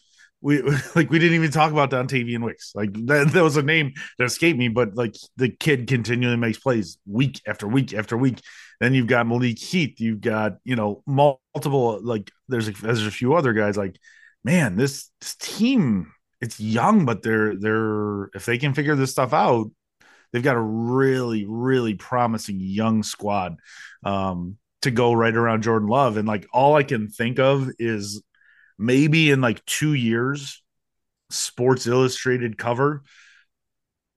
we 0.46 0.62
like 0.96 1.10
we 1.10 1.18
didn't 1.18 1.34
even 1.34 1.50
talk 1.50 1.72
about 1.72 1.89
Dontayvion 1.89 2.43
Wicks. 2.43 2.74
Like 2.76 2.93
that, 3.08 3.32
that 3.34 3.43
was 3.43 3.58
a 3.58 3.64
name 3.64 3.93
that 4.20 4.26
escaped 4.26 4.60
me, 4.60 4.68
but 4.68 4.96
like 4.96 5.16
the 5.38 5.50
kid 5.50 5.88
continually 5.88 6.38
makes 6.38 6.60
plays 6.60 7.00
week 7.08 7.41
after 7.48 7.68
week 7.68 7.93
after 7.96 8.16
week. 8.16 8.39
Then 8.80 8.93
you've 8.93 9.08
got 9.08 9.26
Malik 9.26 9.58
Heath, 9.58 10.00
you've 10.00 10.22
got 10.22 10.58
you 10.64 10.76
know 10.76 11.02
multiple 11.08 12.00
like 12.02 12.32
there's 12.48 12.68
a, 12.68 12.72
there's 12.74 13.08
a 13.08 13.12
few 13.12 13.34
other 13.34 13.54
guys. 13.54 13.76
Like 13.76 13.98
man, 14.43 14.78
this 14.78 15.10
this 15.20 15.36
team 15.36 16.12
it's 16.41 16.60
young, 16.60 17.06
but 17.06 17.24
they're 17.24 17.56
they're 17.56 18.26
if 18.36 18.46
they 18.46 18.60
can 18.60 18.76
figure 18.76 18.96
this 18.96 19.12
stuff 19.12 19.34
out, 19.34 19.72
they've 20.32 20.43
got 20.43 20.58
a 20.58 20.62
really 20.62 21.46
really 21.48 21.96
promising 21.96 22.60
young 22.60 23.02
squad 23.02 23.56
um, 24.04 24.58
to 24.84 24.91
go 24.91 25.12
right 25.14 25.36
around 25.36 25.64
Jordan 25.64 25.89
Love. 25.89 26.18
And 26.18 26.28
like 26.28 26.46
all 26.54 26.76
I 26.76 26.84
can 26.84 27.08
think 27.08 27.39
of 27.39 27.72
is 27.80 28.22
maybe 28.78 29.32
in 29.32 29.41
like 29.41 29.63
two 29.65 29.93
years, 29.93 30.63
Sports 31.30 31.88
Illustrated 31.88 32.57
cover, 32.57 33.03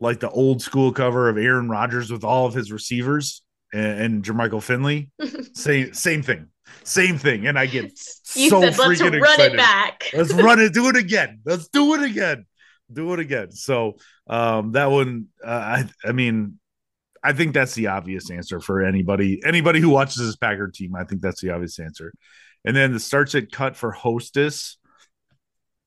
like 0.00 0.20
the 0.20 0.30
old 0.30 0.62
school 0.62 0.92
cover 0.92 1.28
of 1.28 1.38
Aaron 1.38 1.68
Rodgers 1.68 2.10
with 2.10 2.24
all 2.24 2.46
of 2.46 2.54
his 2.54 2.70
receivers 2.70 3.42
and, 3.72 4.00
and 4.00 4.24
Jermichael 4.24 4.62
Finley. 4.62 5.10
same 5.54 5.92
same 5.92 6.22
thing. 6.22 6.48
Same 6.84 7.18
thing. 7.18 7.46
And 7.46 7.58
I 7.58 7.66
get 7.66 7.92
you 8.34 8.50
so 8.50 8.60
said, 8.60 8.74
freaking 8.74 8.80
let's 8.86 9.00
excited. 9.00 9.22
Run 9.22 9.40
it 9.40 9.56
back. 9.56 10.10
let's 10.14 10.32
run 10.32 10.60
it, 10.60 10.72
do 10.72 10.88
it 10.88 10.96
again. 10.96 11.40
Let's 11.44 11.68
do 11.68 11.94
it 11.94 12.02
again. 12.02 12.46
Do 12.92 13.12
it 13.14 13.20
again. 13.20 13.50
So 13.52 13.96
um 14.28 14.72
that 14.72 14.90
one 14.90 15.26
uh, 15.44 15.50
I 15.50 15.84
I 16.04 16.12
mean 16.12 16.58
I 17.22 17.32
think 17.32 17.52
that's 17.52 17.74
the 17.74 17.88
obvious 17.88 18.30
answer 18.30 18.60
for 18.60 18.82
anybody 18.82 19.40
anybody 19.44 19.80
who 19.80 19.90
watches 19.90 20.16
this 20.16 20.36
Packer 20.36 20.68
team. 20.68 20.94
I 20.94 21.04
think 21.04 21.20
that's 21.20 21.40
the 21.40 21.50
obvious 21.50 21.78
answer. 21.78 22.12
And 22.68 22.76
then 22.76 22.92
the 22.92 23.00
starts 23.00 23.34
it 23.34 23.50
cut 23.50 23.76
for 23.76 23.92
hostess. 23.92 24.76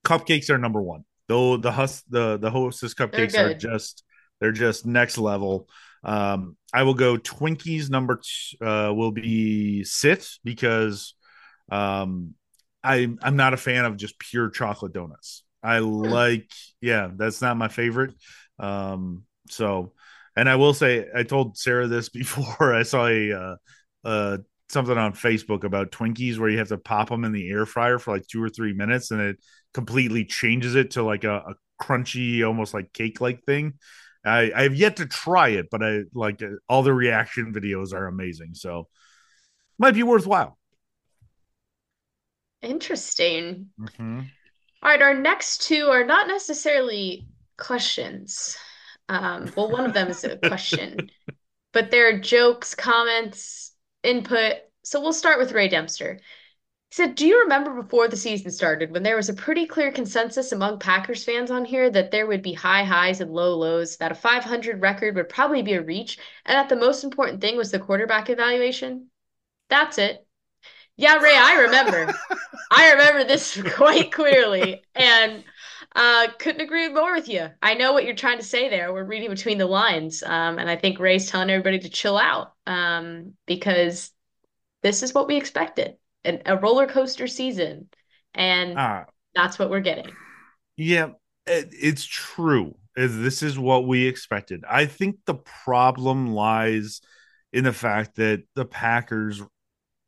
Cupcakes 0.04 0.50
are 0.50 0.58
number 0.58 0.82
one. 0.82 1.06
Though 1.28 1.58
the 1.58 1.72
hus 1.72 2.02
the 2.10 2.38
the 2.38 2.50
hostess 2.50 2.96
cupcakes 2.96 3.38
are 3.38 3.54
just 3.54 4.04
they're 4.40 4.52
just 4.52 4.84
next 4.84 5.20
level. 5.20 5.70
Um, 6.04 6.58
I 6.74 6.82
will 6.82 6.96
go 6.96 7.18
Twinkies 7.18 7.92
number 7.92 8.20
two, 8.20 8.66
uh, 8.66 8.92
will 8.94 9.12
be 9.12 9.84
sit 9.84 10.28
because 10.44 11.14
um, 11.72 12.34
I 12.84 13.10
I'm 13.22 13.36
not 13.36 13.54
a 13.54 13.58
fan 13.58 13.86
of 13.86 13.96
just 13.96 14.18
pure 14.18 14.50
chocolate 14.50 14.92
donuts. 14.92 15.44
I 15.62 15.78
like 15.78 16.52
yeah, 16.82 17.12
that's 17.16 17.44
not 17.44 17.58
my 17.58 17.68
favorite. 17.68 18.16
Um, 18.58 19.26
so 19.52 19.94
and 20.36 20.50
I 20.50 20.56
will 20.56 20.74
say 20.74 21.06
I 21.16 21.22
told 21.22 21.58
Sarah 21.58 21.86
this 21.86 22.10
before 22.22 22.74
I 22.74 22.82
saw 22.82 23.06
a 23.06 23.32
uh, 23.32 23.56
uh 24.04 24.38
something 24.72 24.98
on 24.98 25.14
Facebook 25.14 25.64
about 25.64 25.92
Twinkies 25.92 26.38
where 26.38 26.50
you 26.50 26.58
have 26.58 26.70
to 26.70 26.78
pop 26.78 27.10
them 27.10 27.24
in 27.24 27.32
the 27.32 27.50
air 27.50 27.66
fryer 27.66 28.00
for 28.00 28.14
like 28.14 28.28
two 28.28 28.42
or 28.42 28.50
three 28.50 28.74
minutes 28.74 29.12
and 29.12 29.22
it 29.22 29.38
completely 29.74 30.26
changes 30.26 30.76
it 30.76 30.92
to 30.92 31.04
like 31.04 31.24
a, 31.24 31.36
a 31.38 31.56
crunchy, 31.82 32.46
almost 32.46 32.74
like 32.74 32.94
cake 32.94 33.22
like 33.22 33.44
thing. 33.44 33.74
I, 34.24 34.52
I 34.56 34.64
have 34.64 34.76
yet 34.76 34.98
to 34.98 35.06
try 35.06 35.50
it, 35.50 35.68
but 35.72 35.84
I 35.84 36.02
like 36.14 36.42
uh, 36.44 36.50
all 36.70 36.84
the 36.84 36.94
reaction 36.94 37.54
videos 37.54 37.94
are 37.94 38.08
amazing. 38.08 38.54
So 38.54 38.88
might 39.78 39.96
be 39.96 40.04
worthwhile. 40.04 40.58
Interesting. 42.62 43.70
Mm-hmm. 43.80 44.20
All 44.84 44.90
right, 44.90 45.02
our 45.02 45.16
next 45.16 45.64
two 45.64 45.88
are 45.88 46.04
not 46.04 46.28
necessarily 46.28 47.28
questions. 47.58 48.58
Um, 49.10 49.52
well, 49.56 49.72
one 49.72 49.86
of 49.86 49.94
them 49.94 50.10
is 50.10 50.24
a 50.24 50.38
question, 50.38 51.10
but 51.74 51.92
they're 51.92 52.20
jokes, 52.20 52.76
comments, 52.76 53.71
input. 54.04 54.58
So 54.84 55.02
we'll 55.02 55.14
start 55.14 55.40
with 55.40 55.52
Ray 55.52 55.68
Dempster. 55.68 56.20
He 56.90 56.96
said, 56.96 57.16
Do 57.16 57.26
you 57.26 57.42
remember 57.42 57.82
before 57.82 58.08
the 58.08 58.18
season 58.18 58.52
started 58.52 58.92
when 58.92 59.04
there 59.04 59.16
was 59.16 59.30
a 59.30 59.34
pretty 59.34 59.66
clear 59.66 59.92
consensus 59.92 60.52
among 60.52 60.80
Packers 60.80 61.24
fans 61.24 61.50
on 61.50 61.64
here 61.64 61.90
that 61.90 62.12
there 62.12 62.28
would 62.28 62.42
be 62.42 62.54
high 62.54 62.84
highs 62.84 63.22
and 63.22 63.32
low 63.32 63.56
lows, 63.56 63.98
that 63.98 64.12
a 64.12 64.16
500 64.16 64.82
record 64.82 65.16
would 65.16 65.30
probably 65.30 65.62
be 65.62 65.74
a 65.74 65.82
reach, 65.82 66.18
and 66.46 66.56
that 66.56 66.70
the 66.70 66.76
most 66.76 67.04
important 67.04 67.40
thing 67.40 67.56
was 67.56 67.72
the 67.72 67.80
quarterback 67.80 68.30
evaluation? 68.30 69.10
That's 69.70 69.98
it. 69.98 70.28
Yeah, 70.98 71.16
Ray, 71.16 71.36
I 71.36 71.62
remember. 71.62 72.14
I 72.72 72.92
remember 72.92 73.24
this 73.24 73.62
quite 73.76 74.12
clearly 74.12 74.84
and 74.94 75.44
uh, 75.96 76.28
couldn't 76.40 76.62
agree 76.62 76.90
more 76.90 77.14
with 77.14 77.28
you. 77.28 77.50
I 77.62 77.74
know 77.74 77.94
what 77.94 78.06
you're 78.06 78.16
trying 78.16 78.38
to 78.38 78.46
say 78.46 78.70
there. 78.70 78.94
We're 78.94 79.04
reading 79.04 79.30
between 79.30 79.58
the 79.58 79.66
lines. 79.66 80.24
Um, 80.24 80.58
and 80.58 80.70
I 80.70 80.76
think 80.76 81.00
Ray's 81.00 81.30
telling 81.30 81.50
everybody 81.50 81.80
to 81.80 81.90
chill 81.90 82.18
out 82.18 82.54
um, 82.66 83.34
because 83.46 84.12
this 84.84 85.04
is 85.04 85.14
what 85.14 85.28
we 85.28 85.36
expected 85.36 85.96
an, 86.24 86.42
a 86.46 86.58
roller 86.58 86.88
coaster 86.88 87.28
season, 87.28 87.90
and 88.34 88.78
uh, 88.78 89.04
that's 89.36 89.60
what 89.60 89.70
we're 89.70 89.82
getting. 89.82 90.12
Yeah, 90.78 91.10
it, 91.46 91.70
it's 91.72 92.06
true. 92.06 92.76
This 92.96 93.42
is 93.42 93.58
what 93.58 93.88
we 93.88 94.08
expected. 94.08 94.64
I 94.70 94.86
think 94.86 95.18
the 95.26 95.36
problem 95.36 96.34
lies 96.34 97.02
in 97.54 97.64
the 97.64 97.74
fact 97.74 98.16
that 98.16 98.44
the 98.56 98.66
Packers 98.66 99.42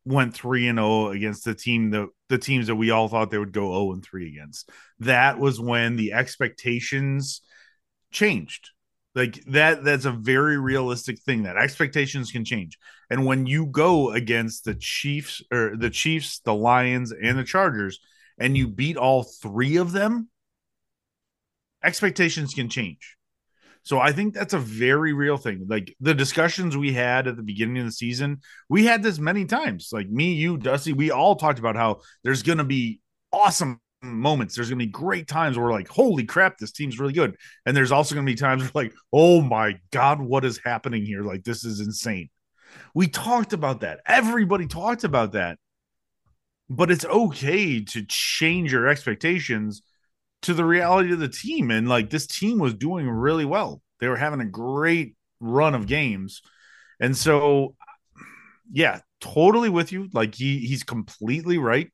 went 0.06 0.34
3 0.34 0.68
and 0.68 0.78
0 0.78 1.10
against 1.10 1.46
the 1.46 1.56
team 1.56 1.92
that 1.92 2.10
the 2.30 2.38
teams 2.38 2.68
that 2.68 2.76
we 2.76 2.92
all 2.92 3.08
thought 3.08 3.32
they 3.32 3.38
would 3.38 3.54
go 3.54 3.72
0 3.72 3.94
and 3.94 4.04
3 4.04 4.28
against. 4.28 4.70
That 5.00 5.40
was 5.40 5.60
when 5.60 5.96
the 5.96 6.14
expectations 6.14 7.42
changed. 8.12 8.70
Like 9.16 9.44
that 9.46 9.84
that's 9.84 10.06
a 10.06 10.12
very 10.12 10.58
realistic 10.58 11.20
thing 11.22 11.44
that 11.44 11.58
expectations 11.58 12.32
can 12.32 12.44
change. 12.44 12.80
And 13.10 13.26
when 13.26 13.46
you 13.46 13.68
go 13.68 14.12
against 14.12 14.66
the 14.66 14.74
chiefs 14.74 15.42
or 15.52 15.76
the 15.78 15.92
chiefs 15.92 16.40
the 16.40 16.54
lions 16.54 17.12
and 17.12 17.38
the 17.38 17.44
chargers 17.44 18.00
and 18.40 18.58
you 18.58 18.68
beat 18.68 18.98
all 18.98 19.24
three 19.24 19.78
of 19.78 19.92
them 19.92 20.30
expectations 21.84 22.54
can 22.54 22.70
change 22.70 23.18
so 23.84 24.00
i 24.00 24.12
think 24.12 24.34
that's 24.34 24.54
a 24.54 24.60
very 24.60 25.14
real 25.14 25.38
thing 25.38 25.66
like 25.70 25.96
the 26.00 26.14
discussions 26.14 26.76
we 26.76 26.92
had 26.92 27.28
at 27.28 27.38
the 27.38 27.44
beginning 27.44 27.78
of 27.78 27.86
the 27.86 27.92
season 27.92 28.40
we 28.70 28.86
had 28.86 29.04
this 29.04 29.20
many 29.20 29.46
times 29.46 29.90
like 29.92 30.10
me 30.10 30.34
you 30.34 30.58
dusty 30.58 30.94
we 30.94 31.12
all 31.12 31.36
talked 31.36 31.60
about 31.60 31.76
how 31.76 32.00
there's 32.24 32.44
going 32.44 32.58
to 32.58 32.64
be 32.64 33.00
awesome 33.32 33.80
moments. 34.04 34.56
There's 34.56 34.70
going 34.70 34.80
to 34.80 34.86
be 34.86 34.92
great 34.92 35.28
times 35.28 35.58
where 35.58 35.72
like, 35.72 35.88
holy 35.88 36.26
crap, 36.26 36.58
this 36.58 36.72
team's 36.72 37.00
really 37.00 37.14
good. 37.14 37.36
And 37.66 37.76
there's 37.76 37.92
also 37.92 38.16
going 38.16 38.26
to 38.26 38.32
be 38.32 38.36
times 38.36 38.62
where 38.62 38.72
like, 38.86 38.94
oh 39.12 39.42
my 39.42 39.80
God, 39.92 40.22
what 40.22 40.46
is 40.46 40.60
happening 40.64 41.06
here? 41.06 41.24
Like, 41.24 41.44
this 41.44 41.64
is 41.64 41.80
insane. 41.80 42.30
We 42.94 43.08
talked 43.08 43.54
about 43.54 43.82
that. 43.82 44.02
Everybody 44.06 44.68
talked 44.68 45.04
about 45.04 45.34
that. 45.34 45.58
But 46.70 46.92
it's 46.92 47.06
okay 47.06 47.84
to 47.84 48.06
change 48.08 48.72
your 48.72 48.88
expectations 48.88 49.82
to 50.44 50.54
the 50.54 50.66
reality 50.66 51.14
of 51.14 51.20
the 51.20 51.30
team. 51.30 51.72
And 51.72 51.90
like, 51.90 52.10
this 52.10 52.28
team 52.28 52.60
was 52.60 52.74
doing 52.74 53.10
really 53.10 53.46
well. 53.46 53.82
They 54.00 54.08
were 54.08 54.18
having 54.18 54.42
a 54.42 54.46
great 54.46 55.16
run 55.40 55.76
of 55.76 55.88
games. 55.88 56.42
And 57.00 57.16
so 57.18 57.76
yeah, 58.72 59.00
totally 59.22 59.70
with 59.70 59.92
you. 59.92 60.10
Like 60.14 60.36
he 60.36 60.60
he's 60.60 60.84
completely 60.84 61.58
right. 61.58 61.90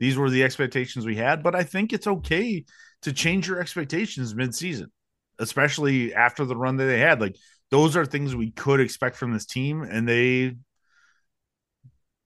These 0.00 0.16
were 0.16 0.30
the 0.30 0.42
expectations 0.42 1.06
we 1.06 1.16
had, 1.16 1.42
but 1.42 1.54
I 1.54 1.62
think 1.62 1.92
it's 1.92 2.06
okay 2.06 2.64
to 3.02 3.12
change 3.12 3.46
your 3.48 3.60
expectations 3.60 4.34
mid-season, 4.34 4.90
especially 5.38 6.14
after 6.14 6.44
the 6.44 6.56
run 6.56 6.76
that 6.76 6.86
they 6.86 6.98
had. 6.98 7.20
Like 7.20 7.36
those 7.70 7.96
are 7.96 8.04
things 8.06 8.34
we 8.34 8.50
could 8.50 8.80
expect 8.80 9.16
from 9.16 9.32
this 9.32 9.46
team, 9.46 9.82
and 9.82 10.08
they 10.08 10.56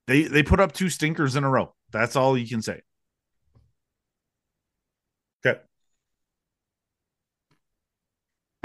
they 0.07 0.25
they 0.25 0.43
put 0.43 0.61
up 0.61 0.73
two 0.73 0.89
stinkers 0.89 1.37
in 1.37 1.45
a 1.45 1.51
row. 1.51 1.75
That's 1.93 2.17
all 2.17 2.37
you 2.37 2.49
can 2.49 2.63
say. 2.63 2.81
Okay. 5.45 5.61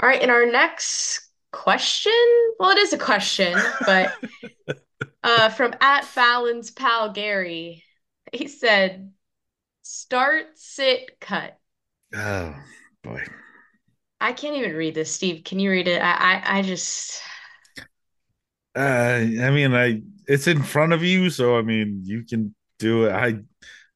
All 0.02 0.08
right, 0.08 0.20
in 0.20 0.30
our 0.30 0.46
next 0.46 1.28
question, 1.52 2.12
well, 2.58 2.70
it 2.70 2.78
is 2.78 2.92
a 2.92 2.98
question, 2.98 3.56
but 3.86 4.12
uh, 5.22 5.48
from 5.50 5.74
at 5.80 6.04
Fallon's 6.04 6.72
pal 6.72 7.12
Gary, 7.12 7.84
he 8.32 8.48
said, 8.48 9.12
"Start, 9.82 10.46
sit, 10.56 11.20
cut." 11.20 11.56
Oh 12.12 12.52
boy. 13.04 13.22
I 14.20 14.32
can't 14.32 14.56
even 14.56 14.74
read 14.74 14.94
this, 14.94 15.12
Steve. 15.12 15.44
Can 15.44 15.60
you 15.60 15.70
read 15.70 15.86
it? 15.86 16.02
I 16.02 16.12
I, 16.12 16.58
I 16.58 16.62
just 16.62 17.20
uh 18.74 18.80
I 18.80 19.50
mean 19.50 19.74
I 19.74 20.02
it's 20.26 20.46
in 20.48 20.62
front 20.62 20.92
of 20.92 21.04
you, 21.04 21.30
so 21.30 21.56
I 21.56 21.62
mean 21.62 22.00
you 22.04 22.24
can 22.24 22.54
do 22.80 23.06
it. 23.06 23.12
I 23.12 23.38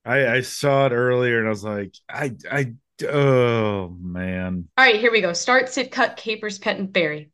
I 0.05 0.37
I 0.37 0.41
saw 0.43 0.87
it 0.87 0.93
earlier 0.93 1.39
and 1.39 1.49
I 1.49 1.51
was 1.51 1.65
like, 1.65 1.95
I 2.09 2.37
I 2.51 2.75
oh 3.05 3.97
man. 4.01 4.69
All 4.77 4.85
right, 4.85 5.01
here 5.01 5.13
we 5.13 5.21
go. 5.21 5.33
Start, 5.33 5.69
sit, 5.69 5.91
cut, 5.91 6.17
capers, 6.17 6.59
pet, 6.59 6.79
and 6.79 6.93
Barry. 6.93 7.31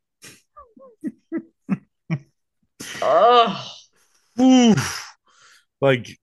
oh. 3.03 3.69
Oof. 4.41 5.17
Like 5.81 6.19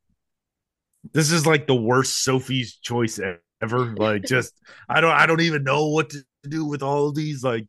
this 1.13 1.31
is 1.31 1.45
like 1.45 1.67
the 1.67 1.75
worst 1.75 2.23
Sophie's 2.23 2.75
choice 2.75 3.19
ever. 3.61 3.95
Like 3.95 4.23
just 4.25 4.53
I 4.87 5.01
don't 5.01 5.11
I 5.11 5.25
don't 5.25 5.41
even 5.41 5.63
know 5.63 5.87
what 5.89 6.11
to 6.11 6.23
do 6.47 6.65
with 6.65 6.83
all 6.83 7.09
of 7.09 7.15
these. 7.15 7.43
Like, 7.43 7.67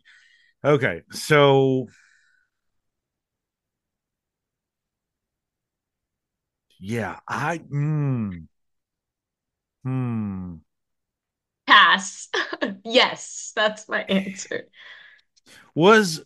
okay, 0.64 1.02
so 1.10 1.88
yeah, 6.78 7.18
I 7.28 7.58
mm, 7.58 8.46
hmm. 9.84 10.54
Pass. 11.70 12.28
yes, 12.84 13.52
that's 13.54 13.88
my 13.88 14.02
answer. 14.02 14.66
Was 15.72 16.24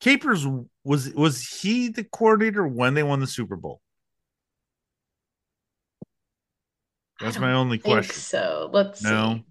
Capers 0.00 0.46
was 0.84 1.12
was 1.12 1.42
he 1.42 1.88
the 1.88 2.04
coordinator 2.04 2.64
when 2.64 2.94
they 2.94 3.02
won 3.02 3.18
the 3.18 3.26
Super 3.26 3.56
Bowl? 3.56 3.80
That's 7.20 7.38
my 7.38 7.54
only 7.54 7.78
question. 7.78 8.14
So 8.14 8.70
let's 8.72 9.02
no. 9.02 9.34
See. 9.34 9.44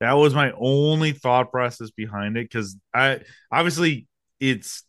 That 0.00 0.12
was 0.12 0.34
my 0.34 0.52
only 0.52 1.12
thought 1.12 1.50
process 1.50 1.90
behind 1.90 2.36
it 2.36 2.50
because 2.50 2.76
I 2.92 3.20
obviously 3.50 4.06
it's 4.40 4.84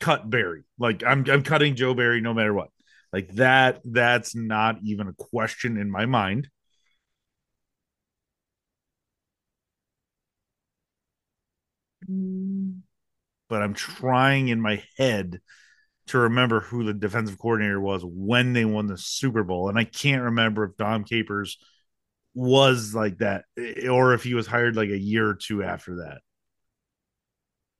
cut 0.00 0.28
Barry. 0.28 0.64
Like 0.78 1.04
I'm 1.04 1.28
I'm 1.28 1.42
cutting 1.42 1.76
Joe 1.76 1.92
Barry 1.92 2.22
no 2.22 2.32
matter 2.32 2.54
what. 2.54 2.68
Like 3.12 3.28
that 3.34 3.80
that's 3.84 4.34
not 4.34 4.78
even 4.82 5.08
a 5.08 5.12
question 5.12 5.76
in 5.76 5.90
my 5.90 6.06
mind. 6.06 6.48
But 13.48 13.62
I'm 13.62 13.74
trying 13.74 14.48
in 14.48 14.60
my 14.60 14.82
head 14.96 15.40
to 16.08 16.18
remember 16.18 16.60
who 16.60 16.84
the 16.84 16.94
defensive 16.94 17.38
coordinator 17.38 17.80
was 17.80 18.02
when 18.04 18.52
they 18.52 18.64
won 18.64 18.86
the 18.86 18.98
Super 18.98 19.44
Bowl. 19.44 19.68
And 19.68 19.78
I 19.78 19.84
can't 19.84 20.22
remember 20.22 20.64
if 20.64 20.76
Dom 20.76 21.04
Capers 21.04 21.58
was 22.34 22.94
like 22.94 23.18
that 23.18 23.44
eh, 23.58 23.88
or 23.88 24.14
if 24.14 24.22
he 24.22 24.34
was 24.34 24.46
hired 24.46 24.76
like 24.76 24.88
a 24.88 24.98
year 24.98 25.28
or 25.28 25.34
two 25.34 25.62
after 25.62 25.96
that. 25.96 26.18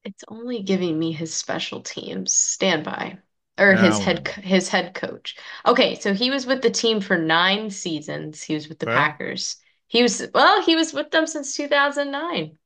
It's 0.04 0.24
only 0.28 0.62
giving 0.62 0.98
me 0.98 1.12
his 1.12 1.32
special 1.32 1.80
teams 1.80 2.34
standby 2.34 3.18
or 3.58 3.74
his 3.74 3.98
head 3.98 4.26
his 4.28 4.68
head 4.68 4.94
coach. 4.94 5.36
Okay, 5.66 5.94
so 5.94 6.12
he 6.12 6.30
was 6.30 6.46
with 6.46 6.62
the 6.62 6.70
team 6.70 7.00
for 7.00 7.16
9 7.16 7.70
seasons. 7.70 8.42
He 8.42 8.54
was 8.54 8.68
with 8.68 8.78
the 8.78 8.86
well, 8.86 8.96
Packers. 8.96 9.56
He 9.86 10.02
was 10.02 10.26
well, 10.34 10.62
he 10.62 10.74
was 10.74 10.92
with 10.92 11.10
them 11.10 11.26
since 11.26 11.54
2009. 11.54 12.58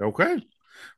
Okay. 0.00 0.44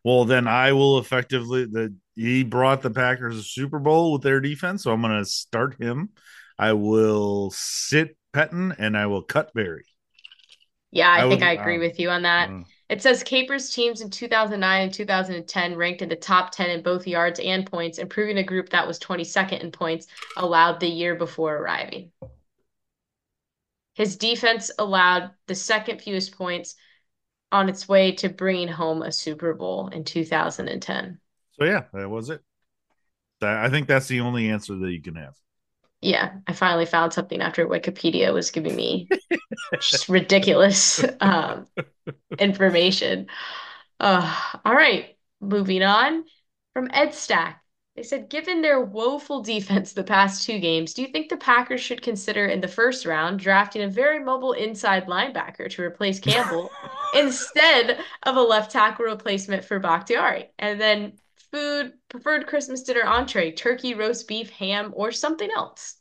Well, 0.07 0.25
then 0.25 0.47
I 0.47 0.71
will 0.71 1.01
effectively 1.01 1.65
the 1.65 1.93
he 2.15 2.45
brought 2.45 2.81
the 2.81 2.93
Packers 2.93 3.39
a 3.39 3.43
Super 3.43 3.81
Bowl 3.81 4.13
with 4.13 4.23
their 4.23 4.39
defense, 4.39 4.85
so 4.85 4.93
I'm 4.93 5.03
going 5.03 5.19
to 5.19 5.25
start 5.25 5.83
him. 5.83 6.11
I 6.57 6.75
will 6.75 7.51
sit 7.51 8.17
Pettine 8.33 8.73
and 8.79 8.97
I 8.97 9.07
will 9.07 9.23
cut 9.23 9.53
Barry. 9.53 9.85
Yeah, 10.93 11.09
I, 11.09 11.25
I 11.25 11.29
think 11.29 11.41
would, 11.41 11.49
I 11.49 11.55
agree 11.55 11.79
uh, 11.79 11.81
with 11.81 11.99
you 11.99 12.11
on 12.11 12.23
that. 12.23 12.51
Uh, 12.51 12.61
it 12.89 13.03
says 13.03 13.25
Capers 13.25 13.71
teams 13.71 14.01
in 14.01 14.11
2009 14.11 14.83
and 14.83 14.95
2010 14.95 15.75
ranked 15.75 16.03
in 16.03 16.09
the 16.09 16.15
top 16.15 16.53
10 16.53 16.71
in 16.71 16.83
both 16.85 17.09
yards 17.09 17.41
and 17.41 17.69
points, 17.69 17.99
improving 17.99 18.39
a 18.39 18.45
group 18.45 18.69
that 18.69 18.87
was 18.87 19.01
22nd 19.01 19.61
in 19.61 19.73
points 19.73 20.07
allowed 20.37 20.79
the 20.79 20.87
year 20.87 21.17
before 21.17 21.57
arriving. 21.57 22.13
His 23.95 24.17
defense 24.17 24.71
allowed 24.79 25.33
the 25.49 25.57
second 25.57 26.01
fewest 26.01 26.39
points 26.39 26.77
on 27.53 27.69
its 27.69 27.89
way 27.89 28.13
to 28.13 28.29
bringing 28.29 28.69
home 28.69 29.03
a 29.03 29.13
Super 29.13 29.55
Bowl 29.55 29.89
in 29.89 30.05
2010. 30.05 31.21
So 31.53 31.65
yeah, 31.65 31.85
that 31.93 32.09
was 32.09 32.31
it. 32.31 32.43
I 33.43 33.69
think 33.69 33.87
that's 33.87 34.09
the 34.09 34.21
only 34.21 34.51
answer 34.51 34.77
that 34.77 34.93
you 34.93 35.03
can 35.03 35.17
have. 35.17 35.35
Yeah, 36.01 36.37
I 36.47 36.53
finally 36.53 36.87
found 36.87 37.13
something 37.13 37.41
after 37.41 37.67
Wikipedia 37.67 38.33
was 38.33 38.51
giving 38.51 38.77
me 38.77 39.09
just 39.81 40.09
ridiculous 40.09 41.05
um, 41.21 41.69
information. 42.39 43.29
Uh, 44.01 44.37
all 44.65 44.75
right, 44.75 45.17
moving 45.41 45.83
on 45.83 46.25
from 46.75 46.91
Ed 46.93 47.15
Stack. 47.15 47.63
They 47.97 48.03
said, 48.03 48.29
given 48.29 48.61
their 48.61 48.79
woeful 48.79 49.41
defense 49.41 49.95
the 49.95 50.05
past 50.05 50.45
two 50.45 50.59
games, 50.59 50.93
do 50.93 51.01
you 51.01 51.09
think 51.09 51.31
the 51.31 51.39
Packers 51.39 51.81
should 51.81 52.03
consider 52.03 52.45
in 52.45 52.61
the 52.61 52.69
first 52.69 53.07
round 53.07 53.41
drafting 53.41 53.83
a 53.83 53.89
very 53.89 54.23
mobile 54.23 54.53
inside 54.53 55.07
linebacker 55.07 55.71
to 55.71 55.83
replace 55.83 56.21
Campbell 56.21 56.71
instead 57.15 57.99
of 58.25 58.37
a 58.37 58.43
left 58.43 58.71
tackle 58.71 59.07
replacement 59.07 59.65
for 59.65 59.79
Bakhtiari? 59.79 60.51
And 60.59 60.79
then 60.79 61.15
food, 61.51 61.95
preferred 62.11 62.47
Christmas 62.47 62.83
dinner 62.83 63.05
entree, 63.05 63.51
turkey, 63.53 63.95
roast 63.95 64.29
beef, 64.29 64.51
ham, 64.51 64.93
or 64.95 65.11
something 65.11 65.49
else? 65.57 65.97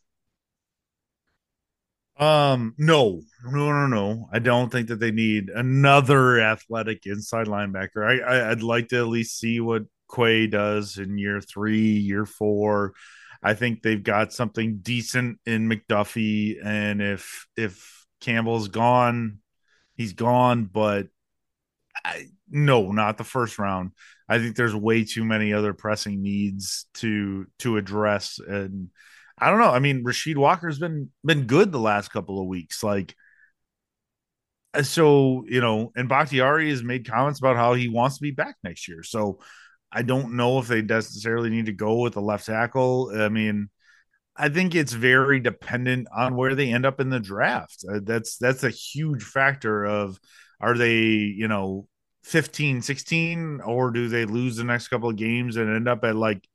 Um, 2.17 2.75
no, 2.77 3.21
no, 3.45 3.71
no, 3.71 3.87
no. 3.87 4.29
I 4.33 4.39
don't 4.39 4.69
think 4.69 4.89
that 4.89 4.99
they 4.99 5.11
need 5.11 5.49
another 5.49 6.41
athletic 6.41 7.05
inside 7.05 7.47
linebacker. 7.47 8.05
I, 8.05 8.21
I 8.21 8.49
would 8.49 8.63
like 8.63 8.89
to 8.89 8.97
at 8.97 9.07
least 9.07 9.39
see 9.39 9.61
what 9.61 9.83
Quay 10.13 10.47
does 10.47 10.97
in 10.97 11.17
year 11.17 11.41
three, 11.41 11.79
year 11.79 12.25
four. 12.25 12.93
I 13.43 13.53
think 13.53 13.81
they've 13.81 14.01
got 14.01 14.33
something 14.33 14.79
decent 14.79 15.39
in 15.45 15.69
McDuffie, 15.69 16.57
and 16.63 17.01
if 17.01 17.47
if 17.55 18.05
Campbell's 18.19 18.69
gone, 18.69 19.39
he's 19.95 20.13
gone. 20.13 20.65
But 20.65 21.07
I, 22.03 22.25
no, 22.49 22.91
not 22.91 23.17
the 23.17 23.23
first 23.23 23.59
round. 23.59 23.91
I 24.27 24.39
think 24.39 24.55
there's 24.55 24.75
way 24.75 25.03
too 25.03 25.23
many 25.23 25.53
other 25.53 25.73
pressing 25.73 26.21
needs 26.21 26.87
to 26.95 27.45
to 27.59 27.77
address, 27.77 28.39
and 28.39 28.89
I 29.37 29.49
don't 29.49 29.59
know. 29.59 29.71
I 29.71 29.79
mean, 29.79 30.03
Rasheed 30.03 30.37
Walker's 30.37 30.79
been 30.79 31.11
been 31.23 31.45
good 31.45 31.71
the 31.71 31.79
last 31.79 32.09
couple 32.09 32.39
of 32.41 32.47
weeks. 32.47 32.83
Like, 32.83 33.15
uh, 34.73 34.83
so 34.83 35.45
you 35.47 35.61
know, 35.61 35.91
and 35.95 36.09
Bakhtiari 36.09 36.69
has 36.69 36.83
made 36.83 37.07
comments 37.09 37.39
about 37.39 37.57
how 37.57 37.73
he 37.73 37.87
wants 37.87 38.17
to 38.17 38.21
be 38.21 38.31
back 38.31 38.55
next 38.63 38.87
year. 38.87 39.03
So 39.03 39.39
I 39.95 40.01
don't 40.01 40.33
know 40.35 40.59
if 40.59 40.67
they 40.67 40.81
necessarily 40.81 41.49
need 41.49 41.67
to 41.67 41.73
go 41.73 42.01
with 42.01 42.13
the 42.13 42.21
left 42.21 42.47
tackle. 42.47 43.11
I 43.15 43.29
mean, 43.29 43.69
I 44.35 44.49
think 44.49 44.75
it's 44.75 44.91
very 44.91 45.39
dependent 45.39 46.09
on 46.13 46.35
where 46.35 46.53
they 46.53 46.71
end 46.71 46.85
up 46.85 46.99
in 46.99 47.09
the 47.09 47.19
draft. 47.21 47.85
Uh, 47.89 48.01
that's 48.03 48.37
that's 48.37 48.63
a 48.65 48.69
huge 48.69 49.23
factor 49.23 49.85
of 49.85 50.19
are 50.59 50.77
they, 50.77 50.97
you 50.97 51.47
know, 51.47 51.87
15, 52.23 52.81
16, 52.81 53.61
or 53.61 53.91
do 53.91 54.09
they 54.09 54.25
lose 54.25 54.57
the 54.57 54.65
next 54.65 54.89
couple 54.89 55.09
of 55.09 55.15
games 55.15 55.55
and 55.55 55.73
end 55.73 55.87
up 55.87 56.03
at 56.03 56.15
like 56.17 56.45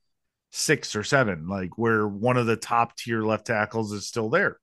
six 0.51 0.95
or 0.95 1.03
seven, 1.03 1.47
like 1.47 1.77
where 1.79 2.07
one 2.07 2.37
of 2.37 2.45
the 2.45 2.57
top 2.57 2.95
tier 2.95 3.23
left 3.23 3.47
tackles 3.47 3.91
is 3.91 4.07
still 4.07 4.29
there? 4.29 4.59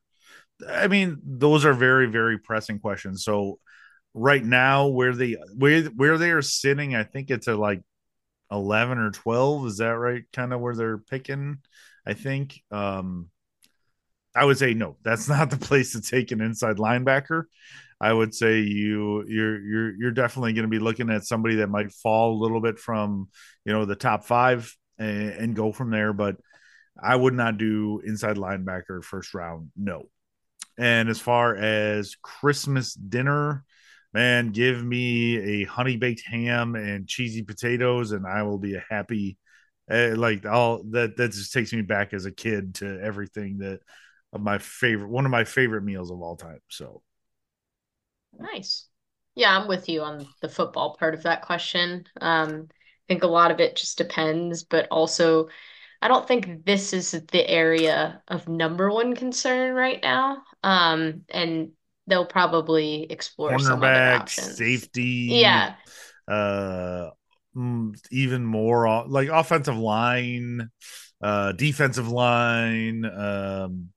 I 0.68 0.87
mean, 0.87 1.18
those 1.24 1.64
are 1.64 1.72
very, 1.74 2.07
very 2.07 2.39
pressing 2.39 2.79
questions. 2.79 3.24
So 3.24 3.59
right 4.14 4.45
now, 4.45 4.89
where 4.89 5.14
they 5.14 5.37
where 5.57 5.83
where 5.85 6.18
they 6.18 6.31
are 6.31 6.43
sitting, 6.43 6.95
I 6.95 7.05
think 7.05 7.31
it's 7.31 7.49
a 7.49 7.57
like 7.57 7.83
11 8.51 8.99
or 8.99 9.11
12. 9.11 9.66
Is 9.66 9.76
that 9.78 9.86
right? 9.90 10.24
Kind 10.32 10.53
of 10.53 10.61
where 10.61 10.74
they're 10.74 10.99
picking, 10.99 11.59
I 12.07 12.14
think. 12.14 12.62
Um 12.70 13.30
I 14.34 14.44
would 14.44 14.59
say 14.59 14.74
no, 14.74 14.96
that's 15.03 15.28
not 15.30 15.51
the 15.51 15.57
place 15.57 15.92
to 15.92 16.01
take 16.01 16.30
an 16.30 16.40
inside 16.40 16.76
linebacker. 16.76 17.44
I 18.01 18.12
would 18.12 18.34
say 18.34 18.61
you 18.61 19.24
you're 19.26 19.61
you're 19.61 19.94
you're 19.96 20.11
definitely 20.12 20.53
going 20.53 20.64
to 20.64 20.68
be 20.68 20.78
looking 20.78 21.11
at 21.11 21.24
somebody 21.24 21.57
that 21.57 21.68
might 21.68 21.92
fall 21.92 22.32
a 22.32 22.42
little 22.42 22.61
bit 22.61 22.78
from 22.78 23.28
you 23.64 23.72
know 23.72 23.84
the 23.84 23.96
top 23.96 24.24
five 24.24 24.72
and, 24.99 25.30
and 25.30 25.57
go 25.57 25.72
from 25.72 25.90
there. 25.90 26.12
But 26.12 26.36
I 27.01 27.14
would 27.14 27.34
not 27.34 27.59
do 27.59 28.01
inside 28.05 28.36
linebacker 28.36 29.03
first 29.03 29.34
round. 29.34 29.70
No. 29.76 30.09
And 30.76 31.09
as 31.09 31.18
far 31.20 31.57
as 31.57 32.16
Christmas 32.22 32.94
dinner, 32.94 33.64
man, 34.13 34.51
give 34.53 34.83
me 34.85 35.39
a 35.63 35.65
honey 35.65 35.97
baked 35.97 36.23
ham 36.27 36.75
and 36.75 37.09
cheesy 37.09 37.43
potatoes, 37.43 38.13
and 38.13 38.27
I 38.27 38.43
will 38.43 38.59
be 38.59 38.75
a 38.77 38.85
happy. 38.91 39.39
Uh, 39.91 40.15
like 40.17 40.45
all 40.45 40.83
that 40.91 41.17
that 41.17 41.33
just 41.33 41.53
takes 41.53 41.73
me 41.73 41.81
back 41.83 42.13
as 42.13 42.27
a 42.27 42.33
kid 42.33 42.75
to 42.77 43.01
everything 43.03 43.59
that 43.59 43.81
of 44.35 44.41
my 44.43 44.59
favorite 44.59 45.09
one 45.09 45.25
of 45.25 45.31
my 45.31 45.45
favorite 45.45 45.83
meals 45.83 46.11
of 46.11 46.21
all 46.21 46.37
time. 46.37 46.61
So 46.69 47.03
nice. 48.39 48.87
Yeah, 49.35 49.57
I'm 49.57 49.69
with 49.69 49.89
you 49.89 50.03
on 50.03 50.27
the 50.41 50.49
football 50.49 50.97
part 50.97 51.15
of 51.15 51.23
that 51.23 51.43
question. 51.43 52.05
Um, 52.21 52.69
I 52.71 52.75
think 53.09 53.23
a 53.23 53.27
lot 53.29 53.51
of 53.51 53.61
it 53.61 53.77
just 53.77 53.99
depends, 53.99 54.65
but 54.65 54.89
also 54.91 55.49
I 56.03 56.09
don't 56.09 56.27
think 56.29 56.65
this 56.67 56.93
is 56.95 57.13
the 57.13 57.49
area 57.49 58.23
of 58.29 58.49
number 58.49 58.91
one 58.91 59.17
concern 59.17 59.75
right 59.75 60.03
now. 60.03 60.45
Um, 60.65 61.23
and 61.31 61.73
they'll 62.09 62.27
probably 62.27 63.07
explore 63.11 63.59
some 63.59 63.83
other 63.83 64.21
options. 64.21 64.57
safety, 64.57 65.29
yeah, 65.31 65.75
uh, 66.27 67.11
mm, 67.57 67.95
even 68.11 68.45
more 68.45 69.07
like 69.07 69.29
offensive 69.29 69.77
line, 69.77 70.71
uh, 71.23 71.53
defensive 71.53 72.09
line. 72.09 73.05
Um, 73.05 73.91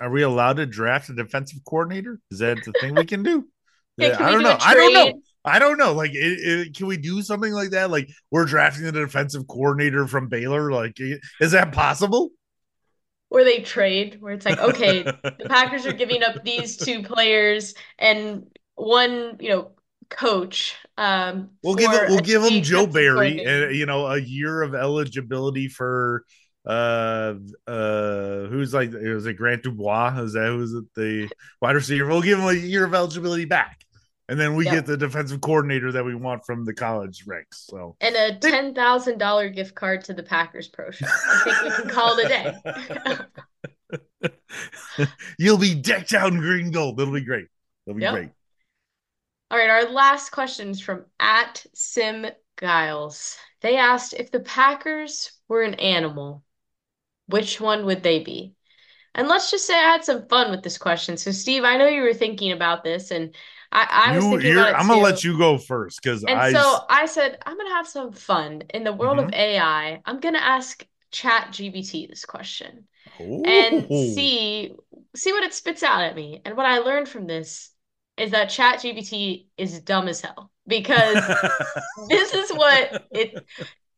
are 0.00 0.10
we 0.10 0.22
allowed 0.22 0.58
to 0.58 0.66
draft 0.66 1.08
a 1.08 1.14
defensive 1.14 1.58
coordinator? 1.64 2.20
Is 2.30 2.38
that 2.38 2.58
the 2.64 2.72
thing 2.80 2.94
we 2.94 3.04
can 3.04 3.22
do? 3.22 3.48
yeah, 3.96 4.16
can 4.16 4.26
I 4.26 4.30
don't 4.30 4.40
do 4.40 4.44
know. 4.44 4.56
I 4.60 4.74
don't 4.74 4.92
know. 4.92 5.20
I 5.44 5.58
don't 5.58 5.78
know. 5.78 5.94
Like, 5.94 6.12
it, 6.12 6.16
it, 6.16 6.76
can 6.76 6.86
we 6.86 6.96
do 6.96 7.22
something 7.22 7.52
like 7.52 7.70
that? 7.70 7.90
Like, 7.90 8.08
we're 8.30 8.44
drafting 8.44 8.84
the 8.84 8.92
defensive 8.92 9.46
coordinator 9.48 10.06
from 10.06 10.28
Baylor. 10.28 10.70
Like, 10.70 10.96
is 11.40 11.52
that 11.52 11.72
possible? 11.72 12.30
Where 13.28 13.44
they 13.44 13.60
trade, 13.60 14.18
where 14.20 14.32
it's 14.32 14.46
like, 14.46 14.58
okay, 14.58 15.02
the 15.02 15.44
Packers 15.48 15.84
are 15.84 15.92
giving 15.92 16.22
up 16.22 16.44
these 16.44 16.76
two 16.78 17.02
players 17.02 17.74
and 17.98 18.46
one, 18.74 19.36
you 19.40 19.50
know, 19.50 19.70
coach. 20.08 20.76
Um, 20.96 21.50
We'll 21.62 21.74
give 21.74 21.92
it. 21.92 22.08
We'll 22.08 22.20
give 22.20 22.42
them 22.42 22.62
Joe 22.62 22.86
Barry, 22.86 23.44
and 23.44 23.74
you 23.74 23.86
know, 23.86 24.06
a 24.06 24.18
year 24.18 24.62
of 24.62 24.74
eligibility 24.74 25.68
for 25.68 26.24
uh 26.66 27.34
uh 27.66 28.44
who's 28.46 28.74
like 28.74 28.92
it 28.92 29.14
was 29.14 29.26
it 29.26 29.34
Grant 29.34 29.62
DuBose? 29.62 30.22
Is 30.24 30.32
that 30.34 30.48
who's 30.48 30.74
it 30.74 30.84
the 30.94 31.28
wide 31.62 31.74
receiver? 31.76 32.06
We'll 32.06 32.22
give 32.22 32.38
him 32.38 32.46
a 32.46 32.52
year 32.52 32.84
of 32.84 32.94
eligibility 32.94 33.44
back, 33.44 33.84
and 34.28 34.38
then 34.38 34.54
we 34.56 34.64
Yep. 34.66 34.74
get 34.74 34.86
the 34.86 34.96
defensive 34.96 35.40
coordinator 35.40 35.92
that 35.92 36.04
we 36.04 36.14
want 36.14 36.44
from 36.44 36.64
the 36.64 36.74
college 36.74 37.24
ranks. 37.26 37.64
So 37.68 37.96
and 38.00 38.14
a 38.14 38.38
ten 38.38 38.74
thousand 38.74 39.18
dollar 39.18 39.48
gift 39.48 39.74
card 39.74 40.04
to 40.04 40.14
the 40.14 40.22
Packers 40.22 40.68
Pro 40.68 40.90
Shop. 40.90 41.08
I 41.08 41.40
think 41.44 41.62
we 41.62 41.70
can 41.82 41.88
call 41.90 42.18
it 42.18 42.26
a 42.26 42.28
day. 42.28 43.18
you'll 45.38 45.58
be 45.58 45.74
decked 45.74 46.12
out 46.14 46.32
in 46.32 46.38
green 46.40 46.66
and 46.66 46.74
gold. 46.74 47.00
It'll 47.00 47.14
be 47.14 47.20
great. 47.24 47.46
It'll 47.86 47.96
be 47.96 48.02
Yep. 48.02 48.14
great. 48.14 48.30
All 49.50 49.58
right, 49.58 49.70
our 49.70 49.90
last 49.90 50.30
question 50.30 50.68
is 50.70 50.80
from 50.80 51.06
at 51.18 51.64
Sim 51.74 52.26
Giles. 52.60 53.38
They 53.62 53.76
asked 53.76 54.12
if 54.14 54.30
the 54.30 54.40
Packers 54.40 55.32
were 55.48 55.62
an 55.62 55.74
animal, 55.74 56.44
which 57.26 57.60
one 57.60 57.86
would 57.86 58.02
they 58.02 58.22
be? 58.22 58.54
And 59.14 59.28
let's 59.28 59.50
just 59.50 59.66
say 59.66 59.74
I 59.74 59.92
had 59.92 60.04
some 60.04 60.28
fun 60.28 60.50
with 60.50 60.62
this 60.62 60.78
question. 60.78 61.16
So, 61.16 61.32
Steve, 61.32 61.64
I 61.64 61.76
know 61.76 61.86
you 61.88 62.02
were 62.02 62.14
thinking 62.14 62.52
about 62.52 62.84
this, 62.84 63.10
and 63.10 63.34
I, 63.70 64.06
I 64.06 64.16
was 64.16 64.24
You, 64.24 64.30
thinking 64.30 64.50
you're, 64.52 64.60
about 64.60 64.70
it 64.70 64.76
I'm 64.76 64.88
gonna 64.88 65.00
let 65.00 65.24
you 65.24 65.36
go 65.36 65.58
first 65.58 66.00
because 66.02 66.24
And 66.24 66.38
I 66.38 66.52
so 66.52 66.80
I 66.88 67.06
said, 67.06 67.38
I'm 67.44 67.56
gonna 67.56 67.70
have 67.70 67.86
some 67.86 68.12
fun 68.12 68.62
in 68.72 68.84
the 68.84 68.92
world 68.92 69.18
of 69.18 69.26
mm-hmm. 69.26 69.34
AI. 69.34 70.00
I'm 70.04 70.20
gonna 70.20 70.38
ask 70.38 70.84
Chat 71.10 71.48
GPT 71.52 72.08
this 72.08 72.24
question 72.24 72.84
and 73.18 73.86
see 73.88 74.74
see 75.14 75.32
what 75.32 75.42
it 75.42 75.54
spits 75.54 75.82
out 75.82 76.02
at 76.02 76.16
me. 76.16 76.40
And 76.44 76.56
what 76.56 76.66
I 76.66 76.78
learned 76.78 77.08
from 77.08 77.26
this 77.26 77.70
is 78.16 78.30
that 78.32 78.50
Chat 78.50 78.80
GPT 78.80 79.46
is 79.56 79.80
dumb 79.80 80.08
as 80.08 80.20
hell 80.20 80.50
because 80.66 81.14
this 82.08 82.34
is 82.34 82.50
what 82.50 83.06
it 83.10 83.46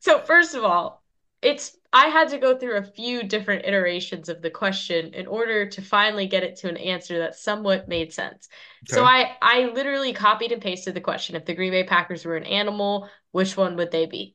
so 0.01 0.21
first 0.21 0.55
of 0.55 0.65
all 0.65 1.03
it's 1.43 1.77
i 1.93 2.07
had 2.07 2.29
to 2.29 2.39
go 2.39 2.57
through 2.57 2.77
a 2.77 2.83
few 2.83 3.23
different 3.23 3.65
iterations 3.65 4.29
of 4.29 4.43
the 4.43 4.51
question 4.51 5.13
in 5.15 5.27
order 5.27 5.67
to 5.67 5.83
finally 5.83 6.27
get 6.27 6.43
it 6.43 6.57
to 6.57 6.69
an 6.69 6.77
answer 6.77 7.19
that 7.19 7.35
somewhat 7.35 7.89
made 7.89 8.13
sense. 8.13 8.49
So 8.87 9.05
i 9.05 9.37
i 9.43 9.67
literally 9.67 10.13
copied 10.13 10.53
and 10.53 10.63
pasted 10.63 10.95
the 10.95 11.01
question. 11.01 11.37
If 11.37 11.45
the 11.45 11.55
green 11.55 11.73
bay 11.73 11.85
packers 11.85 12.25
were 12.25 12.37
an 12.37 12.45
animal 12.45 13.09
which 13.33 13.57
one 13.57 13.77
would 13.77 13.91
they 13.91 14.07
be? 14.07 14.35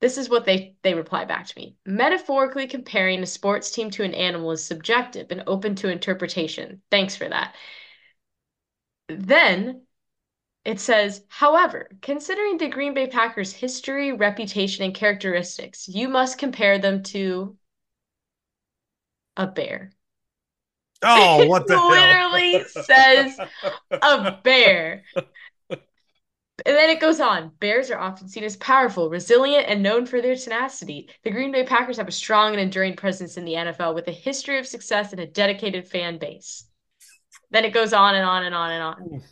This 0.00 0.18
is 0.18 0.28
what 0.28 0.44
they 0.44 0.76
they 0.82 0.94
reply 0.94 1.24
back 1.24 1.46
to 1.46 1.58
me. 1.58 1.76
Metaphorically 1.86 2.66
comparing 2.66 3.22
a 3.22 3.26
sports 3.26 3.70
team 3.70 3.90
to 3.92 4.02
an 4.02 4.14
animal 4.14 4.50
is 4.50 4.64
subjective 4.64 5.30
and 5.30 5.44
open 5.46 5.76
to 5.76 5.88
interpretation. 5.88 6.82
Thanks 6.90 7.14
for 7.16 7.28
that. 7.28 7.54
Then 9.08 9.86
it 10.64 10.78
says, 10.78 11.24
however, 11.28 11.88
considering 12.02 12.56
the 12.56 12.68
Green 12.68 12.94
Bay 12.94 13.08
Packers' 13.08 13.52
history, 13.52 14.12
reputation, 14.12 14.84
and 14.84 14.94
characteristics, 14.94 15.88
you 15.88 16.08
must 16.08 16.38
compare 16.38 16.78
them 16.78 17.02
to 17.04 17.56
a 19.36 19.46
bear. 19.46 19.92
oh, 21.02 21.46
what 21.48 21.66
the? 21.66 21.76
Literally 21.76 22.64
says 22.64 23.38
a 23.90 24.38
bear. 24.44 25.04
And 26.64 26.76
then 26.76 26.90
it 26.90 27.00
goes 27.00 27.18
on. 27.18 27.50
Bears 27.58 27.90
are 27.90 27.98
often 27.98 28.28
seen 28.28 28.44
as 28.44 28.56
powerful, 28.56 29.10
resilient, 29.10 29.66
and 29.68 29.82
known 29.82 30.06
for 30.06 30.20
their 30.20 30.36
tenacity. 30.36 31.08
The 31.24 31.30
Green 31.30 31.50
Bay 31.50 31.64
Packers 31.64 31.96
have 31.96 32.06
a 32.06 32.12
strong 32.12 32.52
and 32.52 32.60
enduring 32.60 32.94
presence 32.94 33.36
in 33.36 33.44
the 33.44 33.54
NFL 33.54 33.94
with 33.94 34.06
a 34.06 34.12
history 34.12 34.58
of 34.58 34.66
success 34.66 35.12
and 35.12 35.20
a 35.20 35.26
dedicated 35.26 35.88
fan 35.88 36.18
base. 36.18 36.66
Then 37.50 37.64
it 37.64 37.72
goes 37.72 37.92
on 37.92 38.14
and 38.14 38.24
on 38.24 38.44
and 38.44 38.54
on 38.54 38.70
and 38.70 38.82
on. 38.82 39.22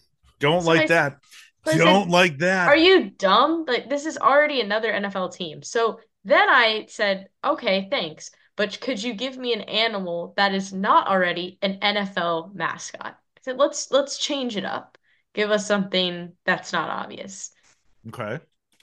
Don't 0.41 0.65
like 0.65 0.83
I- 0.83 0.87
that. 0.89 1.19
so 1.65 1.73
I 1.73 1.77
said, 1.77 1.85
Don't 1.85 2.11
like 2.11 2.39
that. 2.39 2.69
Are 2.69 2.77
you 2.77 3.11
dumb? 3.11 3.65
Like 3.69 3.89
this 3.89 4.07
is 4.07 4.19
already 4.19 4.61
another 4.61 4.93
NFL 4.93 5.33
team. 5.35 5.63
So 5.63 6.01
then 6.25 6.49
I 6.49 6.87
said, 6.89 7.29
okay, 7.45 7.87
thanks. 7.91 8.31
But 8.57 8.79
could 8.81 9.03
you 9.03 9.15
give 9.15 9.39
me 9.39 9.55
an 9.55 9.63
animal 9.63 10.35
that 10.37 10.53
is 10.55 10.73
not 10.73 11.07
already 11.09 11.59
an 11.63 11.79
NFL 11.81 12.55
mascot? 12.55 13.17
I 13.17 13.41
said, 13.43 13.57
let's 13.57 13.91
let's 13.91 14.19
change 14.19 14.57
it 14.57 14.65
up. 14.67 14.99
Give 15.33 15.51
us 15.51 15.67
something 15.67 16.33
that's 16.45 16.73
not 16.73 16.91
obvious. 16.91 17.53
okay. 18.09 18.41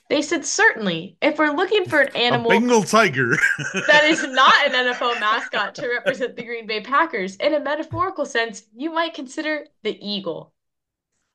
They 0.08 0.22
said, 0.22 0.46
certainly. 0.46 1.18
If 1.20 1.38
we're 1.38 1.54
looking 1.54 1.84
for 1.84 2.00
an 2.00 2.08
A 2.14 2.18
animal 2.18 2.50
Bengal 2.50 2.82
tiger. 2.82 3.36
that 3.86 4.04
is 4.04 4.22
not 4.22 4.54
an 4.66 4.72
NFL 4.72 5.20
mascot 5.20 5.74
to 5.74 5.86
represent 5.88 6.34
the 6.34 6.44
Green 6.44 6.66
Bay 6.66 6.80
Packers, 6.80 7.36
in 7.36 7.52
a 7.52 7.60
metaphorical 7.60 8.24
sense, 8.24 8.62
you 8.74 8.90
might 8.90 9.12
consider 9.12 9.66
the 9.82 9.96
eagle. 10.00 10.54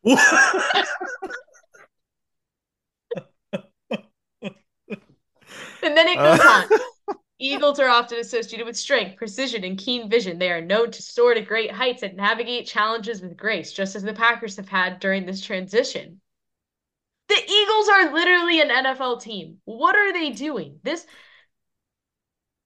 And 5.84 5.96
then 5.96 6.08
it 6.08 6.24
goes 6.24 6.40
Uh, 6.40 6.48
on. 6.48 6.70
Eagles 7.40 7.80
are 7.80 7.90
often 7.90 8.20
associated 8.20 8.66
with 8.66 8.78
strength, 8.78 9.18
precision, 9.18 9.64
and 9.64 9.78
keen 9.78 10.10
vision. 10.10 10.40
They 10.40 10.52
are 10.52 10.62
known 10.62 10.92
to 10.92 11.02
soar 11.02 11.34
to 11.36 11.42
great 11.42 11.72
heights 11.72 12.04
and 12.04 12.16
navigate 12.18 12.68
challenges 12.68 13.22
with 13.22 13.38
grace, 13.38 13.74
just 13.74 13.96
as 13.96 14.04
the 14.04 14.14
Packers 14.14 14.58
have 14.58 14.70
had 14.70 15.00
during 15.00 15.26
this 15.26 15.42
transition. 15.42 16.22
The 17.28 17.36
Eagles 17.36 17.90
are 17.90 18.14
literally 18.14 18.62
an 18.62 18.72
NFL 18.72 19.18
team. 19.18 19.60
What 19.66 19.96
are 19.96 20.14
they 20.14 20.30
doing? 20.30 20.80
This 20.84 21.06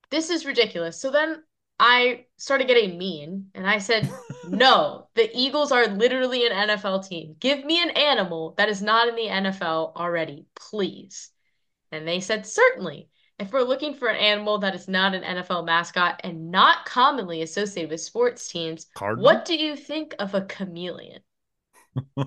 this 0.10 0.30
is 0.30 0.46
ridiculous. 0.46 1.00
So 1.00 1.12
then 1.12 1.44
I 1.80 2.26
started 2.38 2.68
getting 2.68 2.98
mean 2.98 3.52
and 3.54 3.68
I 3.68 3.78
said, 3.78 4.10
"No, 4.48 5.08
the 5.14 5.30
Eagles 5.34 5.72
are 5.72 5.88
literally 5.88 6.48
an 6.48 6.70
NFL 6.70 7.08
team. 7.08 7.36
Give 7.40 7.64
me 7.64 7.82
an 7.82 7.92
animal 7.92 8.56
that 8.58 8.70
is 8.70 8.82
not 8.82 9.08
in 9.08 9.16
the 9.16 9.28
NFL 9.28 9.96
already, 9.96 10.46
please." 10.56 11.30
And 11.92 12.08
they 12.08 12.20
said, 12.20 12.46
certainly. 12.46 13.10
If 13.40 13.54
we're 13.54 13.62
looking 13.62 13.94
for 13.94 14.08
an 14.08 14.16
animal 14.16 14.58
that 14.60 14.74
is 14.74 14.88
not 14.88 15.14
an 15.14 15.22
NFL 15.22 15.64
mascot 15.64 16.22
and 16.24 16.50
not 16.50 16.86
commonly 16.86 17.44
associated 17.44 17.92
with 17.92 18.02
sports 18.02 18.48
teams, 18.48 18.88
Cardinal? 18.96 19.24
what 19.24 19.46
do 19.46 19.56
you 19.56 19.76
think 19.76 20.16
of 20.18 20.34
a 20.34 20.42
chameleon? 20.42 21.22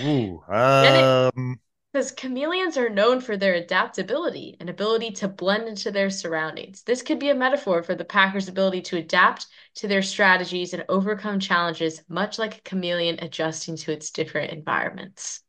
Ooh. 0.00 0.42
Um. 0.48 1.60
Because 1.96 2.12
chameleons 2.12 2.76
are 2.76 2.90
known 2.90 3.22
for 3.22 3.38
their 3.38 3.54
adaptability 3.54 4.54
and 4.60 4.68
ability 4.68 5.12
to 5.12 5.28
blend 5.28 5.66
into 5.66 5.90
their 5.90 6.10
surroundings. 6.10 6.82
This 6.82 7.00
could 7.00 7.18
be 7.18 7.30
a 7.30 7.34
metaphor 7.34 7.82
for 7.82 7.94
the 7.94 8.04
Packers' 8.04 8.48
ability 8.48 8.82
to 8.82 8.98
adapt 8.98 9.46
to 9.76 9.88
their 9.88 10.02
strategies 10.02 10.74
and 10.74 10.84
overcome 10.90 11.40
challenges, 11.40 12.02
much 12.06 12.38
like 12.38 12.58
a 12.58 12.60
chameleon 12.60 13.18
adjusting 13.22 13.76
to 13.76 13.92
its 13.92 14.10
different 14.10 14.52
environments. 14.52 15.40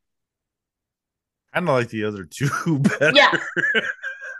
Kind 1.53 1.67
of 1.67 1.75
like 1.75 1.89
the 1.89 2.05
other 2.05 2.23
two 2.23 2.79
better. 2.79 3.11
Yeah. 3.13 3.37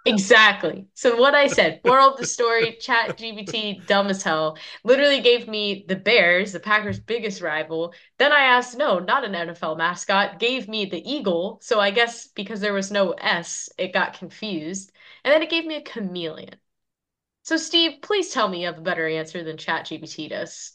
Exactly. 0.08 0.88
So 0.94 1.18
what 1.18 1.36
I 1.36 1.48
said, 1.48 1.82
moral 1.86 2.12
of 2.12 2.18
the 2.18 2.24
story, 2.24 2.78
Chat 2.80 3.18
GPT, 3.18 3.84
dumb 3.86 4.08
as 4.08 4.24
hell, 4.24 4.58
literally 4.84 5.20
gave 5.20 5.48
me 5.48 5.86
the 5.88 5.98
Bears, 5.98 6.54
the 6.54 6.62
Packers' 6.62 7.00
biggest 7.00 7.42
rival. 7.42 7.94
Then 8.18 8.32
I 8.32 8.44
asked, 8.44 8.78
no, 8.78 9.00
not 9.00 9.26
an 9.26 9.36
NFL 9.36 9.76
mascot, 9.78 10.40
gave 10.40 10.70
me 10.70 10.86
the 10.86 11.04
Eagle. 11.08 11.60
So 11.62 11.80
I 11.82 11.92
guess 11.92 12.28
because 12.28 12.62
there 12.62 12.74
was 12.74 12.90
no 12.90 13.12
S, 13.12 13.70
it 13.78 13.94
got 13.94 14.18
confused. 14.18 14.92
And 15.26 15.34
then 15.34 15.44
it 15.44 15.50
gave 15.50 15.66
me 15.66 15.76
a 15.76 15.82
chameleon. 15.82 16.56
So 17.44 17.58
Steve, 17.58 18.02
please 18.02 18.30
tell 18.32 18.48
me 18.48 18.62
you 18.62 18.68
have 18.68 18.78
a 18.78 18.82
better 18.82 19.08
answer 19.08 19.44
than 19.44 19.58
Chat 19.58 19.86
GPT 19.88 20.30
does. 20.30 20.74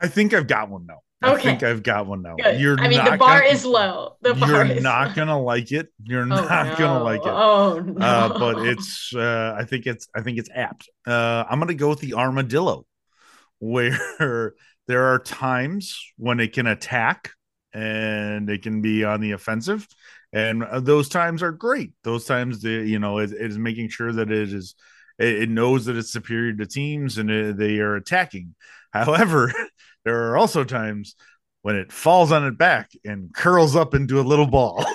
I 0.00 0.08
think 0.08 0.34
I've 0.34 0.46
got 0.46 0.68
one 0.68 0.86
now. 1.20 1.34
Okay. 1.34 1.40
I 1.40 1.42
think 1.52 1.62
I've 1.62 1.82
got 1.82 2.06
one 2.06 2.22
now. 2.22 2.36
Good. 2.36 2.60
You're 2.60 2.78
I 2.80 2.88
mean, 2.88 2.98
not 2.98 3.10
the 3.12 3.16
bar 3.18 3.40
gonna- 3.40 3.52
is 3.52 3.64
low. 3.64 4.16
The 4.22 4.34
bar 4.34 4.64
You're 4.66 4.80
not 4.80 5.08
low. 5.08 5.14
gonna 5.14 5.40
like 5.42 5.72
it. 5.72 5.88
You're 6.04 6.22
Oh, 6.22 6.26
not 6.26 6.78
gonna 6.78 7.02
like 7.02 7.20
it. 7.20 7.26
Oh 7.28 7.80
no. 7.80 8.04
uh, 8.06 8.38
but 8.38 8.66
it's 8.66 9.12
uh, 9.14 9.54
I 9.58 9.64
think 9.64 9.86
it's 9.86 10.08
I 10.14 10.22
think 10.22 10.38
it's 10.38 10.50
apt. 10.54 10.88
Uh, 11.06 11.44
I'm 11.48 11.58
gonna 11.58 11.74
go 11.74 11.88
with 11.88 12.00
the 12.00 12.14
armadillo, 12.14 12.84
where 13.58 14.54
there 14.86 15.12
are 15.12 15.18
times 15.18 15.98
when 16.16 16.40
it 16.40 16.52
can 16.52 16.66
attack 16.66 17.30
and 17.72 18.48
it 18.48 18.62
can 18.62 18.80
be 18.80 19.04
on 19.04 19.20
the 19.20 19.32
offensive, 19.32 19.86
and 20.32 20.64
uh, 20.64 20.80
those 20.80 21.08
times 21.08 21.42
are 21.42 21.52
great. 21.52 21.92
Those 22.04 22.24
times, 22.24 22.62
the 22.62 22.70
you 22.70 22.98
know, 22.98 23.18
it, 23.18 23.32
it 23.32 23.50
is 23.50 23.58
making 23.58 23.88
sure 23.90 24.12
that 24.12 24.30
it 24.30 24.52
is 24.52 24.74
it, 25.18 25.42
it 25.42 25.50
knows 25.50 25.84
that 25.86 25.96
it's 25.96 26.12
superior 26.12 26.52
to 26.54 26.66
teams 26.66 27.18
and 27.18 27.30
it, 27.30 27.56
they 27.56 27.78
are 27.80 27.96
attacking. 27.96 28.54
However, 28.92 29.52
there 30.04 30.30
are 30.30 30.36
also 30.36 30.64
times 30.64 31.14
when 31.62 31.76
it 31.76 31.92
falls 31.92 32.32
on 32.32 32.46
its 32.46 32.56
back 32.56 32.90
and 33.04 33.34
curls 33.34 33.76
up 33.76 33.94
into 33.94 34.20
a 34.20 34.22
little 34.22 34.46
ball. 34.46 34.84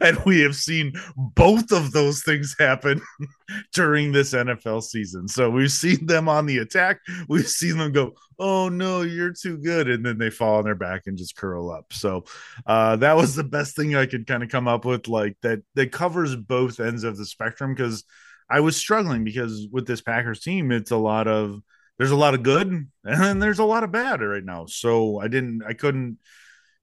and 0.00 0.18
we 0.24 0.40
have 0.40 0.56
seen 0.56 0.92
both 1.16 1.72
of 1.72 1.92
those 1.92 2.22
things 2.22 2.54
happen 2.58 3.00
during 3.74 4.12
this 4.12 4.32
NFL 4.32 4.82
season. 4.82 5.28
So 5.28 5.50
we've 5.50 5.72
seen 5.72 6.06
them 6.06 6.28
on 6.28 6.46
the 6.46 6.58
attack. 6.58 7.00
We've 7.28 7.48
seen 7.48 7.78
them 7.78 7.92
go, 7.92 8.14
"Oh 8.38 8.68
no, 8.68 9.02
you're 9.02 9.32
too 9.32 9.58
good," 9.58 9.88
and 9.88 10.04
then 10.04 10.18
they 10.18 10.30
fall 10.30 10.58
on 10.58 10.64
their 10.64 10.74
back 10.74 11.02
and 11.06 11.18
just 11.18 11.36
curl 11.36 11.70
up. 11.70 11.92
So 11.92 12.24
uh, 12.66 12.96
that 12.96 13.16
was 13.16 13.34
the 13.34 13.44
best 13.44 13.76
thing 13.76 13.94
I 13.94 14.06
could 14.06 14.26
kind 14.26 14.42
of 14.42 14.48
come 14.48 14.68
up 14.68 14.84
with, 14.84 15.08
like 15.08 15.36
that 15.42 15.60
that 15.74 15.92
covers 15.92 16.36
both 16.36 16.80
ends 16.80 17.04
of 17.04 17.16
the 17.16 17.26
spectrum. 17.26 17.74
Because 17.74 18.04
I 18.48 18.60
was 18.60 18.76
struggling 18.76 19.24
because 19.24 19.68
with 19.70 19.86
this 19.86 20.00
Packers 20.00 20.40
team, 20.40 20.72
it's 20.72 20.90
a 20.90 20.96
lot 20.96 21.26
of 21.28 21.60
there's 22.02 22.10
a 22.12 22.16
lot 22.16 22.34
of 22.34 22.42
good 22.42 22.68
and 22.68 22.90
then 23.04 23.38
there's 23.38 23.58
a 23.60 23.64
lot 23.64 23.84
of 23.84 23.92
bad 23.92 24.20
right 24.20 24.44
now. 24.44 24.66
So 24.66 25.20
I 25.20 25.28
didn't, 25.28 25.62
I 25.66 25.74
couldn't 25.74 26.18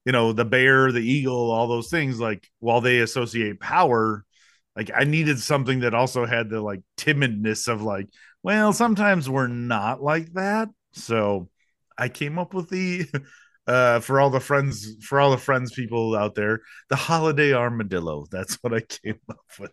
you 0.04 0.12
know 0.12 0.32
the 0.32 0.44
bear 0.44 0.92
the 0.92 1.00
eagle 1.00 1.50
all 1.50 1.68
those 1.68 1.90
things 1.90 2.20
like 2.20 2.48
while 2.60 2.80
they 2.80 3.00
associate 3.00 3.60
power 3.60 4.24
like 4.76 4.90
i 4.94 5.04
needed 5.04 5.38
something 5.40 5.80
that 5.80 5.94
also 5.94 6.24
had 6.26 6.48
the 6.48 6.60
like 6.60 6.80
timidness 6.96 7.68
of 7.68 7.82
like 7.82 8.08
well 8.42 8.72
sometimes 8.72 9.28
we're 9.28 9.46
not 9.46 10.02
like 10.02 10.32
that 10.34 10.68
so 10.92 11.48
i 11.98 12.08
came 12.08 12.38
up 12.38 12.54
with 12.54 12.68
the 12.70 13.06
uh 13.66 14.00
for 14.00 14.20
all 14.20 14.30
the 14.30 14.40
friends 14.40 14.96
for 15.04 15.20
all 15.20 15.30
the 15.30 15.38
friends 15.38 15.72
people 15.72 16.16
out 16.16 16.34
there 16.34 16.60
the 16.88 16.96
holiday 16.96 17.52
armadillo 17.52 18.26
that's 18.30 18.54
what 18.62 18.72
i 18.74 18.80
came 18.80 19.18
up 19.30 19.38
with 19.58 19.72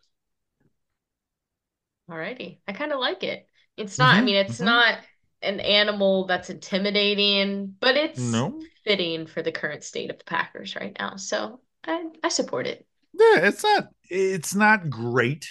Alrighty. 2.10 2.60
I 2.68 2.74
kind 2.74 2.92
of 2.92 3.00
like 3.00 3.24
it. 3.24 3.48
It's 3.76 3.98
not, 4.00 4.18
I 4.18 4.22
Mhm, 4.22 4.26
mean, 4.26 4.36
it's 4.36 4.60
mhm. 4.60 4.62
not 4.62 5.00
an 5.42 5.60
animal 5.60 6.26
that's 6.26 6.50
intimidating, 6.50 7.76
but 7.80 7.96
it's 7.98 8.20
no 8.20 8.60
fitting 8.84 9.28
for 9.28 9.42
the 9.42 9.52
current 9.52 9.84
state 9.84 10.10
of 10.10 10.18
the 10.18 10.24
Packers 10.24 10.76
right 10.76 10.96
now. 10.98 11.16
So 11.18 11.60
I, 11.86 12.06
I 12.24 12.30
support 12.30 12.68
it. 12.68 12.86
yeah 13.14 13.48
it's 13.48 13.64
not 13.64 13.88
it's 14.10 14.56
not 14.56 14.90
great 14.90 15.48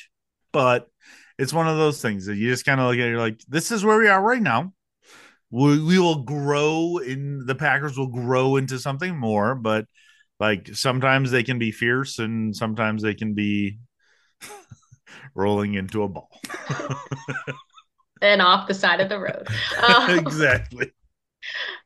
but 0.53 0.89
it's 1.39 1.53
one 1.53 1.69
of 1.69 1.77
those 1.77 2.01
things 2.01 2.27
that 2.27 2.37
you 2.37 2.51
just 2.51 2.65
kind 2.65 2.81
of 2.81 2.87
look 2.87 2.99
at 2.99 3.09
you're 3.09 3.19
like 3.19 3.41
this 3.49 3.73
is 3.73 3.85
where 3.85 3.99
we 3.99 4.09
are 4.09 4.23
right 4.23 4.43
now 4.43 4.73
we, 5.51 5.83
we 5.83 5.99
will 5.99 6.23
grow 6.23 6.99
in 6.99 7.45
the 7.47 7.55
packers 7.55 7.97
will 7.97 8.07
grow 8.09 8.57
into 8.57 8.79
something 8.79 9.17
more 9.17 9.55
but 9.55 9.87
like 10.39 10.69
sometimes 10.75 11.31
they 11.31 11.43
can 11.43 11.59
be 11.59 11.73
fierce 11.73 12.19
and 12.19 12.55
sometimes 12.55 13.03
they 13.03 13.15
can 13.15 13.35
be 13.35 13.79
rolling 15.35 15.75
into 15.75 16.03
a 16.03 16.09
ball 16.09 16.31
And 18.23 18.41
off 18.41 18.67
the 18.67 18.75
side 18.75 19.01
of 19.01 19.09
the 19.09 19.19
road. 19.19 19.47
Um, 19.83 20.19
exactly 20.19 20.93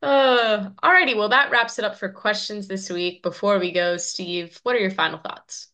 Uh, 0.03 0.71
alrighty, 0.83 1.15
well, 1.15 1.29
that 1.29 1.51
wraps 1.51 1.79
it 1.79 1.85
up 1.85 1.99
for 1.99 2.09
questions 2.09 2.67
this 2.67 2.89
week. 2.89 3.23
Before 3.23 3.59
we 3.59 3.73
go, 3.73 3.99
Steve, 3.99 4.59
what 4.63 4.75
are 4.75 4.79
your 4.79 4.91
final 4.91 5.19
thoughts? 5.19 5.71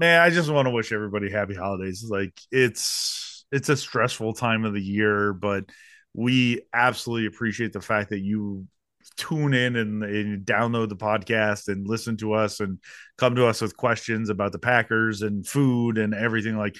man 0.00 0.22
i 0.22 0.30
just 0.30 0.50
want 0.50 0.66
to 0.66 0.70
wish 0.70 0.92
everybody 0.92 1.30
happy 1.30 1.54
holidays 1.54 2.06
like 2.08 2.40
it's 2.50 3.44
it's 3.52 3.68
a 3.68 3.76
stressful 3.76 4.32
time 4.32 4.64
of 4.64 4.72
the 4.72 4.80
year 4.80 5.32
but 5.32 5.64
we 6.14 6.62
absolutely 6.72 7.26
appreciate 7.26 7.72
the 7.72 7.80
fact 7.80 8.10
that 8.10 8.20
you 8.20 8.66
tune 9.16 9.52
in 9.52 9.76
and, 9.76 10.02
and 10.02 10.46
download 10.46 10.88
the 10.88 10.96
podcast 10.96 11.68
and 11.68 11.86
listen 11.86 12.16
to 12.16 12.32
us 12.32 12.60
and 12.60 12.78
come 13.18 13.34
to 13.36 13.46
us 13.46 13.60
with 13.60 13.76
questions 13.76 14.30
about 14.30 14.52
the 14.52 14.58
packers 14.58 15.22
and 15.22 15.46
food 15.46 15.98
and 15.98 16.14
everything 16.14 16.56
like 16.56 16.76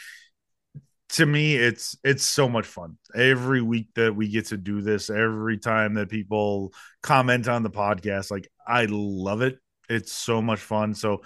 to 1.12 1.26
me 1.26 1.56
it's 1.56 1.96
it's 2.04 2.24
so 2.24 2.48
much 2.48 2.66
fun. 2.66 2.96
Every 3.14 3.62
week 3.62 3.88
that 3.96 4.14
we 4.14 4.28
get 4.28 4.46
to 4.46 4.56
do 4.56 4.80
this 4.80 5.10
every 5.10 5.58
time 5.58 5.94
that 5.94 6.08
people 6.08 6.72
comment 7.02 7.48
on 7.48 7.62
the 7.62 7.70
podcast 7.70 8.30
like 8.30 8.48
i 8.66 8.86
love 8.88 9.42
it. 9.42 9.58
It's 9.88 10.12
so 10.12 10.40
much 10.40 10.60
fun. 10.60 10.94
So 10.94 11.22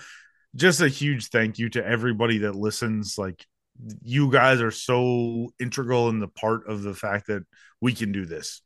just 0.57 0.81
a 0.81 0.89
huge 0.89 1.29
thank 1.29 1.59
you 1.59 1.69
to 1.71 1.85
everybody 1.85 2.39
that 2.39 2.55
listens. 2.55 3.19
Like 3.19 3.45
you 4.03 4.31
guys 4.31 4.61
are 4.61 4.71
so 4.71 5.51
integral 5.61 6.09
in 6.09 6.21
the 6.21 6.29
part 6.29 6.69
of 6.69 6.83
the 6.83 6.95
fact 6.95 7.27
that 7.27 7.43
we 7.81 7.93
can 7.93 8.13
do 8.13 8.25
this. 8.25 8.63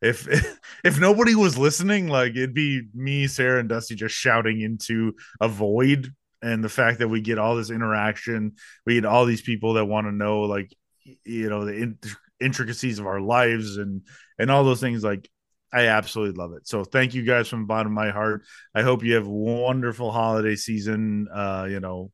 If 0.00 0.26
if 0.84 0.98
nobody 0.98 1.34
was 1.34 1.58
listening 1.58 2.08
like 2.08 2.32
it'd 2.32 2.54
be 2.54 2.82
me 2.94 3.26
sarah 3.26 3.60
and 3.60 3.68
dusty 3.68 3.94
just 3.94 4.14
shouting 4.14 4.60
into 4.60 5.14
a 5.40 5.48
void 5.48 6.12
and 6.44 6.62
the 6.62 6.68
fact 6.68 6.98
that 6.98 7.08
we 7.08 7.20
get 7.20 7.38
all 7.38 7.56
this 7.56 7.70
interaction 7.70 8.52
we 8.86 8.94
get 8.94 9.04
all 9.04 9.24
these 9.24 9.42
people 9.42 9.74
that 9.74 9.84
want 9.84 10.06
to 10.06 10.12
know 10.12 10.42
like 10.42 10.72
you 11.24 11.48
know 11.48 11.64
the 11.64 11.74
in- 11.74 11.98
intricacies 12.40 12.98
of 12.98 13.06
our 13.06 13.20
lives 13.20 13.76
and 13.76 14.02
and 14.38 14.50
all 14.50 14.64
those 14.64 14.80
things 14.80 15.02
like 15.02 15.28
i 15.72 15.86
absolutely 15.86 16.36
love 16.36 16.52
it. 16.52 16.68
So 16.68 16.84
thank 16.84 17.14
you 17.14 17.24
guys 17.24 17.48
from 17.48 17.62
the 17.62 17.66
bottom 17.66 17.90
of 17.90 17.96
my 17.96 18.10
heart. 18.10 18.42
I 18.74 18.82
hope 18.82 19.02
you 19.02 19.14
have 19.14 19.26
a 19.26 19.30
wonderful 19.30 20.12
holiday 20.12 20.56
season 20.56 21.28
uh 21.34 21.66
you 21.68 21.80
know 21.80 22.12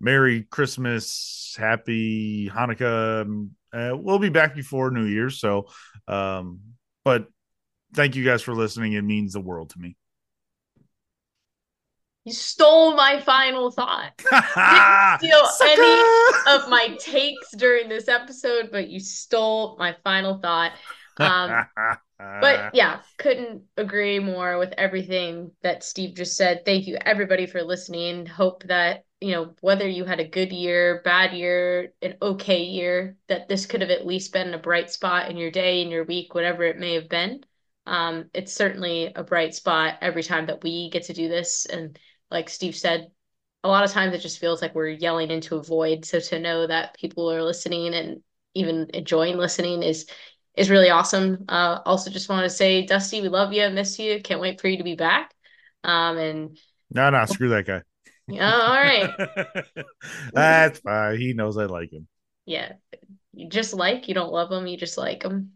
merry 0.00 0.44
christmas 0.44 1.56
happy 1.58 2.48
hanukkah 2.48 3.22
um, 3.22 3.50
uh, 3.72 3.96
we'll 3.96 4.18
be 4.18 4.28
back 4.28 4.54
before 4.54 4.90
new 4.90 5.04
year's 5.04 5.40
so 5.40 5.66
um 6.06 6.60
but 7.04 7.28
thank 7.94 8.16
you 8.16 8.24
guys 8.24 8.42
for 8.42 8.54
listening. 8.54 8.92
It 8.92 9.02
means 9.02 9.32
the 9.32 9.40
world 9.40 9.70
to 9.70 9.78
me 9.78 9.96
You 12.28 12.34
stole 12.34 12.94
my 12.94 13.20
final 13.20 13.70
thought. 13.70 14.12
Didn't 14.30 15.18
steal 15.18 15.46
Sucker! 15.46 15.80
any 15.80 16.62
of 16.62 16.68
my 16.68 16.94
takes 17.00 17.52
during 17.56 17.88
this 17.88 18.06
episode, 18.06 18.68
but 18.70 18.90
you 18.90 19.00
stole 19.00 19.78
my 19.78 19.96
final 20.04 20.38
thought. 20.38 20.72
Um, 21.16 21.64
But 22.18 22.74
yeah, 22.74 23.00
couldn't 23.16 23.62
agree 23.78 24.18
more 24.18 24.58
with 24.58 24.74
everything 24.76 25.52
that 25.62 25.84
Steve 25.84 26.16
just 26.16 26.36
said. 26.36 26.64
Thank 26.66 26.86
you 26.86 26.98
everybody 27.00 27.46
for 27.46 27.62
listening. 27.62 28.26
Hope 28.26 28.64
that, 28.64 29.04
you 29.20 29.32
know, 29.32 29.54
whether 29.62 29.88
you 29.88 30.04
had 30.04 30.20
a 30.20 30.28
good 30.28 30.52
year, 30.52 31.00
bad 31.02 31.32
year, 31.32 31.94
an 32.02 32.16
okay 32.20 32.64
year, 32.64 33.16
that 33.28 33.48
this 33.48 33.64
could 33.64 33.80
have 33.80 33.90
at 33.90 34.06
least 34.06 34.34
been 34.34 34.52
a 34.52 34.58
bright 34.58 34.90
spot 34.90 35.30
in 35.30 35.38
your 35.38 35.50
day, 35.50 35.80
in 35.80 35.90
your 35.90 36.04
week, 36.04 36.34
whatever 36.34 36.64
it 36.64 36.76
may 36.78 36.92
have 36.94 37.08
been. 37.08 37.42
Um, 37.86 38.28
it's 38.34 38.52
certainly 38.52 39.12
a 39.14 39.22
bright 39.22 39.54
spot 39.54 39.98
every 40.02 40.22
time 40.22 40.46
that 40.46 40.62
we 40.62 40.90
get 40.90 41.04
to 41.04 41.14
do 41.14 41.28
this. 41.28 41.64
And 41.66 41.98
like 42.30 42.48
Steve 42.48 42.76
said, 42.76 43.10
a 43.64 43.68
lot 43.68 43.84
of 43.84 43.90
times 43.90 44.14
it 44.14 44.20
just 44.20 44.38
feels 44.38 44.62
like 44.62 44.74
we're 44.74 44.88
yelling 44.88 45.30
into 45.30 45.56
a 45.56 45.62
void. 45.62 46.04
So 46.04 46.20
to 46.20 46.38
know 46.38 46.66
that 46.66 46.94
people 46.94 47.32
are 47.32 47.42
listening 47.42 47.94
and 47.94 48.22
even 48.54 48.90
enjoying 48.94 49.36
listening 49.36 49.82
is 49.82 50.06
is 50.56 50.70
really 50.70 50.90
awesome. 50.90 51.44
Uh, 51.48 51.80
also, 51.84 52.10
just 52.10 52.28
want 52.28 52.44
to 52.44 52.50
say, 52.50 52.84
Dusty, 52.84 53.20
we 53.20 53.28
love 53.28 53.52
you, 53.52 53.68
miss 53.70 53.98
you, 53.98 54.20
can't 54.20 54.40
wait 54.40 54.60
for 54.60 54.68
you 54.68 54.78
to 54.78 54.84
be 54.84 54.96
back. 54.96 55.32
Um, 55.84 56.18
and 56.18 56.58
no 56.90 57.10
no 57.10 57.24
screw 57.26 57.50
that 57.50 57.66
guy 57.66 57.82
yeah, 58.26 58.52
all 58.52 58.74
right, 58.74 59.10
that's 60.32 60.80
fine 60.80 61.18
he 61.18 61.32
knows 61.32 61.56
i 61.56 61.64
like 61.64 61.92
him 61.92 62.08
yeah, 62.48 62.72
you 63.34 63.50
just 63.50 63.74
like 63.74 64.08
you 64.08 64.14
don't 64.14 64.32
love 64.32 64.50
him. 64.50 64.66
you 64.66 64.78
just 64.78 64.96
like 64.96 65.22
him. 65.22 65.52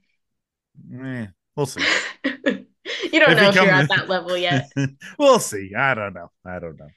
Eh, 0.94 1.26
we'll 1.56 1.64
see 1.64 1.82
you 3.12 3.20
don't 3.20 3.32
If 3.32 3.38
know 3.38 3.48
if 3.48 3.54
you're 3.54 3.70
at 3.70 3.88
that 3.88 4.08
level 4.08 4.36
yet. 4.36 4.70
we'll 5.18 5.38
see 5.38 5.72
i 5.76 5.94
don't 5.94 6.14
know 6.14 6.30
i 6.44 6.58
don't 6.58 6.78
know 6.78 6.88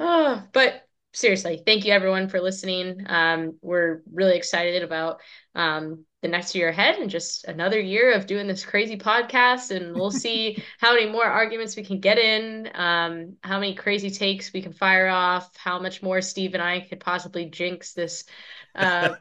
Oh, 0.00 0.42
but 0.54 0.82
seriously, 1.12 1.62
thank 1.66 1.84
you 1.84 1.92
everyone 1.92 2.28
for 2.28 2.40
listening. 2.40 3.04
Um, 3.06 3.58
we're 3.60 4.00
really 4.10 4.36
excited 4.36 4.82
about 4.82 5.20
um, 5.54 6.06
the 6.22 6.28
next 6.28 6.54
year 6.54 6.70
ahead 6.70 6.96
and 6.96 7.10
just 7.10 7.44
another 7.44 7.78
year 7.78 8.14
of 8.14 8.26
doing 8.26 8.46
this 8.46 8.64
crazy 8.64 8.96
podcast. 8.96 9.76
And 9.76 9.94
we'll 9.94 10.10
see 10.10 10.62
how 10.80 10.94
many 10.94 11.10
more 11.10 11.26
arguments 11.26 11.76
we 11.76 11.84
can 11.84 12.00
get 12.00 12.16
in, 12.16 12.70
um, 12.74 13.36
how 13.42 13.60
many 13.60 13.74
crazy 13.74 14.10
takes 14.10 14.54
we 14.54 14.62
can 14.62 14.72
fire 14.72 15.08
off, 15.08 15.54
how 15.54 15.78
much 15.78 16.02
more 16.02 16.22
Steve 16.22 16.54
and 16.54 16.62
I 16.62 16.80
could 16.80 17.00
possibly 17.00 17.44
jinx 17.44 17.92
this 17.92 18.24
uh, 18.74 19.16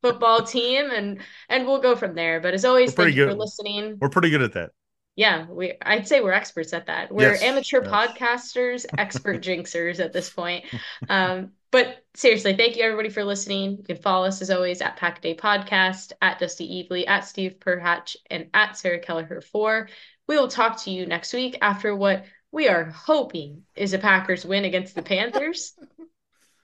football 0.00 0.44
team, 0.44 0.90
and 0.90 1.20
and 1.50 1.66
we'll 1.66 1.82
go 1.82 1.94
from 1.94 2.14
there. 2.14 2.40
But 2.40 2.54
as 2.54 2.64
always, 2.64 2.94
thank 2.94 3.10
you 3.10 3.26
good. 3.26 3.32
for 3.32 3.36
listening. 3.36 3.98
We're 4.00 4.08
pretty 4.08 4.30
good 4.30 4.42
at 4.42 4.54
that. 4.54 4.70
Yeah, 5.14 5.46
we 5.48 5.74
I'd 5.82 6.08
say 6.08 6.20
we're 6.20 6.32
experts 6.32 6.72
at 6.72 6.86
that. 6.86 7.12
We're 7.12 7.32
yes, 7.32 7.42
amateur 7.42 7.82
yes. 7.82 7.92
podcasters, 7.92 8.86
expert 8.96 9.42
jinxers 9.42 10.00
at 10.00 10.12
this 10.12 10.30
point. 10.30 10.64
Um, 11.08 11.50
but 11.70 12.04
seriously, 12.14 12.56
thank 12.56 12.76
you 12.76 12.82
everybody 12.82 13.10
for 13.10 13.24
listening. 13.24 13.76
You 13.78 13.84
can 13.84 13.96
follow 13.96 14.26
us 14.26 14.40
as 14.40 14.50
always 14.50 14.80
at 14.80 14.96
Pack 14.96 15.20
Day 15.20 15.34
Podcast, 15.34 16.12
at 16.22 16.38
Dusty 16.38 16.82
Evely, 16.82 17.06
at 17.06 17.26
Steve 17.26 17.56
Perhatch, 17.60 18.16
and 18.30 18.48
at 18.54 18.76
Sarah 18.78 19.00
Kelleher 19.00 19.42
4. 19.42 19.88
We 20.28 20.38
will 20.38 20.48
talk 20.48 20.82
to 20.84 20.90
you 20.90 21.06
next 21.06 21.34
week 21.34 21.58
after 21.60 21.94
what 21.94 22.24
we 22.50 22.68
are 22.68 22.84
hoping 22.84 23.62
is 23.74 23.92
a 23.92 23.98
Packers 23.98 24.46
win 24.46 24.64
against 24.64 24.94
the 24.94 25.02
Panthers. 25.02 25.74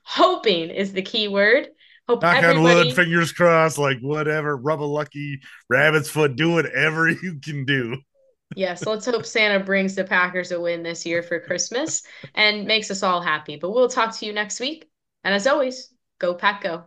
hoping 0.03 0.71
is 0.71 0.93
the 0.93 1.03
key 1.03 1.29
word. 1.29 1.69
Hope 2.07 2.23
Knock 2.23 2.37
everybody... 2.37 2.81
on 2.81 2.87
wood, 2.87 2.97
fingers 2.97 3.33
crossed, 3.33 3.77
like 3.77 4.01
whatever, 4.01 4.57
rub 4.57 4.81
a 4.81 4.85
lucky 4.85 5.41
rabbit's 5.69 6.09
foot, 6.09 6.37
do 6.37 6.53
whatever 6.53 7.09
you 7.23 7.41
can 7.43 7.67
do 7.67 7.99
yes, 8.57 8.87
let's 8.87 9.07
hope 9.07 9.27
Santa 9.27 9.63
brings 9.63 9.95
the 9.95 10.05
Packers 10.05 10.53
a 10.53 10.61
win 10.61 10.83
this 10.83 11.07
year 11.07 11.23
for 11.23 11.41
Christmas 11.41 12.03
and 12.35 12.67
makes 12.67 12.91
us 12.91 13.03
all 13.03 13.21
happy. 13.21 13.57
But 13.57 13.71
we'll 13.71 13.89
talk 13.89 14.17
to 14.17 14.27
you 14.27 14.33
next 14.33 14.61
week. 14.61 14.89
And 15.25 15.35
as 15.35 15.47
always, 15.47 15.93
go 16.19 16.35
Pack 16.35 16.63
Go. 16.63 16.85